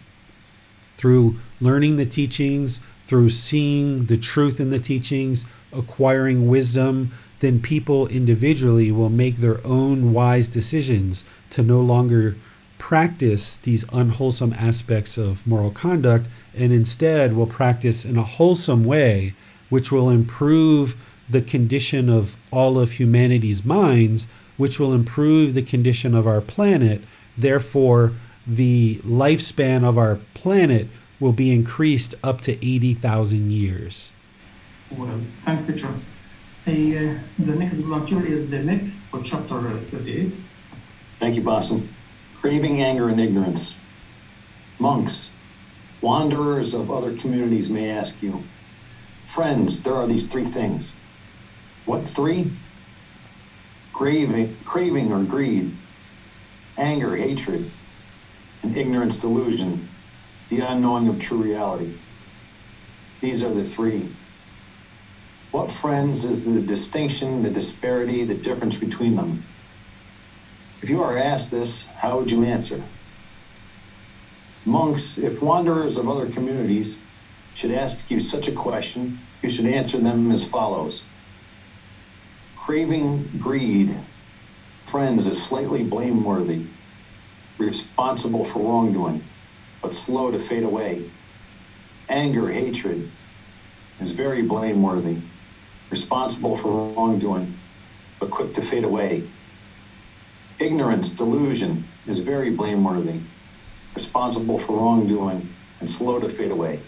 [0.97, 8.07] Through learning the teachings, through seeing the truth in the teachings, acquiring wisdom, then people
[8.09, 12.37] individually will make their own wise decisions to no longer
[12.79, 19.35] practice these unwholesome aspects of moral conduct and instead will practice in a wholesome way,
[19.71, 20.97] which will improve
[21.29, 24.27] the condition of all of humanity's minds,
[24.57, 27.03] which will improve the condition of our planet.
[27.37, 28.13] Therefore,
[28.47, 30.89] the lifespan of our planet
[31.25, 34.13] will be increased up to 80,000 years.
[34.91, 35.89] Well, thanks, teacher.
[36.67, 36.71] Uh,
[37.39, 40.37] the next volunteer is Nick for chapter 38.
[41.21, 41.89] Thank you, Bassam.
[42.43, 43.79] Craving anger and ignorance.
[44.79, 45.33] Monks,
[46.03, 48.45] wanderers of other communities may ask you,
[49.27, 50.95] friends, there are these three things.
[51.87, 52.53] What three?
[53.95, 55.75] Craving, craving or greed,
[56.77, 57.71] anger, hatred,
[58.63, 59.89] and ignorance, delusion,
[60.51, 61.95] the unknowing of true reality.
[63.21, 64.15] These are the three.
[65.51, 69.45] What, friends, is the distinction, the disparity, the difference between them?
[70.83, 72.85] If you are asked this, how would you answer?
[74.65, 76.99] Monks, if wanderers of other communities
[77.55, 81.05] should ask you such a question, you should answer them as follows
[82.57, 83.95] Craving greed,
[84.87, 86.67] friends, is slightly blameworthy,
[87.59, 89.23] responsible for wrongdoing,
[89.85, 91.11] but slow to fade away.
[92.09, 93.07] Anger, hatred
[94.01, 95.19] is very blameworthy,
[95.91, 97.55] responsible for wrongdoing,
[98.19, 99.23] but quick to fade away.
[100.59, 103.21] Ignorance, delusion is very blameworthy,
[103.95, 106.81] responsible for wrongdoing, and slow to fade away.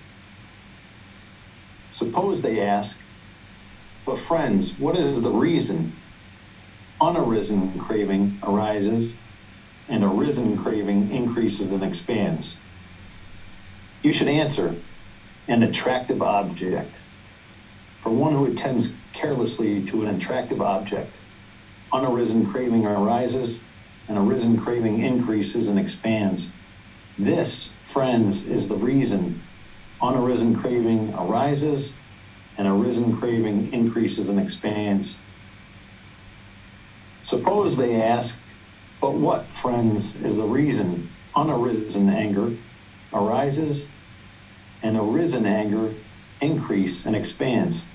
[1.91, 2.99] Suppose they ask,
[4.07, 5.93] but friends, what is the reason
[7.03, 9.13] unarisen craving arises
[9.91, 12.57] and arisen craving increases and expands?
[14.07, 14.77] You should answer
[15.49, 17.01] an attractive object.
[18.03, 21.19] For one who attends carelessly to an attractive object,
[21.93, 23.59] unarisen craving arises
[24.07, 26.53] and arisen craving increases and expands.
[27.19, 29.43] This, friends, is the reason
[30.01, 31.97] unarisen craving arises
[32.59, 35.17] and arisen craving increases and expands.
[37.25, 38.41] Suppose they ask,
[39.01, 42.57] but what, friends, is the reason unarisen anger
[43.13, 43.89] arises
[44.83, 45.95] and arisen anger
[46.41, 47.87] increase and expands?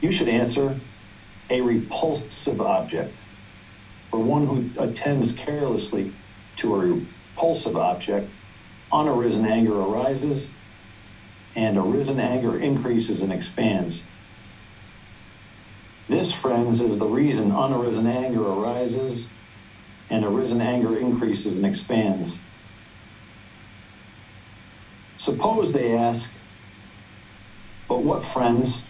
[0.00, 0.80] You should answer
[1.50, 3.18] a repulsive object.
[4.10, 6.12] For one who attends carelessly
[6.56, 8.30] to a repulsive object,
[8.92, 10.48] unarisen anger arises
[11.54, 14.04] and arisen anger increases and expands.
[16.08, 19.28] This, friends, is the reason unarisen anger arises
[20.08, 22.38] and arisen anger increases and expands.
[25.16, 26.32] Suppose they ask,
[27.88, 28.84] but what, friends,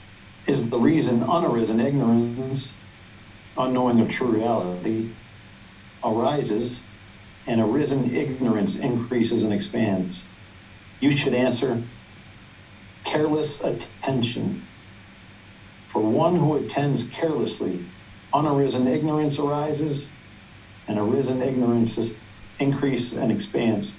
[0.47, 2.73] is the reason unarisen ignorance,
[3.57, 5.11] unknowing of true reality,
[6.03, 6.82] arises
[7.47, 10.24] and arisen ignorance increases and expands?
[11.01, 11.82] You should answer,
[13.05, 14.66] careless attention.
[15.89, 17.85] For one who attends carelessly,
[18.35, 20.09] unarisen ignorance arises,
[20.89, 21.98] and arisen ignorance
[22.59, 23.94] increase and expands.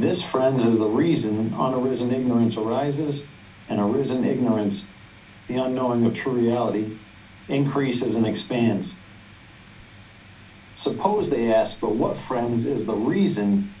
[0.00, 3.22] This, friends, is the reason unarisen ignorance arises,
[3.68, 4.86] and arisen ignorance,
[5.46, 6.96] the unknowing of true reality,
[7.48, 8.96] increases and expands.
[10.72, 13.74] Suppose they ask, but what, friends, is the reason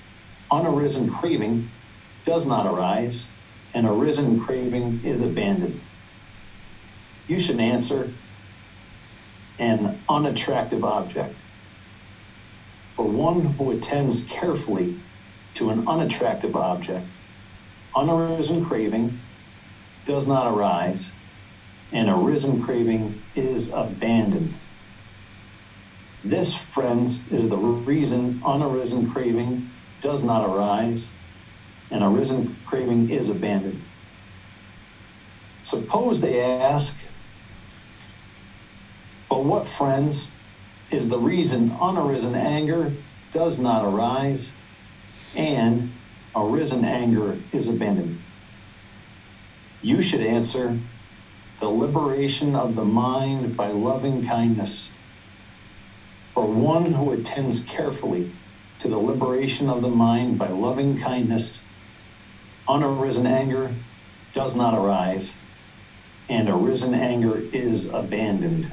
[0.52, 1.70] unarisen craving
[2.24, 3.28] does not arise
[3.72, 5.80] and arisen craving is abandoned?
[7.28, 8.12] You should answer
[9.58, 11.40] an unattractive object.
[12.94, 15.00] For one who attends carefully
[15.54, 17.06] to an unattractive object,
[17.94, 19.18] unarisen craving
[20.04, 21.12] does not arise,
[21.92, 24.54] and arisen craving is abandoned.
[26.22, 29.70] This, friends, is the reason unarisen craving
[30.00, 31.10] does not arise,
[31.90, 33.82] and arisen craving is abandoned.
[35.62, 36.98] Suppose they ask,
[39.28, 40.30] but what, friends,
[40.90, 42.92] is the reason unarisen anger
[43.30, 44.52] does not arise
[45.34, 45.92] and
[46.34, 48.22] arisen anger is abandoned?
[49.82, 50.78] You should answer,
[51.60, 54.90] the liberation of the mind by loving kindness.
[56.34, 58.32] For one who attends carefully
[58.78, 61.62] to the liberation of the mind by loving kindness
[62.68, 63.74] unarisen anger
[64.32, 65.36] does not arise,
[66.28, 68.72] and arisen anger is abandoned.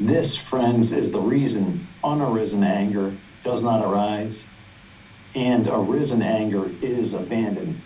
[0.00, 4.46] This, friends, is the reason unarisen anger does not arise,
[5.34, 7.80] and arisen anger is abandoned.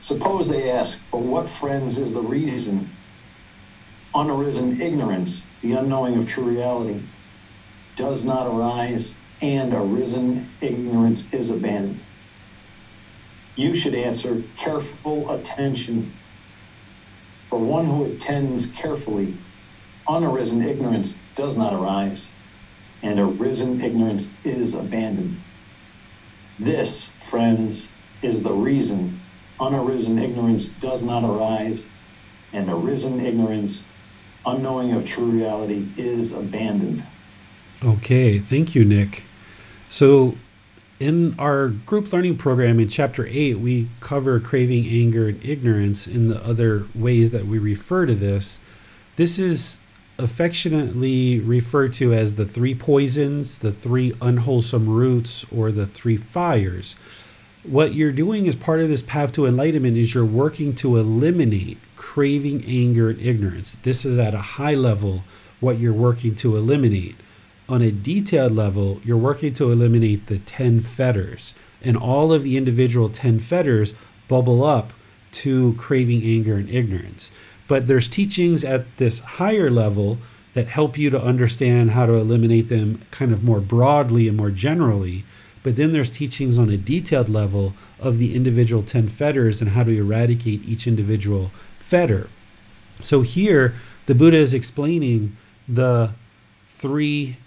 [0.00, 2.90] Suppose they ask, but what, friends, is the reason?
[4.14, 7.00] Unarisen ignorance, the unknowing of true reality,
[7.96, 12.00] does not arise, and arisen ignorance is abandoned.
[13.56, 16.12] You should answer careful attention.
[17.48, 19.38] For one who attends carefully,
[20.06, 22.30] unarisen ignorance does not arise,
[23.02, 25.40] and arisen ignorance is abandoned.
[26.58, 27.88] This, friends,
[28.22, 29.20] is the reason
[29.60, 31.86] unarisen ignorance does not arise,
[32.52, 33.84] and arisen ignorance,
[34.46, 37.04] unknowing of true reality, is abandoned.
[37.82, 39.24] Okay, thank you, Nick.
[39.88, 40.36] So,
[41.00, 46.28] in our group learning program in chapter 8, we cover craving, anger, and ignorance in
[46.28, 48.58] the other ways that we refer to this.
[49.16, 49.78] This is
[50.18, 56.96] affectionately referred to as the three poisons, the three unwholesome roots, or the three fires.
[57.64, 61.78] What you're doing as part of this path to enlightenment is you're working to eliminate
[61.96, 63.76] craving, anger, and ignorance.
[63.82, 65.24] This is at a high level
[65.60, 67.16] what you're working to eliminate.
[67.68, 72.56] On a detailed level, you're working to eliminate the 10 fetters, and all of the
[72.56, 73.94] individual 10 fetters
[74.28, 74.92] bubble up
[75.32, 77.30] to craving, anger, and ignorance.
[77.66, 80.18] But there's teachings at this higher level
[80.54, 84.50] that help you to understand how to eliminate them kind of more broadly and more
[84.50, 85.24] generally.
[85.62, 89.82] But then there's teachings on a detailed level of the individual 10 fetters and how
[89.84, 92.28] to eradicate each individual fetter.
[93.00, 93.74] So here,
[94.06, 95.36] the Buddha is explaining
[95.66, 96.12] the
[96.68, 97.38] three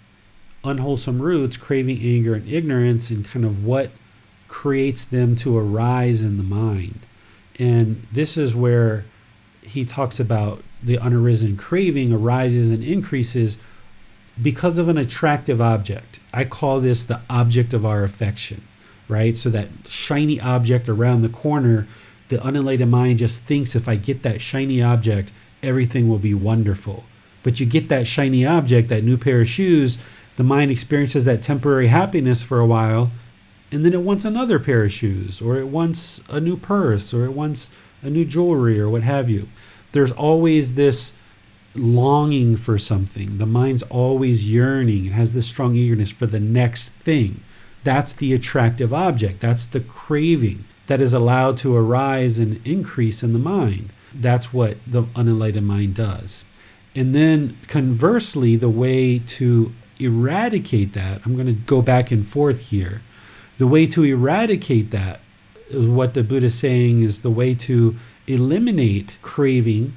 [0.64, 3.92] unwholesome roots craving, anger, and ignorance, and kind of what
[4.48, 7.00] creates them to arise in the mind.
[7.58, 9.04] And this is where
[9.68, 13.58] he talks about the unarisen craving arises and increases
[14.40, 16.20] because of an attractive object.
[16.32, 18.66] I call this the object of our affection,
[19.08, 19.36] right?
[19.36, 21.86] So that shiny object around the corner,
[22.28, 25.32] the unenlightened mind just thinks if I get that shiny object,
[25.62, 27.04] everything will be wonderful.
[27.42, 29.98] But you get that shiny object, that new pair of shoes,
[30.36, 33.10] the mind experiences that temporary happiness for a while,
[33.72, 37.24] and then it wants another pair of shoes, or it wants a new purse, or
[37.24, 37.70] it wants
[38.02, 39.48] a new jewelry, or what have you.
[39.92, 41.12] There's always this
[41.74, 43.38] longing for something.
[43.38, 45.06] The mind's always yearning.
[45.06, 47.42] It has this strong eagerness for the next thing.
[47.84, 49.40] That's the attractive object.
[49.40, 53.92] That's the craving that is allowed to arise and increase in the mind.
[54.12, 56.44] That's what the unenlightened mind does.
[56.96, 62.60] And then conversely, the way to eradicate that, I'm going to go back and forth
[62.60, 63.02] here.
[63.58, 65.20] The way to eradicate that
[65.72, 67.96] what the Buddha is saying is the way to
[68.26, 69.96] eliminate craving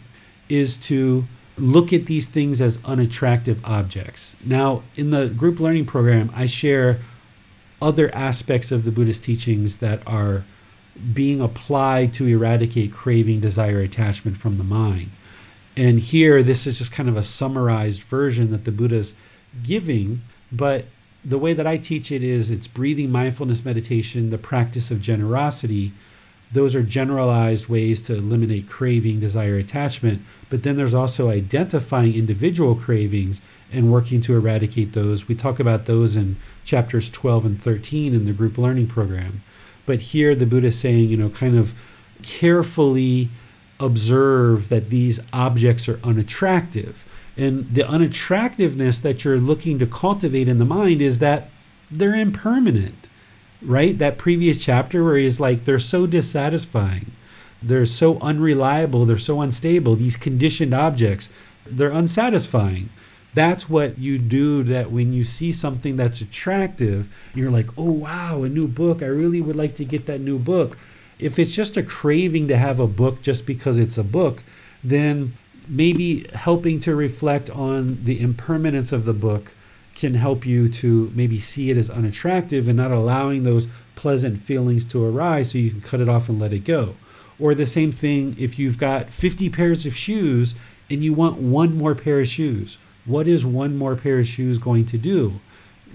[0.49, 1.25] is to
[1.57, 4.35] look at these things as unattractive objects.
[4.43, 6.99] Now, in the group learning program, I share
[7.81, 10.43] other aspects of the Buddhist teachings that are
[11.13, 15.11] being applied to eradicate craving, desire, attachment from the mind.
[15.77, 19.13] And here, this is just kind of a summarized version that the Buddha's
[19.63, 20.21] giving,
[20.51, 20.85] but
[21.23, 25.93] the way that I teach it is it's breathing mindfulness meditation, the practice of generosity,
[26.53, 30.21] those are generalized ways to eliminate craving, desire, attachment.
[30.49, 33.41] But then there's also identifying individual cravings
[33.71, 35.27] and working to eradicate those.
[35.27, 36.35] We talk about those in
[36.65, 39.43] chapters 12 and 13 in the group learning program.
[39.85, 41.73] But here the Buddha is saying, you know, kind of
[42.21, 43.29] carefully
[43.79, 47.05] observe that these objects are unattractive.
[47.41, 51.49] And the unattractiveness that you're looking to cultivate in the mind is that
[51.89, 53.09] they're impermanent
[53.61, 53.97] right?
[53.97, 57.11] That previous chapter where he's like, they're so dissatisfying.
[57.61, 59.05] They're so unreliable.
[59.05, 59.95] They're so unstable.
[59.95, 61.29] These conditioned objects,
[61.65, 62.89] they're unsatisfying.
[63.33, 68.43] That's what you do that when you see something that's attractive, you're like, oh, wow,
[68.43, 69.01] a new book.
[69.01, 70.77] I really would like to get that new book.
[71.17, 74.43] If it's just a craving to have a book just because it's a book,
[74.83, 79.53] then maybe helping to reflect on the impermanence of the book
[79.95, 84.85] can help you to maybe see it as unattractive and not allowing those pleasant feelings
[84.85, 86.95] to arise so you can cut it off and let it go.
[87.39, 90.55] Or the same thing if you've got 50 pairs of shoes
[90.89, 92.77] and you want one more pair of shoes.
[93.05, 95.39] What is one more pair of shoes going to do?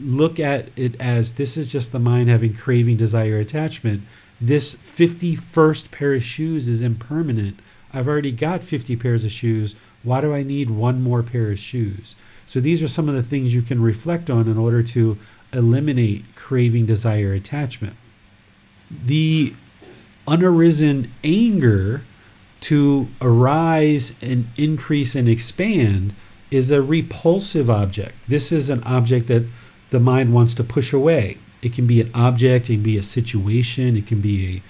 [0.00, 4.02] Look at it as this is just the mind having craving, desire, attachment.
[4.40, 7.60] This 51st pair of shoes is impermanent.
[7.96, 9.74] I've already got 50 pairs of shoes.
[10.02, 12.14] Why do I need one more pair of shoes?
[12.44, 15.18] So these are some of the things you can reflect on in order to
[15.54, 17.96] eliminate craving, desire, attachment.
[18.90, 19.54] The
[20.28, 22.02] unarisen anger
[22.60, 26.14] to arise and increase and expand
[26.50, 28.14] is a repulsive object.
[28.28, 29.46] This is an object that
[29.88, 31.38] the mind wants to push away.
[31.62, 34.62] It can be an object, it can be a situation, it can be a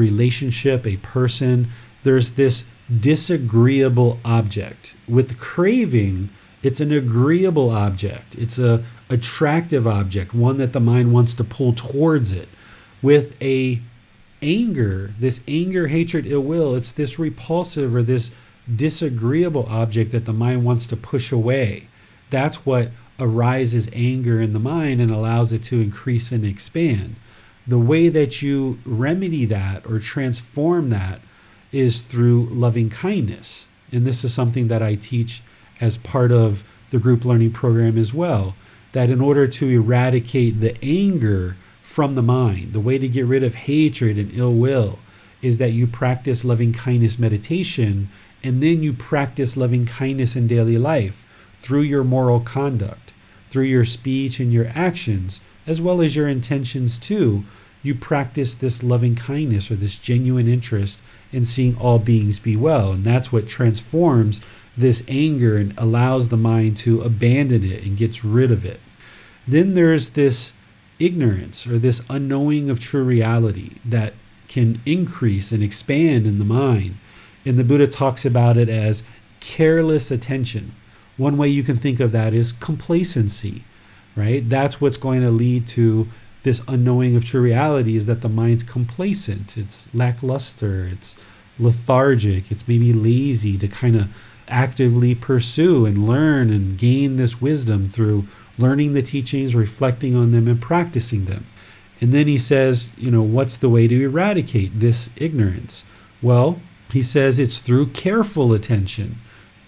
[0.00, 1.70] relationship, a person.
[2.02, 2.64] There's this
[3.00, 4.94] disagreeable object.
[5.06, 6.30] With craving,
[6.62, 8.34] it's an agreeable object.
[8.36, 12.48] It's a attractive object, one that the mind wants to pull towards it.
[13.02, 13.80] With a
[14.42, 18.30] anger, this anger, hatred, ill will, it's this repulsive or this
[18.74, 21.88] disagreeable object that the mind wants to push away.
[22.30, 27.16] That's what arises anger in the mind and allows it to increase and expand.
[27.66, 31.20] The way that you remedy that or transform that
[31.72, 33.68] is through loving kindness.
[33.92, 35.42] And this is something that I teach
[35.80, 38.56] as part of the group learning program as well.
[38.92, 43.42] That in order to eradicate the anger from the mind, the way to get rid
[43.42, 44.98] of hatred and ill will
[45.42, 48.08] is that you practice loving kindness meditation
[48.42, 51.24] and then you practice loving kindness in daily life
[51.58, 53.12] through your moral conduct,
[53.50, 57.44] through your speech and your actions, as well as your intentions too.
[57.82, 61.00] You practice this loving kindness or this genuine interest
[61.32, 62.92] in seeing all beings be well.
[62.92, 64.40] And that's what transforms
[64.76, 68.80] this anger and allows the mind to abandon it and gets rid of it.
[69.46, 70.52] Then there's this
[70.98, 74.14] ignorance or this unknowing of true reality that
[74.48, 76.96] can increase and expand in the mind
[77.44, 79.02] and the Buddha talks about it as
[79.40, 80.74] careless attention.
[81.16, 83.64] One way you can think of that is complacency,
[84.16, 84.46] right?
[84.48, 86.08] That's what's going to lead to
[86.42, 91.16] this unknowing of true reality is that the mind's complacent, it's lackluster, it's
[91.58, 94.08] lethargic, it's maybe lazy to kind of
[94.48, 98.26] actively pursue and learn and gain this wisdom through
[98.58, 101.46] learning the teachings, reflecting on them, and practicing them.
[102.00, 105.84] And then he says, you know, what's the way to eradicate this ignorance?
[106.22, 106.60] Well,
[106.90, 109.18] he says it's through careful attention.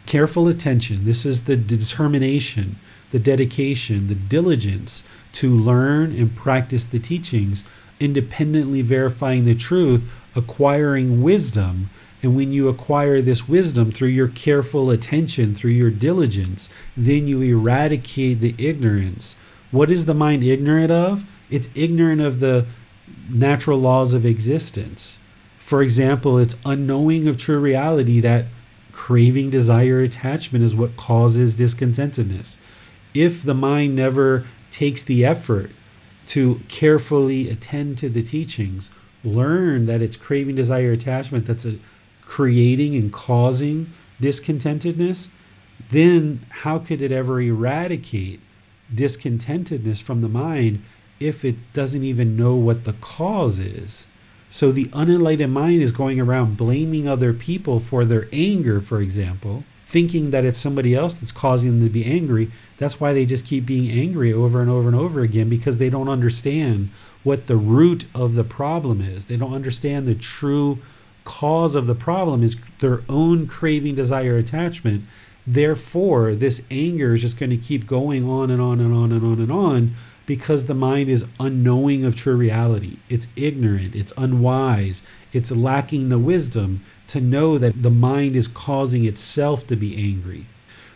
[0.06, 1.04] Careful attention.
[1.04, 2.78] This is the determination,
[3.10, 7.64] the dedication, the diligence to learn and practice the teachings,
[8.00, 10.02] independently verifying the truth,
[10.34, 11.90] acquiring wisdom.
[12.22, 17.42] And when you acquire this wisdom through your careful attention, through your diligence, then you
[17.42, 19.36] eradicate the ignorance.
[19.70, 21.24] What is the mind ignorant of?
[21.50, 22.66] It's ignorant of the
[23.28, 25.18] natural laws of existence.
[25.58, 28.46] For example, it's unknowing of true reality that
[28.92, 32.58] craving, desire, attachment is what causes discontentedness.
[33.14, 35.70] If the mind never takes the effort
[36.26, 38.90] to carefully attend to the teachings,
[39.22, 41.78] learn that it's craving, desire, attachment that's a,
[42.22, 45.28] creating and causing discontentedness,
[45.90, 48.40] then how could it ever eradicate
[48.94, 50.82] discontentedness from the mind
[51.20, 54.06] if it doesn't even know what the cause is?
[54.48, 59.64] So the unenlightened mind is going around blaming other people for their anger, for example,
[59.92, 62.50] thinking that it's somebody else that's causing them to be angry.
[62.78, 65.90] That's why they just keep being angry over and over and over again because they
[65.90, 66.88] don't understand
[67.24, 69.26] what the root of the problem is.
[69.26, 70.78] They don't understand the true
[71.24, 75.04] cause of the problem is their own craving, desire, attachment.
[75.46, 79.22] Therefore, this anger is just going to keep going on and on and on and
[79.22, 79.94] on and on
[80.24, 82.96] because the mind is unknowing of true reality.
[83.10, 85.02] It's ignorant, it's unwise,
[85.34, 86.82] it's lacking the wisdom
[87.12, 90.46] to know that the mind is causing itself to be angry.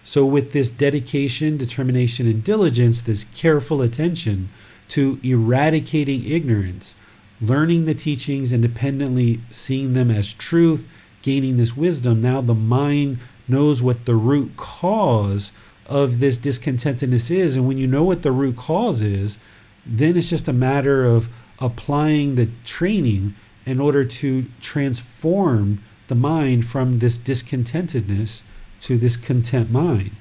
[0.03, 4.49] So, with this dedication, determination, and diligence, this careful attention
[4.89, 6.95] to eradicating ignorance,
[7.39, 10.87] learning the teachings independently, seeing them as truth,
[11.21, 15.53] gaining this wisdom, now the mind knows what the root cause
[15.85, 17.57] of this discontentedness is.
[17.57, 19.39] And when you know what the root cause is,
[19.85, 21.29] then it's just a matter of
[21.59, 23.35] applying the training
[23.67, 28.43] in order to transform the mind from this discontentedness
[28.81, 30.13] to this content mind.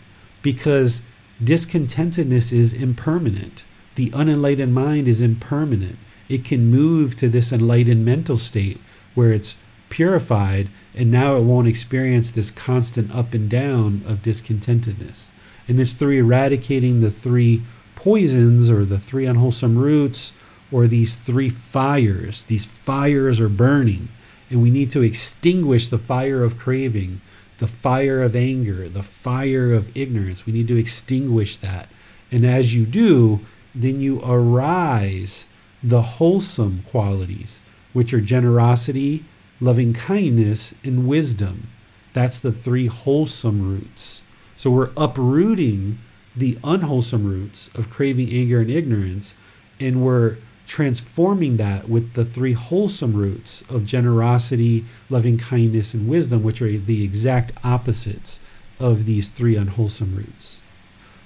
[0.41, 1.01] Because
[1.43, 3.65] discontentedness is impermanent.
[3.95, 5.97] The unenlightened mind is impermanent.
[6.27, 8.79] It can move to this enlightened mental state
[9.13, 9.55] where it's
[9.89, 15.31] purified and now it won't experience this constant up and down of discontentedness
[15.67, 17.63] and it's through eradicating the three
[17.95, 20.33] poisons or the three unwholesome roots
[20.71, 22.43] or these three fires.
[22.43, 24.09] These fires are burning,
[24.49, 27.21] and we need to extinguish the fire of craving,
[27.57, 30.45] the fire of anger, the fire of ignorance.
[30.45, 31.89] We need to extinguish that.
[32.31, 33.41] And as you do,
[33.73, 35.47] then you arise
[35.83, 37.61] the wholesome qualities,
[37.93, 39.25] which are generosity,
[39.59, 41.69] loving kindness, and wisdom.
[42.13, 44.21] That's the three wholesome roots.
[44.55, 45.99] So we're uprooting
[46.35, 49.35] the unwholesome roots of craving, anger, and ignorance,
[49.79, 56.43] and we're transforming that with the three wholesome roots of generosity, loving kindness, and wisdom,
[56.43, 58.41] which are the exact opposites
[58.79, 60.61] of these three unwholesome roots.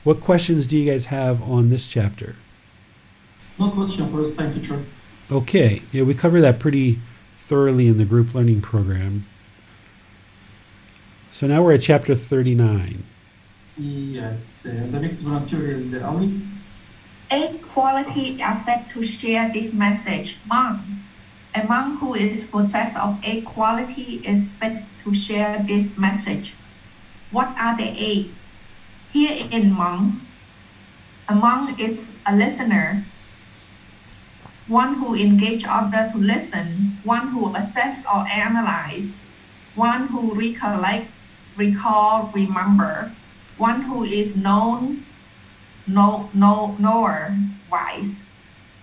[0.03, 2.35] What questions do you guys have on this chapter?
[3.57, 4.85] No question for this time, teacher.
[5.31, 6.99] Okay, yeah, we cover that pretty
[7.37, 9.27] thoroughly in the group learning program.
[11.31, 13.03] So now we're at chapter 39.
[13.77, 16.41] Yes, uh, the next volunteer is uh, Ali.
[17.31, 20.39] Eight quality affect to share this message.
[20.47, 20.81] Monk.
[21.53, 26.55] A monk who is possessed of eight quality is fit to share this message.
[27.31, 28.33] What are the eight?
[29.11, 30.23] Here in monks,
[31.27, 33.05] a monk is a listener,
[34.67, 39.13] one who engage other to listen, one who assess or analyze,
[39.75, 41.09] one who recollect,
[41.57, 43.11] recall, remember,
[43.57, 45.05] one who is known,
[45.93, 47.35] know, know, knower,
[47.71, 48.21] wise,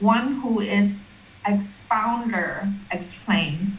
[0.01, 1.01] one who is
[1.47, 3.79] expounder, explain,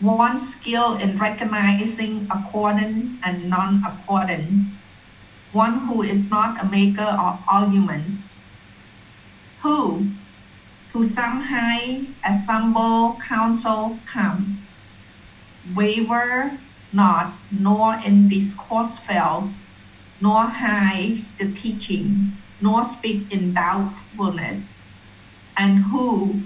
[0.00, 4.66] one skill in recognizing accordant and non-accordant,
[5.52, 8.38] one who is not a maker of arguments,
[9.62, 10.06] who
[10.92, 14.66] to some high assemble council come,
[15.74, 16.58] waver
[16.92, 19.52] not, nor in discourse fail,
[20.20, 24.68] nor hide the teaching, nor speak in doubtfulness,
[25.56, 26.40] and who,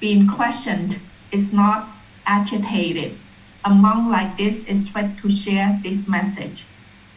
[0.00, 1.00] being questioned,
[1.32, 1.88] is not
[2.26, 3.16] agitated.
[3.64, 6.64] A monk like this is fit to share this message.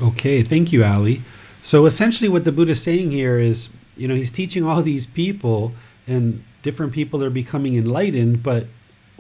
[0.02, 1.24] Okay, thank you, Ali.
[1.62, 5.06] So essentially, what the Buddha is saying here is, you know, he's teaching all these
[5.06, 5.74] people,
[6.08, 8.68] and different people are becoming enlightened, but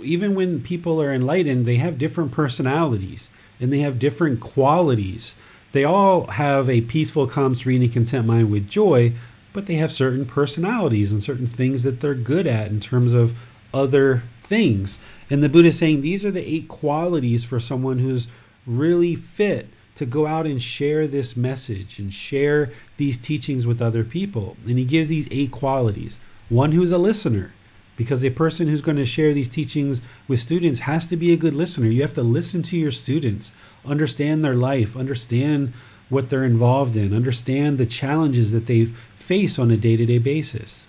[0.01, 3.29] even when people are enlightened, they have different personalities
[3.59, 5.35] and they have different qualities.
[5.73, 9.13] They all have a peaceful, calm, serene, and content mind with joy,
[9.51, 13.35] but they have certain personalities and certain things that they're good at in terms of
[13.73, 14.99] other things.
[15.29, 18.27] And the Buddha is saying these are the eight qualities for someone who's
[18.65, 24.03] really fit to go out and share this message and share these teachings with other
[24.03, 24.57] people.
[24.67, 26.19] And he gives these eight qualities.
[26.49, 27.51] One who's a listener,
[27.95, 31.37] because a person who's going to share these teachings with students has to be a
[31.37, 31.87] good listener.
[31.87, 33.51] You have to listen to your students,
[33.85, 35.73] understand their life, understand
[36.09, 38.85] what they're involved in, understand the challenges that they
[39.17, 40.85] face on a day to day basis.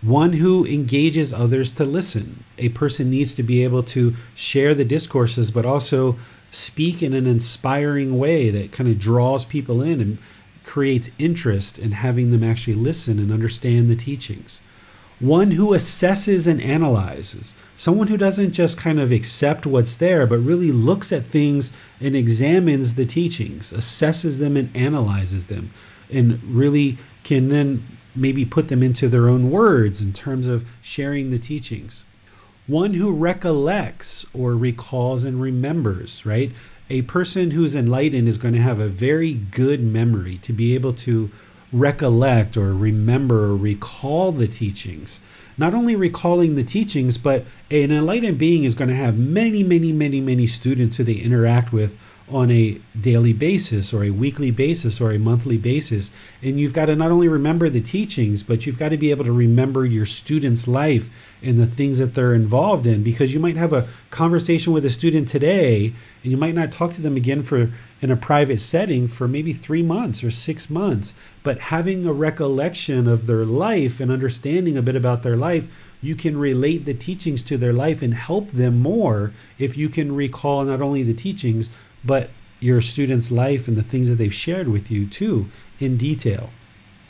[0.00, 2.42] One who engages others to listen.
[2.58, 6.16] A person needs to be able to share the discourses, but also
[6.50, 10.18] speak in an inspiring way that kind of draws people in and
[10.64, 14.60] creates interest in having them actually listen and understand the teachings.
[15.22, 17.54] One who assesses and analyzes.
[17.76, 21.70] Someone who doesn't just kind of accept what's there, but really looks at things
[22.00, 25.70] and examines the teachings, assesses them and analyzes them,
[26.10, 27.86] and really can then
[28.16, 32.04] maybe put them into their own words in terms of sharing the teachings.
[32.66, 36.50] One who recollects or recalls and remembers, right?
[36.90, 40.94] A person who's enlightened is going to have a very good memory to be able
[40.94, 41.30] to
[41.72, 45.20] recollect or remember or recall the teachings.
[45.56, 49.92] Not only recalling the teachings, but an enlightened being is going to have many, many,
[49.92, 51.96] many, many students who they interact with
[52.32, 56.10] on a daily basis or a weekly basis or a monthly basis.
[56.42, 59.24] And you've got to not only remember the teachings, but you've got to be able
[59.24, 61.10] to remember your student's life
[61.42, 64.90] and the things that they're involved in because you might have a conversation with a
[64.90, 65.92] student today
[66.22, 69.52] and you might not talk to them again for in a private setting for maybe
[69.52, 74.82] 3 months or 6 months but having a recollection of their life and understanding a
[74.82, 75.68] bit about their life
[76.00, 80.14] you can relate the teachings to their life and help them more if you can
[80.14, 81.70] recall not only the teachings
[82.04, 82.30] but
[82.60, 85.48] your student's life and the things that they've shared with you too
[85.80, 86.50] in detail.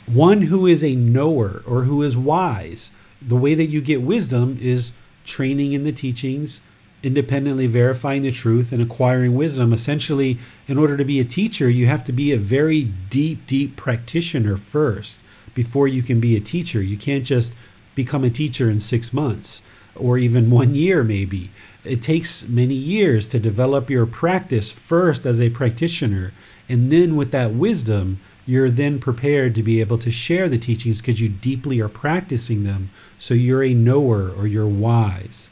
[0.05, 2.91] One who is a knower or who is wise,
[3.21, 4.91] the way that you get wisdom is
[5.23, 6.59] training in the teachings,
[7.03, 9.71] independently verifying the truth, and acquiring wisdom.
[9.71, 13.75] Essentially, in order to be a teacher, you have to be a very deep, deep
[13.75, 15.21] practitioner first
[15.53, 16.81] before you can be a teacher.
[16.81, 17.53] You can't just
[17.95, 19.61] become a teacher in six months
[19.95, 21.51] or even one year, maybe.
[21.83, 26.33] It takes many years to develop your practice first as a practitioner,
[26.69, 30.99] and then with that wisdom, you're then prepared to be able to share the teachings
[30.99, 32.89] because you deeply are practicing them.
[33.17, 35.49] So you're a knower or you're wise.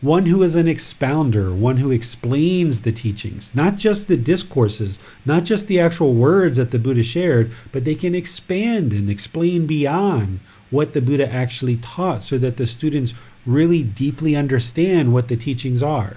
[0.00, 5.44] One who is an expounder, one who explains the teachings, not just the discourses, not
[5.44, 10.40] just the actual words that the Buddha shared, but they can expand and explain beyond
[10.70, 13.14] what the Buddha actually taught so that the students
[13.46, 16.16] really deeply understand what the teachings are.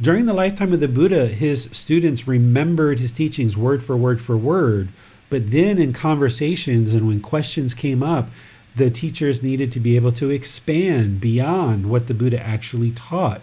[0.00, 4.36] During the lifetime of the Buddha, his students remembered his teachings word for word for
[4.36, 4.88] word,
[5.30, 8.28] but then in conversations and when questions came up,
[8.76, 13.42] the teachers needed to be able to expand beyond what the Buddha actually taught.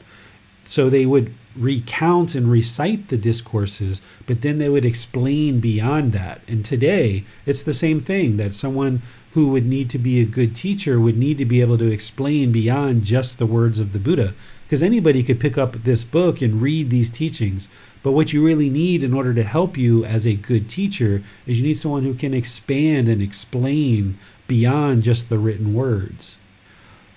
[0.66, 6.41] So they would recount and recite the discourses, but then they would explain beyond that.
[6.48, 9.02] And today, it's the same thing that someone
[9.34, 12.52] who would need to be a good teacher would need to be able to explain
[12.52, 14.34] beyond just the words of the Buddha.
[14.66, 17.68] Because anybody could pick up this book and read these teachings.
[18.03, 21.60] But what you really need in order to help you as a good teacher is
[21.60, 24.18] you need someone who can expand and explain
[24.48, 26.38] beyond just the written words.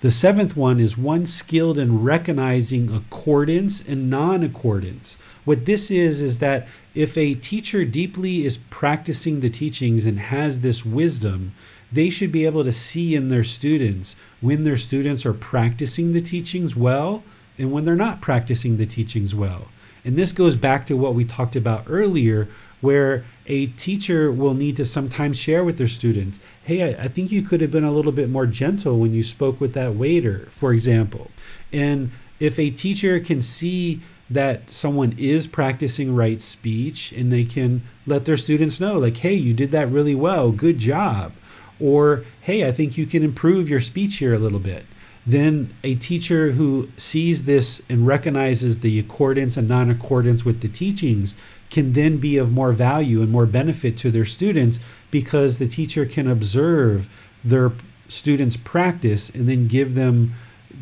[0.01, 5.17] The seventh one is one skilled in recognizing accordance and non accordance.
[5.45, 10.59] What this is, is that if a teacher deeply is practicing the teachings and has
[10.59, 11.53] this wisdom,
[11.95, 16.21] they should be able to see in their students when their students are practicing the
[16.21, 17.23] teachings well
[17.57, 19.69] and when they're not practicing the teachings well.
[20.03, 22.47] And this goes back to what we talked about earlier,
[22.81, 27.31] where a teacher will need to sometimes share with their students hey, I, I, think
[27.31, 30.47] you could have been a little bit more gentle when you spoke with that waiter,
[30.49, 31.31] for example.
[31.71, 37.83] And if a teacher can see that someone is practicing right speech and they can
[38.07, 41.33] let their students know, like, hey, you did that really well, good job.
[41.79, 44.85] Or, hey, I think you can improve your speech here a little bit.
[45.27, 50.67] Then a teacher who sees this and recognizes the accordance and non accordance with the
[50.67, 51.35] teachings
[51.71, 54.79] can then be of more value and more benefit to their students
[55.09, 57.09] because the teacher can observe
[57.43, 57.71] their
[58.07, 60.33] students practice and then give them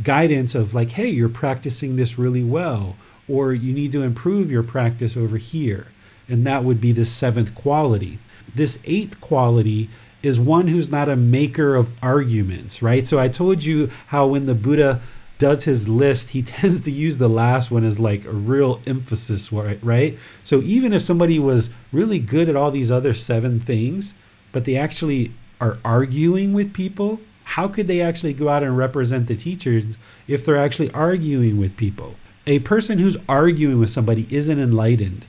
[0.03, 2.97] guidance of like hey you're practicing this really well
[3.27, 5.87] or you need to improve your practice over here.
[6.27, 8.19] And that would be the seventh quality.
[8.55, 9.89] This eighth quality
[10.23, 13.05] is one who's not a maker of arguments, right?
[13.05, 15.01] So I told you how when the Buddha
[15.37, 19.51] does his list, he tends to use the last one as like a real emphasis,
[19.51, 20.17] right?
[20.43, 24.15] So even if somebody was really good at all these other seven things,
[24.53, 29.27] but they actually are arguing with people, how could they actually go out and represent
[29.27, 29.97] the teachers
[30.27, 32.15] if they're actually arguing with people?
[32.47, 35.25] A person who's arguing with somebody isn't enlightened.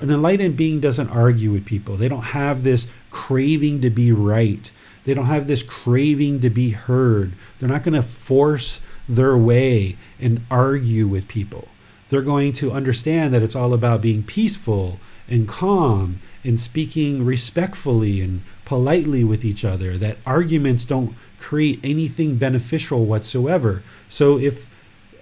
[0.00, 1.96] An enlightened being doesn't argue with people.
[1.96, 4.70] They don't have this craving to be right.
[5.04, 7.32] They don't have this craving to be heard.
[7.58, 11.68] They're not going to force their way and argue with people.
[12.08, 18.20] They're going to understand that it's all about being peaceful and calm and speaking respectfully
[18.20, 23.82] and politely with each other, that arguments don't create anything beneficial whatsoever.
[24.08, 24.66] So if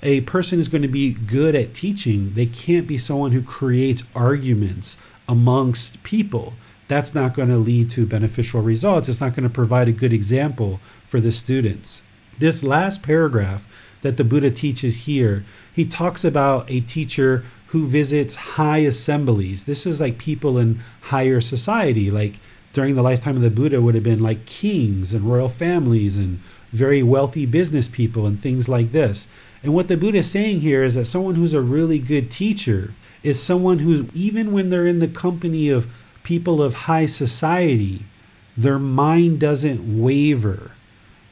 [0.03, 4.03] a person is going to be good at teaching, they can't be someone who creates
[4.15, 4.97] arguments
[5.29, 6.55] amongst people.
[6.89, 9.09] That's not going to lead to beneficial results.
[9.09, 12.03] It's not going to provide a good example for the students.
[12.39, 13.65] This last paragraph
[14.03, 19.65] that the Buddha teaches here, he talks about a teacher who visits high assemblies.
[19.65, 22.39] This is like people in higher society, like
[22.73, 26.41] during the lifetime of the Buddha would have been like kings and royal families and
[26.73, 29.27] very wealthy business people and things like this.
[29.67, 32.95] And what the Buddha is saying here is that someone who's a really good teacher
[33.25, 35.89] is someone who's, even when they're in the company of
[36.23, 38.05] people of high society,
[38.57, 40.71] their mind doesn't waver.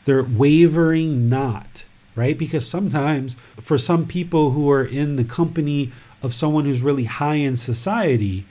[0.05, 1.85] They're wavering not,
[2.17, 2.37] right?
[2.37, 7.37] Because sometimes for some people who are in the company of someone who's really high
[7.37, 8.47] in society,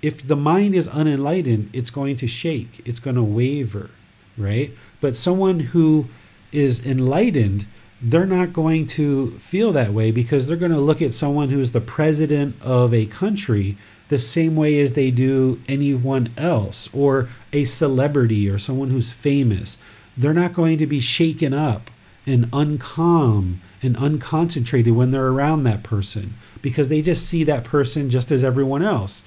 [0.00, 3.90] if the mind is unenlightened, it's going to shake, it's going to waver,
[4.38, 4.74] right?
[5.02, 6.06] But someone who
[6.52, 7.66] is enlightened,
[8.02, 11.72] they're not going to feel that way because they're going to look at someone who's
[11.72, 13.76] the president of a country
[14.08, 19.76] the same way as they do anyone else or a celebrity or someone who's famous.
[20.16, 21.90] They're not going to be shaken up
[22.26, 28.10] and uncalm and unconcentrated when they're around that person because they just see that person
[28.10, 29.22] just as everyone else.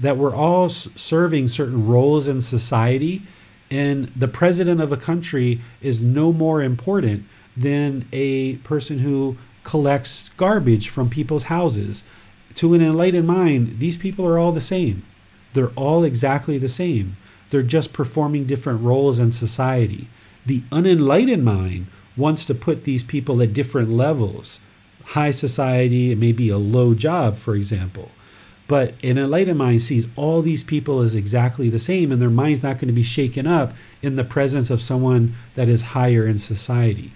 [0.00, 3.22] That we're all serving certain roles in society,
[3.70, 7.24] and the president of a country is no more important
[7.56, 12.02] than a person who collects garbage from people's houses.
[12.56, 15.02] To an enlightened mind, these people are all the same.
[15.52, 17.16] They're all exactly the same.
[17.50, 20.08] They're just performing different roles in society.
[20.44, 24.60] The unenlightened mind wants to put these people at different levels.
[25.04, 28.10] High society, it may be a low job, for example.
[28.68, 32.62] But an enlightened mind sees all these people as exactly the same, and their mind's
[32.62, 36.38] not going to be shaken up in the presence of someone that is higher in
[36.38, 37.12] society.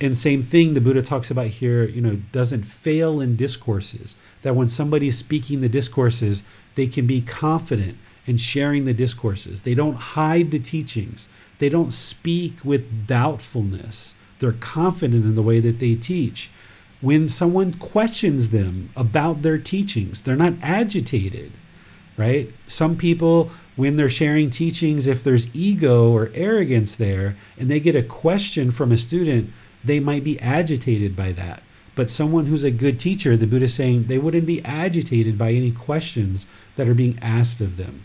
[0.00, 4.16] And same thing the Buddha talks about here, you know, doesn't fail in discourses.
[4.42, 6.42] That when somebody's speaking the discourses,
[6.74, 7.96] they can be confident
[8.26, 9.62] in sharing the discourses.
[9.62, 11.28] They don't hide the teachings.
[11.58, 14.14] They don't speak with doubtfulness.
[14.38, 16.50] They're confident in the way that they teach.
[17.00, 21.52] When someone questions them about their teachings, they're not agitated,
[22.16, 22.52] right?
[22.66, 27.96] Some people, when they're sharing teachings, if there's ego or arrogance there and they get
[27.96, 29.50] a question from a student,
[29.86, 31.62] they might be agitated by that.
[31.94, 35.52] But someone who's a good teacher, the Buddha is saying they wouldn't be agitated by
[35.52, 36.46] any questions
[36.76, 38.04] that are being asked of them.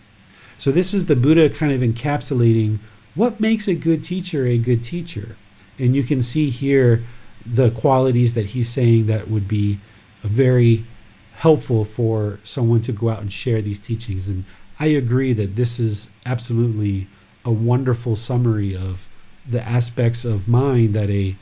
[0.57, 2.79] So this is the Buddha kind of encapsulating
[3.15, 5.35] what makes a good teacher a good teacher.
[5.77, 7.03] And you can see here
[7.45, 9.79] the qualities that he's saying that would be
[10.21, 10.85] very
[11.33, 14.29] helpful for someone to go out and share these teachings.
[14.29, 14.45] And
[14.79, 17.07] I agree that this is absolutely
[17.43, 19.07] a wonderful summary of
[19.49, 21.35] the aspects of mind that a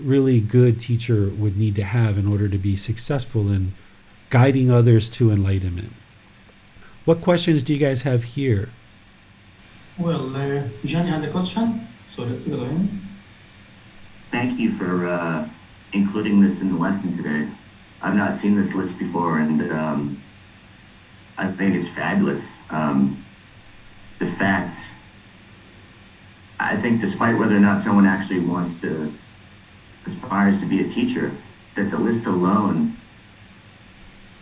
[0.00, 3.74] really good teacher would need to have in order to be successful in
[4.30, 5.92] guiding others to enlightenment.
[7.04, 8.70] What questions do you guys have here?
[9.98, 13.00] Well, uh, Johnny has a question, so let's go in.
[14.32, 15.48] Thank you for uh,
[15.92, 17.48] including this in the lesson today.
[18.02, 20.22] I've not seen this list before, and um,
[21.38, 22.56] I think it's fabulous.
[22.70, 23.24] Um,
[24.18, 24.80] the fact,
[26.58, 29.12] I think, despite whether or not someone actually wants to
[30.06, 31.32] aspires to be a teacher,
[31.76, 32.96] that the list alone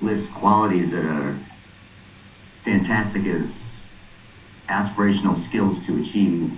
[0.00, 1.38] lists qualities that are
[2.64, 4.06] fantastic as
[4.68, 6.52] aspirational skills to achieve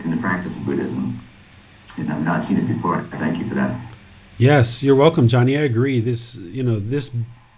[0.00, 1.20] in the practice of Buddhism.
[1.98, 3.06] And I've not seen it before.
[3.12, 3.80] Thank you for that.
[4.36, 5.56] Yes, you're welcome, Johnny.
[5.56, 6.00] I agree.
[6.00, 7.10] This, you know, this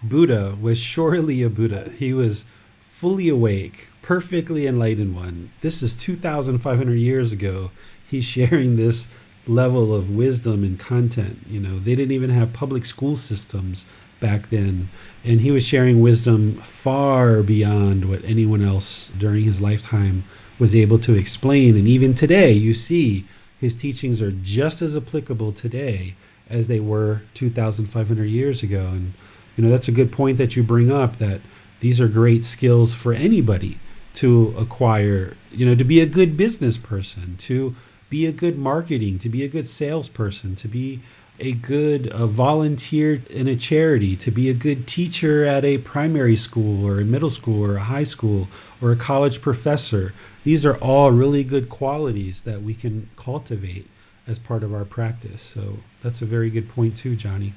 [0.03, 1.91] Buddha was surely a Buddha.
[1.97, 2.45] He was
[2.81, 5.51] fully awake, perfectly enlightened one.
[5.61, 7.71] This is 2,500 years ago.
[8.05, 9.07] He's sharing this
[9.47, 11.39] level of wisdom and content.
[11.47, 13.85] You know, they didn't even have public school systems
[14.19, 14.89] back then.
[15.23, 20.23] And he was sharing wisdom far beyond what anyone else during his lifetime
[20.59, 21.75] was able to explain.
[21.77, 23.25] And even today, you see
[23.59, 26.15] his teachings are just as applicable today
[26.49, 28.87] as they were 2,500 years ago.
[28.87, 29.13] And,
[29.55, 31.41] you know, that's a good point that you bring up that
[31.79, 33.79] these are great skills for anybody
[34.15, 37.75] to acquire, you know, to be a good business person, to
[38.09, 41.01] be a good marketing, to be a good salesperson, to be
[41.39, 46.35] a good uh, volunteer in a charity, to be a good teacher at a primary
[46.35, 48.47] school or a middle school or a high school
[48.81, 50.13] or a college professor.
[50.43, 53.87] These are all really good qualities that we can cultivate
[54.25, 55.41] as part of our practice.
[55.41, 57.53] So that's a very good point, too, Johnny.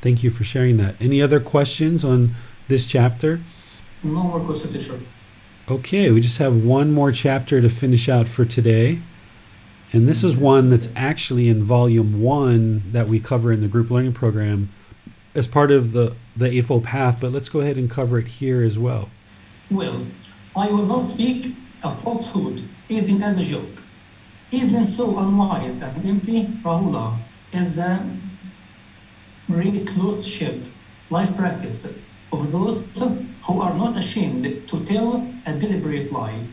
[0.00, 0.94] Thank you for sharing that.
[1.00, 2.34] Any other questions on
[2.68, 3.40] this chapter?
[4.02, 5.00] No more questions, teacher.
[5.68, 9.00] Okay, we just have one more chapter to finish out for today.
[9.92, 13.90] And this is one that's actually in volume one that we cover in the group
[13.90, 14.70] learning program
[15.34, 18.62] as part of the, the Eightfold Path, but let's go ahead and cover it here
[18.62, 19.10] as well.
[19.70, 20.06] Well,
[20.56, 23.82] I will not speak a falsehood, even as a joke.
[24.52, 27.18] Even so unwise and empty, Rahula
[27.52, 28.04] is a
[29.48, 30.68] recluseship
[31.10, 31.96] life practice
[32.32, 32.86] of those
[33.46, 36.46] who are not ashamed to tell a deliberate lie.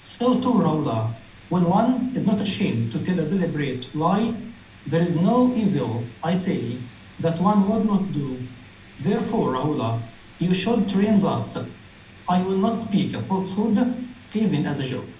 [0.00, 1.18] So too, Rahula,
[1.52, 4.34] when one is not ashamed to tell a deliberate lie,
[4.86, 6.78] there is no evil, I say,
[7.20, 8.38] that one would not do.
[9.00, 10.00] Therefore, Rahula,
[10.38, 11.58] you should train thus.
[12.26, 13.76] I will not speak a falsehood,
[14.32, 15.12] even as a joke.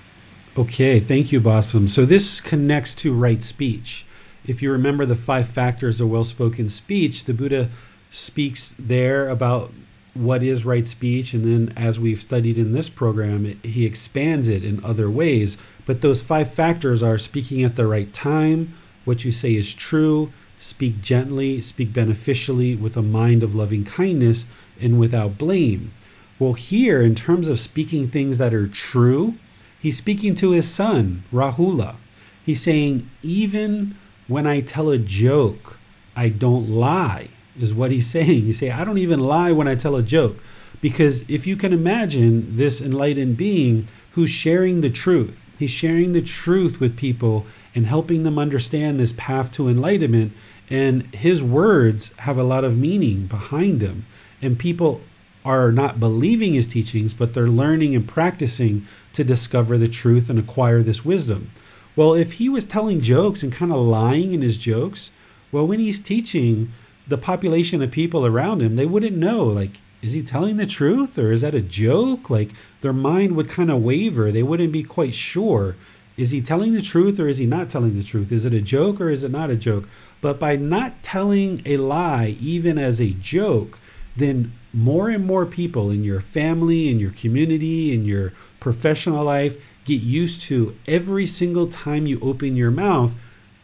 [0.57, 1.87] Okay, thank you, Bassam.
[1.87, 4.07] So this connects to right speech.
[4.47, 7.69] If you remember the five factors of well spoken speech, the Buddha
[8.09, 9.71] speaks there about
[10.15, 11.33] what is right speech.
[11.35, 15.57] And then, as we've studied in this program, it, he expands it in other ways.
[15.87, 18.75] But those five factors are speaking at the right time,
[19.05, 24.47] what you say is true, speak gently, speak beneficially, with a mind of loving kindness,
[24.81, 25.93] and without blame.
[26.39, 29.35] Well, here, in terms of speaking things that are true,
[29.79, 31.97] he's speaking to his son, Rahula.
[32.45, 33.97] He's saying, even
[34.29, 35.79] when I tell a joke,
[36.15, 37.29] I don't lie
[37.59, 38.45] is what he's saying.
[38.45, 40.39] He's say, I don't even lie when I tell a joke.
[40.81, 46.23] Because if you can imagine this enlightened being who's sharing the truth, he's sharing the
[46.23, 50.33] truth with people and helping them understand this path to enlightenment.
[50.71, 54.07] And his words have a lot of meaning behind them.
[54.41, 55.01] And people
[55.45, 60.39] are not believing his teachings, but they're learning and practicing to discover the truth and
[60.39, 61.51] acquire this wisdom.
[61.95, 65.11] Well, if he was telling jokes and kind of lying in his jokes,
[65.51, 66.73] well, when he's teaching,
[67.07, 71.17] the population of people around him, they wouldn't know, like, is he telling the truth
[71.19, 72.29] or is that a joke?
[72.29, 72.51] Like,
[72.81, 74.33] their mind would kind of waver.
[74.33, 75.77] They wouldn't be quite sure.
[76.17, 78.33] Is he telling the truth or is he not telling the truth?
[78.33, 79.89] Is it a joke or is it not a joke?
[80.21, 83.79] But by not telling a lie, even as a joke,
[84.17, 89.57] then more and more people in your family, in your community, in your professional life
[89.85, 93.15] get used to every single time you open your mouth,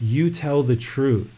[0.01, 1.38] you tell the truth.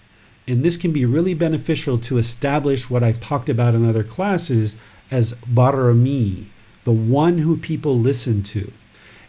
[0.50, 4.76] And this can be really beneficial to establish what I've talked about in other classes
[5.08, 6.46] as barami,
[6.82, 8.72] the one who people listen to.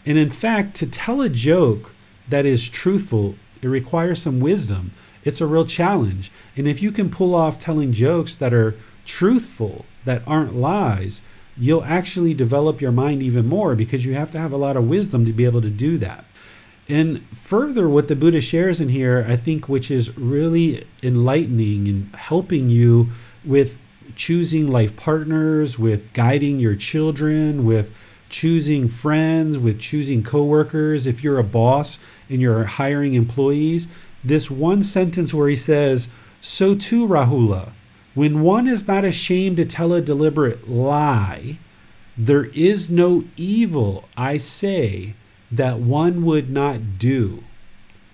[0.04, 1.94] And in fact, to tell a joke
[2.28, 4.94] that is truthful, it requires some wisdom.
[5.24, 6.32] it's a real challenge.
[6.58, 8.76] And if you can pull off telling jokes that are
[9.06, 11.22] truthful, that aren't lies,
[11.56, 14.88] you'll actually develop your mind even more because you have to have a lot of
[14.88, 16.26] wisdom to be able to do that.
[16.92, 22.14] And further, what the Buddha shares in here, I think, which is really enlightening and
[22.14, 23.12] helping you
[23.46, 23.78] with
[24.18, 27.94] choosing life partners, with guiding your children, with
[28.28, 31.08] choosing friends, with choosing coworkers.
[31.08, 31.98] If you're a boss
[32.30, 33.88] and you're hiring employees,
[34.22, 36.10] this one sentence where he says,
[36.42, 37.72] So too, Rahula,
[38.16, 41.58] when one is not ashamed to tell a deliberate lie,
[42.18, 45.16] there is no evil, I say,
[45.52, 47.44] that one would not do.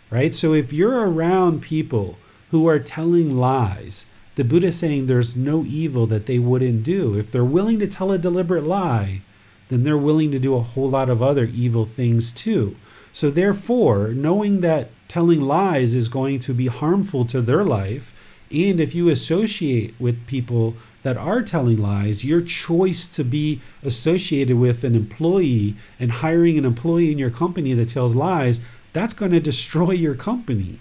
[0.09, 0.33] Right?
[0.33, 2.17] So if you're around people
[2.51, 4.05] who are telling lies,
[4.35, 7.17] the Buddha is saying there's no evil that they wouldn't do.
[7.17, 9.21] If they're willing to tell a deliberate lie,
[9.69, 12.75] then they're willing to do a whole lot of other evil things too.
[13.11, 18.13] So, therefore, knowing that telling lies is going to be harmful to their life,
[18.51, 20.75] and if you associate with people
[21.07, 26.65] that are telling lies, your choice to be associated with an employee and hiring an
[26.65, 28.59] employee in your company that tells lies,
[28.91, 30.77] that's going to destroy your company.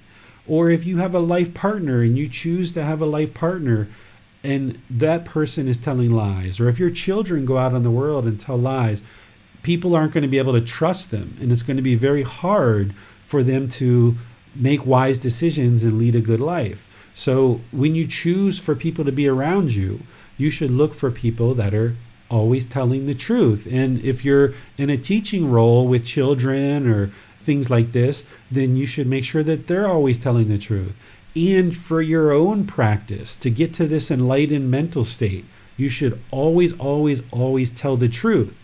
[0.48, 3.86] Or if you have a life partner and you choose to have a life partner
[4.42, 8.26] and that person is telling lies, or if your children go out in the world
[8.26, 9.04] and tell lies,
[9.62, 11.36] people aren't going to be able to trust them.
[11.40, 14.16] And it's going to be very hard for them to
[14.56, 16.85] make wise decisions and lead a good life.
[17.16, 20.00] So when you choose for people to be around you,
[20.36, 21.96] you should look for people that are
[22.30, 23.66] always telling the truth.
[23.70, 27.10] And if you're in a teaching role with children or
[27.40, 30.94] things like this, then you should make sure that they're always telling the truth
[31.36, 35.44] and for your own practice to get to this enlightened mental state,
[35.76, 38.62] you should always, always, always tell the truth.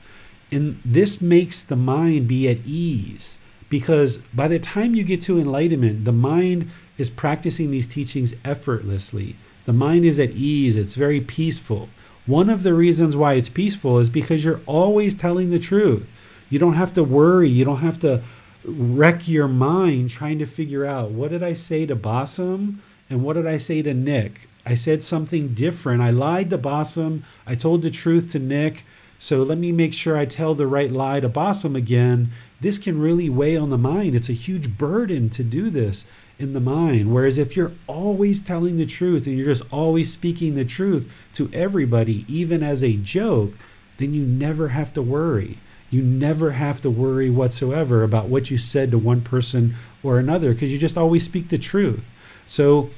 [0.50, 3.38] And this makes the mind be at ease
[3.72, 9.34] because by the time you get to enlightenment, the mind is practicing these teachings effortlessly.
[9.64, 11.88] The mind is at ease, it's very peaceful.
[12.26, 16.06] One of the reasons why it's peaceful is because you're always telling the truth.
[16.50, 18.22] You don't have to worry, you don't have to
[18.62, 23.36] wreck your mind trying to figure out what did I say to Bassam and what
[23.36, 24.50] did I say to Nick?
[24.66, 26.02] I said something different.
[26.02, 27.24] I lied to Bassam.
[27.46, 28.84] I told the truth to Nick.
[29.18, 32.32] So let me make sure I tell the right lie to Bassam again.
[32.62, 34.14] This can really weigh on the mind.
[34.14, 36.04] It's a huge burden to do this
[36.38, 37.12] in the mind.
[37.12, 41.50] Whereas if you're always telling the truth and you're just always speaking the truth to
[41.52, 43.54] everybody, even as a joke,
[43.96, 45.58] then you never have to worry.
[45.90, 49.74] You never have to worry whatsoever about what you said to one person
[50.04, 52.12] or another because you just always speak the truth.
[52.46, 52.90] So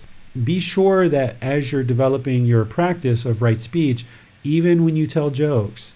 [0.44, 4.04] be sure that as you're developing your practice of right speech,
[4.42, 5.93] even when you tell jokes,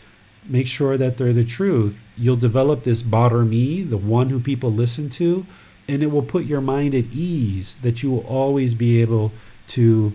[0.48, 2.02] make sure that they're the truth.
[2.16, 5.46] You'll develop this barami, the one who people listen to,
[5.86, 9.32] and it will put your mind at ease that you will always be able
[9.68, 10.12] to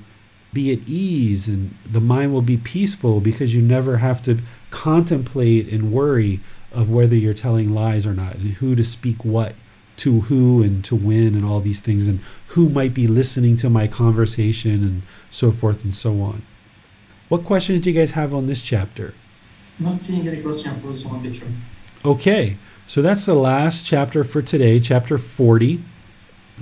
[0.54, 4.40] be at ease and the mind will be peaceful because you never have to
[4.70, 6.40] contemplate and worry
[6.72, 9.56] of whether you're telling lies or not and who to speak what
[9.98, 13.70] to who and to when and all these things and who might be listening to
[13.70, 16.44] my conversation and so forth and so on.
[17.30, 19.14] What questions do you guys have on this chapter?
[19.80, 21.48] Not seeing any question for this one picture.
[22.06, 25.84] Okay, so that's the last chapter for today, chapter 40.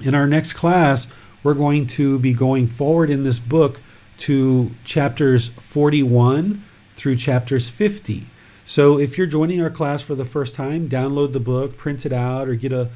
[0.04, 1.08] In our next class,
[1.44, 3.82] we're going to be going forward in this book
[4.20, 6.64] to chapters 41
[6.96, 8.28] through chapters 50.
[8.66, 12.14] So if you're joining our class for the first time, download the book, print it
[12.14, 12.90] out, or get a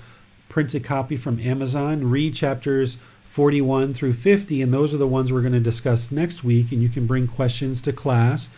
[0.47, 2.09] printed copy from Amazon.
[2.09, 6.43] Read chapters 41 through 50, and those are the ones we're going to discuss next
[6.43, 6.71] week.
[6.71, 8.49] And you can bring questions to class.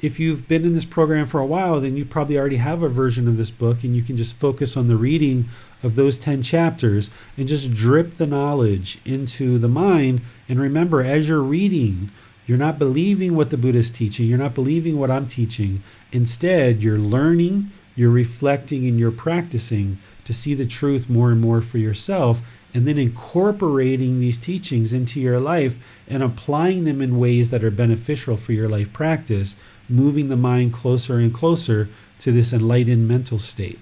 [0.00, 2.88] If you've been in this program for a while, then you probably already have a
[2.88, 5.48] version of this book, and you can just focus on the reading
[5.82, 10.20] of those 10 chapters and just drip the knowledge into the mind.
[10.48, 12.10] And remember, as you're reading,
[12.46, 14.26] you're not believing what the Buddha is teaching.
[14.26, 15.82] You're not believing what I'm teaching.
[16.12, 21.62] Instead, you're learning, you're reflecting, and you're practicing to see the truth more and more
[21.62, 22.42] for yourself,
[22.74, 27.70] and then incorporating these teachings into your life and applying them in ways that are
[27.70, 29.56] beneficial for your life practice,
[29.88, 31.88] moving the mind closer and closer
[32.18, 33.78] to this enlightened mental state.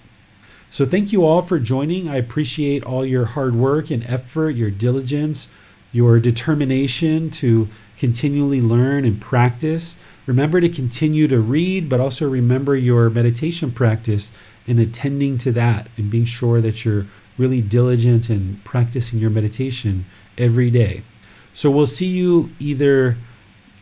[0.70, 2.08] So, thank you all for joining.
[2.08, 5.48] I appreciate all your hard work and effort, your diligence,
[5.92, 7.68] your determination to
[7.98, 9.96] continually learn and practice.
[10.26, 14.32] Remember to continue to read, but also remember your meditation practice
[14.66, 17.06] and attending to that and being sure that you're
[17.38, 20.06] really diligent and practicing your meditation
[20.38, 21.02] every day.
[21.54, 23.16] So we'll see you either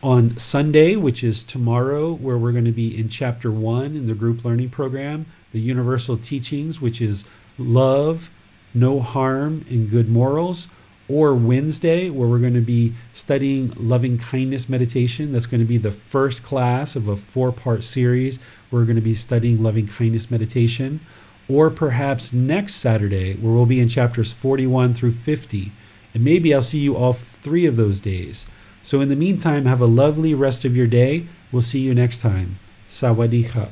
[0.03, 4.13] on Sunday, which is tomorrow, where we're going to be in chapter one in the
[4.13, 7.23] group learning program, the universal teachings, which is
[7.57, 8.29] love,
[8.73, 10.67] no harm, and good morals
[11.07, 15.33] or Wednesday, where we're going to be studying loving kindness meditation.
[15.33, 18.39] That's going to be the first class of a four part series.
[18.71, 21.01] We're going to be studying loving kindness meditation.
[21.49, 25.71] Or perhaps next Saturday, where we'll be in chapters 41 through 50.
[26.13, 28.45] And maybe I'll see you all three of those days.
[28.83, 31.27] So in the meantime, have a lovely rest of your day.
[31.51, 32.59] We'll see you next time.
[32.87, 33.69] Sawadee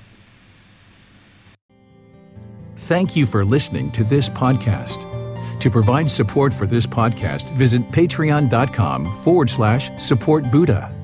[2.76, 5.08] Thank you for listening to this podcast.
[5.60, 10.96] To provide support for this podcast, visit patreon.com forward slash support Buddha.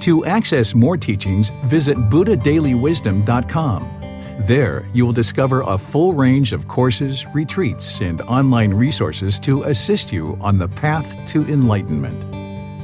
[0.00, 4.00] To access more teachings, visit buddhadailywisdom.com.
[4.40, 10.12] There, you will discover a full range of courses, retreats, and online resources to assist
[10.12, 12.49] you on the path to enlightenment.